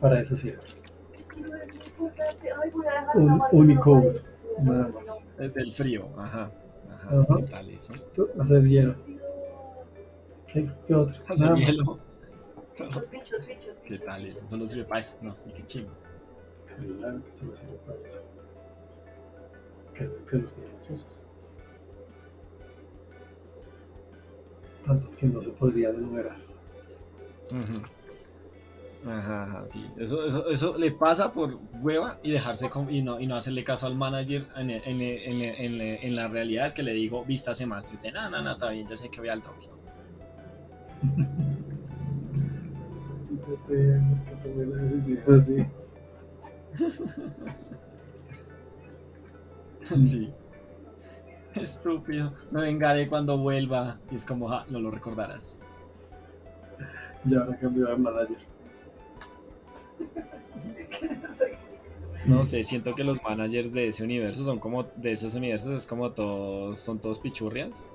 Para 0.00 0.20
eso 0.20 0.36
sirve. 0.36 0.60
Este 1.18 1.40
lugar 1.40 1.62
es 1.62 1.74
muy 1.74 1.84
importante. 1.86 2.48
Ay, 2.62 2.70
voy 2.70 2.86
a 2.86 2.90
dejar 2.90 3.16
Un 3.16 3.42
único 3.52 3.92
uso, 3.92 4.24
nada 4.60 4.88
No, 4.88 5.00
más. 5.00 5.18
Es 5.38 5.54
del 5.54 5.72
frío, 5.72 6.08
ajá. 6.18 6.50
Ajá, 6.92 7.20
Ajá. 7.20 7.36
¿qué 7.38 7.42
tal 7.44 7.70
eso? 7.70 7.94
Hacer 8.38 8.62
hielo. 8.68 8.94
¿Qué, 10.46 10.70
qué 10.86 10.94
otro? 10.94 11.14
Hacer 11.26 11.38
Nada 11.40 11.56
más. 11.56 11.66
hielo. 11.66 11.98
Bichos, 13.10 13.46
bichos. 13.46 13.76
¿Qué 13.84 13.98
tal 13.98 14.26
eso? 14.26 14.46
Solo 14.48 14.68
sirve 14.68 14.84
para 14.84 15.00
eso. 15.00 15.16
No, 15.22 15.34
sí, 15.36 15.50
qué 15.56 15.64
chingo. 15.64 15.90
Claro 16.98 17.24
que 17.24 17.30
solo 17.30 17.54
sirve 17.54 17.76
para 17.86 17.98
eso. 18.00 18.20
Que, 19.94 20.10
que 20.28 20.36
los 20.38 20.54
hielos 20.56 20.90
usos. 20.90 21.26
Tantos 24.86 25.16
que 25.16 25.26
no 25.26 25.40
se 25.42 25.50
podría 25.50 25.90
enumerar. 25.90 26.36
Ajá, 29.06 29.42
ajá, 29.42 29.64
sí. 29.68 29.84
Eso, 29.98 30.26
eso, 30.26 30.48
eso 30.48 30.78
le 30.78 30.90
pasa 30.92 31.32
por 31.32 31.58
hueva 31.82 32.18
y 32.22 32.30
dejarse 32.32 32.70
con- 32.70 32.90
y, 32.90 33.02
no, 33.02 33.20
y 33.20 33.26
no 33.26 33.36
hacerle 33.36 33.62
caso 33.62 33.86
al 33.86 33.96
manager 33.96 34.46
en, 34.56 34.70
en, 34.70 35.00
en, 35.00 35.42
en, 35.42 35.80
en 35.80 36.16
la 36.16 36.28
realidad 36.28 36.66
es 36.66 36.72
que 36.72 36.82
le 36.82 36.92
dijo, 36.94 37.24
vístase 37.24 37.66
más. 37.66 37.90
Y 37.92 37.96
usted, 37.96 38.12
no, 38.12 38.30
no, 38.30 38.40
no, 38.42 38.52
está 38.52 38.70
bien, 38.70 38.86
yo 38.88 38.96
sé 38.96 39.10
que 39.10 39.20
voy 39.20 39.28
al 39.28 39.42
Tokio. 39.42 39.70
No 49.86 49.96
Estúpido. 51.60 52.32
Me 52.50 52.62
vengaré 52.62 53.06
cuando 53.08 53.38
vuelva. 53.38 53.98
Y 54.10 54.16
es 54.16 54.24
como, 54.24 54.48
ja, 54.48 54.64
no 54.68 54.80
lo 54.80 54.90
recordarás. 54.90 55.58
Ya 57.24 57.40
ahora 57.40 57.56
cambió 57.58 57.86
de 57.86 57.96
manager. 57.96 58.38
No 62.26 62.42
sé, 62.42 62.62
siento 62.62 62.94
que 62.94 63.04
los 63.04 63.22
managers 63.22 63.70
de 63.74 63.88
ese 63.88 64.02
universo 64.02 64.44
son 64.44 64.58
como, 64.58 64.84
de 64.84 65.12
esos 65.12 65.34
universos 65.34 65.72
es 65.72 65.86
como 65.86 66.12
todos, 66.12 66.78
son 66.78 66.98
todos 66.98 67.18
pichurrias. 67.18 67.86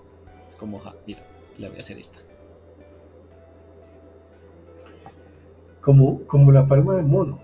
Es 0.47 0.55
como, 0.55 0.77
ja, 0.77 0.93
mira, 1.07 1.23
le 1.57 1.67
voy 1.67 1.77
a 1.77 1.79
hacer 1.79 1.97
esta. 1.97 2.19
Como, 5.81 6.21
como 6.27 6.51
la 6.51 6.67
palma 6.67 6.95
de 6.95 7.01
mono. 7.01 7.39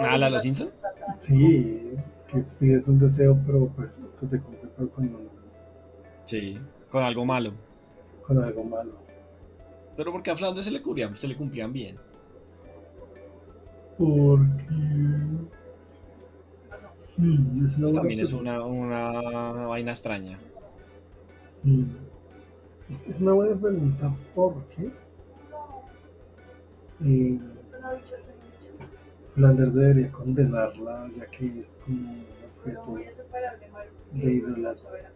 Ah, 0.00 0.16
la 0.16 0.26
de 0.26 0.32
los 0.32 0.42
Simpson. 0.42 0.70
Sí, 1.18 1.92
que 2.32 2.40
pides 2.58 2.88
un 2.88 2.98
deseo, 2.98 3.38
pero 3.46 3.68
pues 3.76 4.02
se 4.10 4.26
te 4.26 4.40
cumple 4.40 4.70
pero 4.76 4.90
con, 4.90 5.28
Sí, 6.24 6.58
con 6.90 7.02
algo 7.02 7.24
malo. 7.24 7.52
con 8.26 8.42
algo 8.42 8.64
malo. 8.64 8.92
Pero 9.96 10.12
porque 10.12 10.30
a 10.30 10.36
Flanders 10.36 10.66
se 10.66 10.72
le 10.72 10.80
cumplían, 10.80 11.14
se 11.14 11.28
le 11.28 11.36
cumplían 11.36 11.72
bien. 11.72 11.98
Porque. 13.98 14.64
Hmm, 17.18 17.66
es 17.66 17.78
Pues 17.78 17.92
también 17.92 18.20
es 18.20 18.32
una, 18.32 18.64
una 18.64 19.66
vaina 19.66 19.90
extraña. 19.90 20.38
Hmm. 21.62 21.84
Es, 22.88 23.06
es 23.06 23.20
una 23.20 23.32
buena 23.32 23.60
pregunta 23.60 24.14
porque 24.34 24.90
eh, 27.04 27.38
Flanders 29.34 29.74
debería 29.74 30.12
condenarla, 30.12 31.10
ya 31.16 31.26
que 31.26 31.60
es 31.60 31.80
como 31.84 32.12
un 32.12 32.26
objeto 32.58 32.94
de 34.12 34.32
idolatría. 34.34 35.12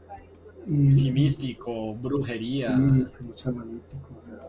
Sí, 0.92 1.12
místico, 1.12 1.94
brujería. 1.94 2.70
y 2.70 3.04
como 3.16 3.34
chamanístico. 3.34 4.08
O 4.18 4.22
sea, 4.22 4.48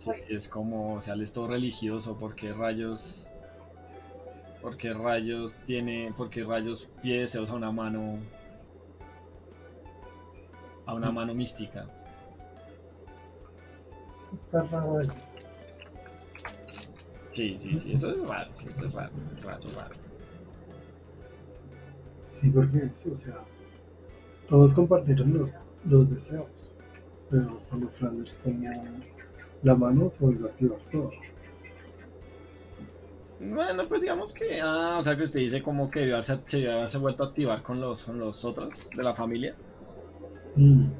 Sí, 0.00 0.10
es 0.30 0.48
como, 0.48 0.94
o 0.94 1.00
sea, 1.02 1.12
él 1.12 1.20
es 1.20 1.30
todo 1.30 1.48
religioso, 1.48 2.16
porque 2.16 2.54
rayos. 2.54 3.30
Porque 4.62 4.94
rayos 4.94 5.58
tiene. 5.66 6.14
Porque 6.16 6.42
rayos 6.42 6.90
pide 7.02 7.20
deseos 7.20 7.50
a 7.50 7.54
una 7.54 7.70
mano. 7.70 8.18
A 10.86 10.94
una 10.94 11.10
mano 11.10 11.34
mística. 11.34 11.86
está 14.32 14.62
raro. 14.62 15.02
Sí, 17.30 17.56
sí, 17.58 17.78
sí, 17.78 17.94
eso 17.94 18.10
es 18.10 18.26
raro, 18.28 18.54
sí, 18.54 18.68
eso 18.70 18.86
es 18.86 18.92
raro, 18.92 19.12
raro, 19.42 19.70
raro. 19.74 19.94
Sí, 22.28 22.48
porque 22.50 22.90
sí, 22.94 23.10
o 23.10 23.16
sea, 23.16 23.44
todos 24.48 24.74
compartieron 24.74 25.32
los, 25.38 25.70
los 25.84 26.10
deseos, 26.10 26.48
pero 27.30 27.60
cuando 27.68 27.88
Flanders 27.90 28.38
tomó 28.38 28.70
la 29.62 29.74
mano 29.74 30.10
se 30.10 30.24
volvió 30.24 30.46
a 30.46 30.50
activar 30.50 30.80
todo. 30.90 31.10
Bueno, 33.40 33.88
pues 33.88 34.00
digamos 34.02 34.32
que. 34.32 34.60
Ah, 34.62 34.96
o 35.00 35.02
sea 35.02 35.16
que 35.16 35.24
usted 35.24 35.40
dice 35.40 35.62
como 35.62 35.90
que 35.90 36.00
debió 36.00 36.14
haberse, 36.16 36.40
se 36.44 36.58
debió 36.58 36.72
haberse 36.78 36.98
vuelto 36.98 37.24
a 37.24 37.26
activar 37.28 37.62
con 37.62 37.80
los, 37.80 38.04
con 38.04 38.18
los 38.20 38.44
otros 38.44 38.90
de 38.94 39.02
la 39.02 39.14
familia. 39.14 39.56
Mm. 40.56 40.92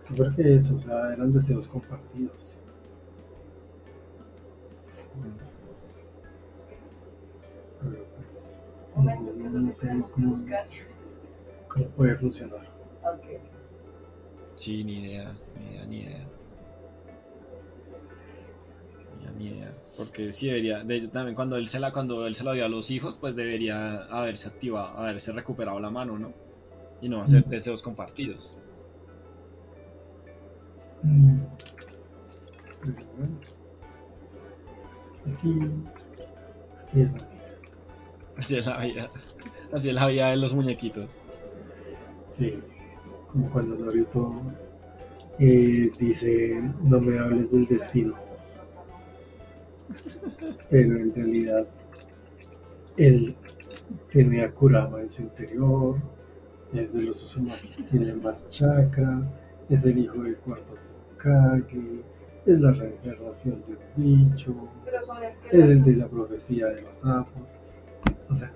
Sí, 0.00 0.14
porque 0.14 0.54
eso, 0.54 0.76
o 0.76 0.80
sea, 0.80 1.12
eran 1.12 1.32
deseos 1.32 1.66
compartidos. 1.68 2.55
Momento 8.94 9.32
que 9.34 9.42
no, 9.42 9.72
sé 9.72 9.86
tenemos 9.86 10.08
que 10.08 10.14
cómo, 10.14 10.30
buscar. 10.30 10.64
cómo 11.68 11.86
puede 11.90 12.16
funcionar. 12.16 12.66
Ok. 13.02 13.24
Sí, 14.54 14.84
ni 14.84 15.04
idea, 15.04 15.34
ni 15.54 15.66
idea, 15.70 15.86
ni 15.86 15.98
idea. 16.00 16.26
Ni 19.38 19.48
idea. 19.48 19.74
Porque 19.96 20.32
sí 20.32 20.46
debería, 20.46 20.78
de 20.80 20.96
hecho 20.96 21.10
también 21.10 21.34
cuando 21.34 21.56
él 21.56 21.68
se 21.68 21.78
la, 21.78 21.92
cuando 21.92 22.26
él 22.26 22.34
se 22.34 22.44
la 22.44 22.52
dio 22.54 22.64
a 22.64 22.68
los 22.68 22.90
hijos, 22.90 23.18
pues 23.18 23.36
debería 23.36 24.04
haberse 24.06 24.48
activado, 24.48 24.96
haberse 24.98 25.32
recuperado 25.32 25.78
la 25.80 25.90
mano, 25.90 26.18
¿no? 26.18 26.32
Y 27.02 27.08
no 27.08 27.22
hacer 27.22 27.44
Mm. 27.44 27.48
deseos 27.50 27.82
compartidos. 27.82 28.62
Mm. 31.02 31.46
Así, 35.26 35.58
así 36.78 37.00
es 37.02 37.12
la 37.12 37.18
vida. 37.18 37.28
Así 38.38 38.56
es 38.56 38.66
la 38.66 38.78
vida. 38.84 39.10
Así 39.72 39.88
es 39.88 39.94
la 39.94 40.06
vida 40.06 40.30
de 40.30 40.36
los 40.36 40.54
muñequitos. 40.54 41.20
Sí, 42.26 42.60
como 43.32 43.50
cuando 43.50 43.76
Naruto 43.76 44.34
eh, 45.38 45.90
dice 45.98 46.62
no 46.82 47.00
me 47.00 47.18
hables 47.18 47.50
del 47.50 47.66
destino. 47.66 48.14
Pero 50.70 50.96
en 50.96 51.14
realidad 51.14 51.66
él 52.96 53.36
tiene 54.10 54.42
a 54.42 54.52
Kurama 54.52 55.00
en 55.00 55.10
su 55.10 55.22
interior, 55.22 55.96
es 56.72 56.92
de 56.92 57.02
los 57.02 57.22
Uzumaki 57.22 57.68
que 57.68 57.82
tienen 57.84 58.22
más 58.22 58.48
chakra, 58.50 59.22
es 59.68 59.84
el 59.84 59.98
hijo 59.98 60.22
del 60.22 60.36
cuarto 60.38 60.74
Kage, 61.18 62.02
es 62.46 62.60
la 62.60 62.72
reencarnación 62.72 63.62
de 63.66 63.76
un 63.76 64.24
bicho, 64.24 64.54
Pero 64.84 65.02
son 65.02 65.22
es 65.24 65.38
el 65.52 65.84
de 65.84 65.96
la 65.96 66.08
profecía 66.08 66.66
de 66.66 66.82
los 66.82 66.96
sapos. 66.98 67.50
O 68.28 68.34
sea, 68.34 68.52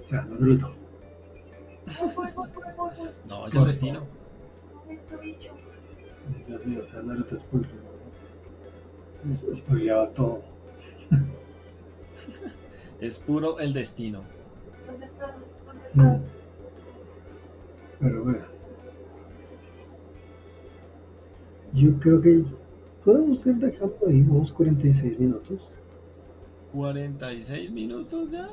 o 0.00 0.04
sea, 0.04 0.26
voy, 0.28 0.56
voy. 0.56 0.72
No, 3.28 3.46
es 3.46 3.54
el 3.54 3.64
destino. 3.66 4.00
Dios 6.46 6.66
mío, 6.66 6.80
o 6.82 6.84
sea, 6.84 7.02
Naruto 7.02 7.36
spoileó. 7.36 7.70
Es- 9.30 9.58
Spoileaba 9.58 10.08
todo. 10.10 10.42
Es 13.00 13.18
puro 13.18 13.58
el 13.60 13.72
destino. 13.74 14.22
¿Dónde 14.86 15.04
estás? 15.06 15.34
¿Dónde 15.66 15.84
Mm. 15.94 16.14
estás? 16.14 16.28
Pero 18.00 18.24
bueno. 18.24 18.44
Yo 21.74 21.98
creo 22.00 22.20
que 22.22 22.44
podemos 23.06 23.46
ir 23.46 23.54
dejando 23.54 23.96
ahí 24.08 24.20
unos 24.20 24.52
46 24.52 25.18
minutos. 25.20 25.60
46 26.72 27.72
minutos 27.72 28.30
ya. 28.32 28.48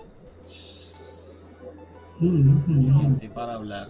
Mm, 2.19 2.61
mm, 2.67 3.01
Gente 3.01 3.29
para 3.29 3.55
hablar. 3.55 3.89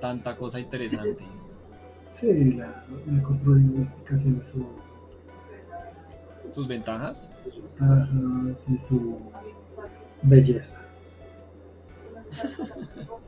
Tanta 0.00 0.36
cosa 0.36 0.58
interesante. 0.58 1.24
Sí, 2.14 2.52
la, 2.54 2.84
la 3.06 3.22
coprolingüística 3.22 4.18
tiene 4.18 4.44
su, 4.44 4.66
Sus 6.50 6.66
ventajas. 6.68 7.32
sus 7.44 7.62
ventajas 7.62 8.68
y 8.68 8.78
su 8.78 9.18
belleza. 10.22 10.80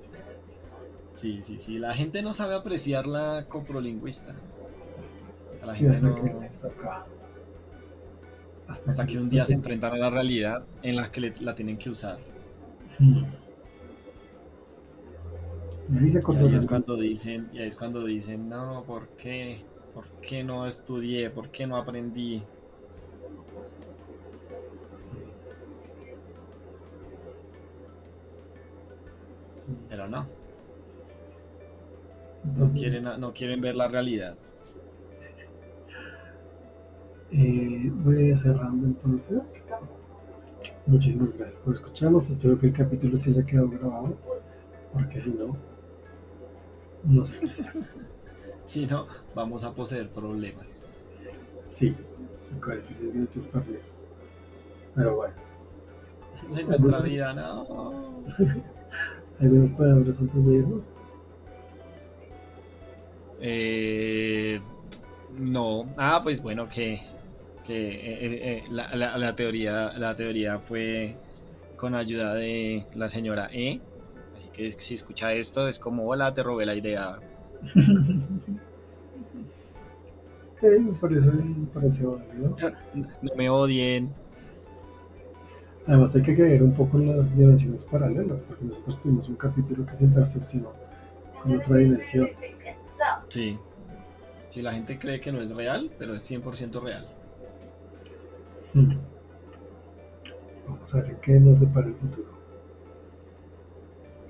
Sí, 1.14 1.40
sí, 1.42 1.58
sí. 1.60 1.78
La 1.78 1.94
gente 1.94 2.22
no 2.22 2.32
sabe 2.32 2.54
apreciar 2.54 3.06
la 3.06 3.46
coprolingüista. 3.48 4.34
A 5.64 5.66
la 5.66 5.74
Sí, 5.74 5.84
gente 5.84 5.96
hasta 5.96 6.08
no. 6.08 6.14
que 6.14 6.32
les 6.34 6.54
toca. 6.60 6.94
Hasta 8.90 9.06
que 9.06 9.14
les 9.14 9.22
un 9.22 9.30
día 9.30 9.46
se 9.46 9.54
enfrentan 9.54 9.94
a 9.94 9.96
la 9.96 10.10
realidad 10.10 10.68
en 10.82 10.96
la 10.96 11.10
que 11.10 11.20
le- 11.22 11.34
la 11.40 11.54
tienen 11.56 11.76
que 11.78 11.90
usar. 11.90 12.20
Y 15.88 15.96
ahí 15.98 16.10
se 16.10 16.18
Y 16.26 16.34
acordó 16.34 16.36
ahí 16.36 16.50
de 16.50 16.56
es 16.56 16.66
cuando 16.66 16.96
dicen, 16.98 17.48
y 17.50 17.60
ahí 17.60 17.68
es 17.68 17.76
cuando 17.76 18.04
dicen, 18.04 18.46
no, 18.48 18.84
¿por 18.86 19.08
qué? 19.16 19.66
¿Por 19.92 20.10
qué 20.20 20.44
no 20.44 20.66
estudié? 20.66 21.30
¿Por 21.30 21.50
qué 21.50 21.66
no 21.66 21.76
aprendí? 21.78 22.46
Pero 29.88 30.08
no, 30.08 30.34
no 32.56 32.70
quieren, 32.72 33.04
no 33.20 33.32
quieren 33.34 33.60
ver 33.60 33.76
la 33.76 33.86
realidad. 33.88 34.38
Eh, 37.32 37.90
voy 37.92 38.16
a 38.16 38.20
ir 38.20 38.38
cerrando 38.38 38.86
entonces. 38.86 39.68
Muchísimas 40.86 41.32
gracias 41.32 41.60
por 41.60 41.74
escucharnos. 41.74 42.30
Espero 42.30 42.58
que 42.58 42.66
el 42.66 42.72
capítulo 42.72 43.16
se 43.16 43.30
haya 43.30 43.44
quedado 43.44 43.70
grabado. 43.70 44.16
Porque 44.92 45.20
si 45.20 45.30
no, 45.30 45.56
no 47.04 47.24
sé 47.24 47.40
qué 47.40 47.46
hacer. 47.46 47.66
Si 48.66 48.86
no, 48.86 49.06
vamos 49.34 49.62
a 49.62 49.74
poseer 49.74 50.08
problemas. 50.08 51.12
Sí, 51.64 51.94
46 52.64 53.12
minutos 53.12 53.46
perdidos. 53.46 54.06
Pero 54.94 55.16
bueno, 55.16 55.34
En 56.56 56.68
nuestra 56.68 57.00
vida, 57.00 57.34
no. 57.34 58.22
algunas 59.40 59.72
palabras 59.72 60.20
antes 60.20 60.46
de 60.46 60.54
irnos. 60.54 61.08
Eh, 63.40 64.60
no. 65.38 65.88
Ah, 65.96 66.20
pues 66.22 66.42
bueno, 66.42 66.68
que, 66.68 67.00
que 67.64 67.88
eh, 67.88 68.26
eh, 68.26 68.40
eh, 68.42 68.64
la, 68.70 68.94
la- 68.94 69.18
la 69.18 69.34
teoría, 69.36 69.92
la 69.96 70.14
teoría 70.14 70.58
fue 70.60 71.16
con 71.76 71.94
ayuda 71.94 72.34
de 72.34 72.84
la 72.94 73.08
señora 73.08 73.48
E. 73.52 73.80
Así 74.36 74.48
que 74.50 74.72
si 74.72 74.94
escucha 74.94 75.32
esto, 75.34 75.68
es 75.68 75.78
como, 75.78 76.06
hola, 76.08 76.34
te 76.34 76.42
robé 76.42 76.66
la 76.66 76.74
idea. 76.74 77.18
Ok, 80.56 80.62
me 80.80 80.92
parece, 80.92 81.30
me 81.30 81.66
parece 81.72 82.04
válido. 82.06 82.56
No 83.22 83.34
me 83.36 83.48
odien. 83.50 84.14
Además 85.86 86.14
hay 86.16 86.22
que 86.22 86.34
creer 86.34 86.62
un 86.62 86.72
poco 86.72 86.96
en 86.98 87.16
las 87.16 87.36
dimensiones 87.36 87.84
paralelas, 87.84 88.40
porque 88.40 88.64
nosotros 88.64 88.98
tuvimos 89.00 89.28
un 89.28 89.36
capítulo 89.36 89.84
que 89.86 89.96
se 89.96 90.04
intercepcionó 90.04 90.72
con 91.42 91.56
otra 91.58 91.76
dimensión. 91.76 92.30
Sí. 93.28 93.58
Si 94.54 94.62
la 94.62 94.72
gente 94.72 94.96
cree 95.00 95.20
que 95.20 95.32
no 95.32 95.40
es 95.40 95.52
real, 95.52 95.90
pero 95.98 96.14
es 96.14 96.22
100% 96.30 96.80
real. 96.80 97.04
Mm. 98.72 98.98
Vamos 100.68 100.94
a 100.94 101.00
ver 101.00 101.16
qué 101.16 101.40
nos 101.40 101.58
depara 101.58 101.88
el 101.88 101.96
futuro. 101.96 102.28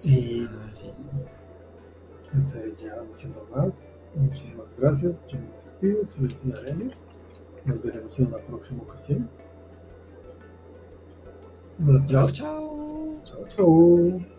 Y 0.03 0.47
Ah, 0.47 0.69
sí. 0.71 0.89
entonces 2.33 2.81
ya 2.81 2.97
no 2.97 3.13
siendo 3.13 3.47
más, 3.55 4.07
muchísimas 4.15 4.75
gracias. 4.81 5.27
Yo 5.27 5.39
me 5.39 5.55
despido, 5.57 6.07
soy 6.07 6.25
el 6.25 6.31
señor. 6.35 6.65
Nos 7.67 7.83
veremos 7.83 8.19
en 8.19 8.27
una 8.29 8.39
próxima 8.39 8.83
ocasión. 8.83 9.29
Chao, 12.07 12.31
chao. 12.31 13.21
Chao, 13.25 13.47
chao. 13.49 14.34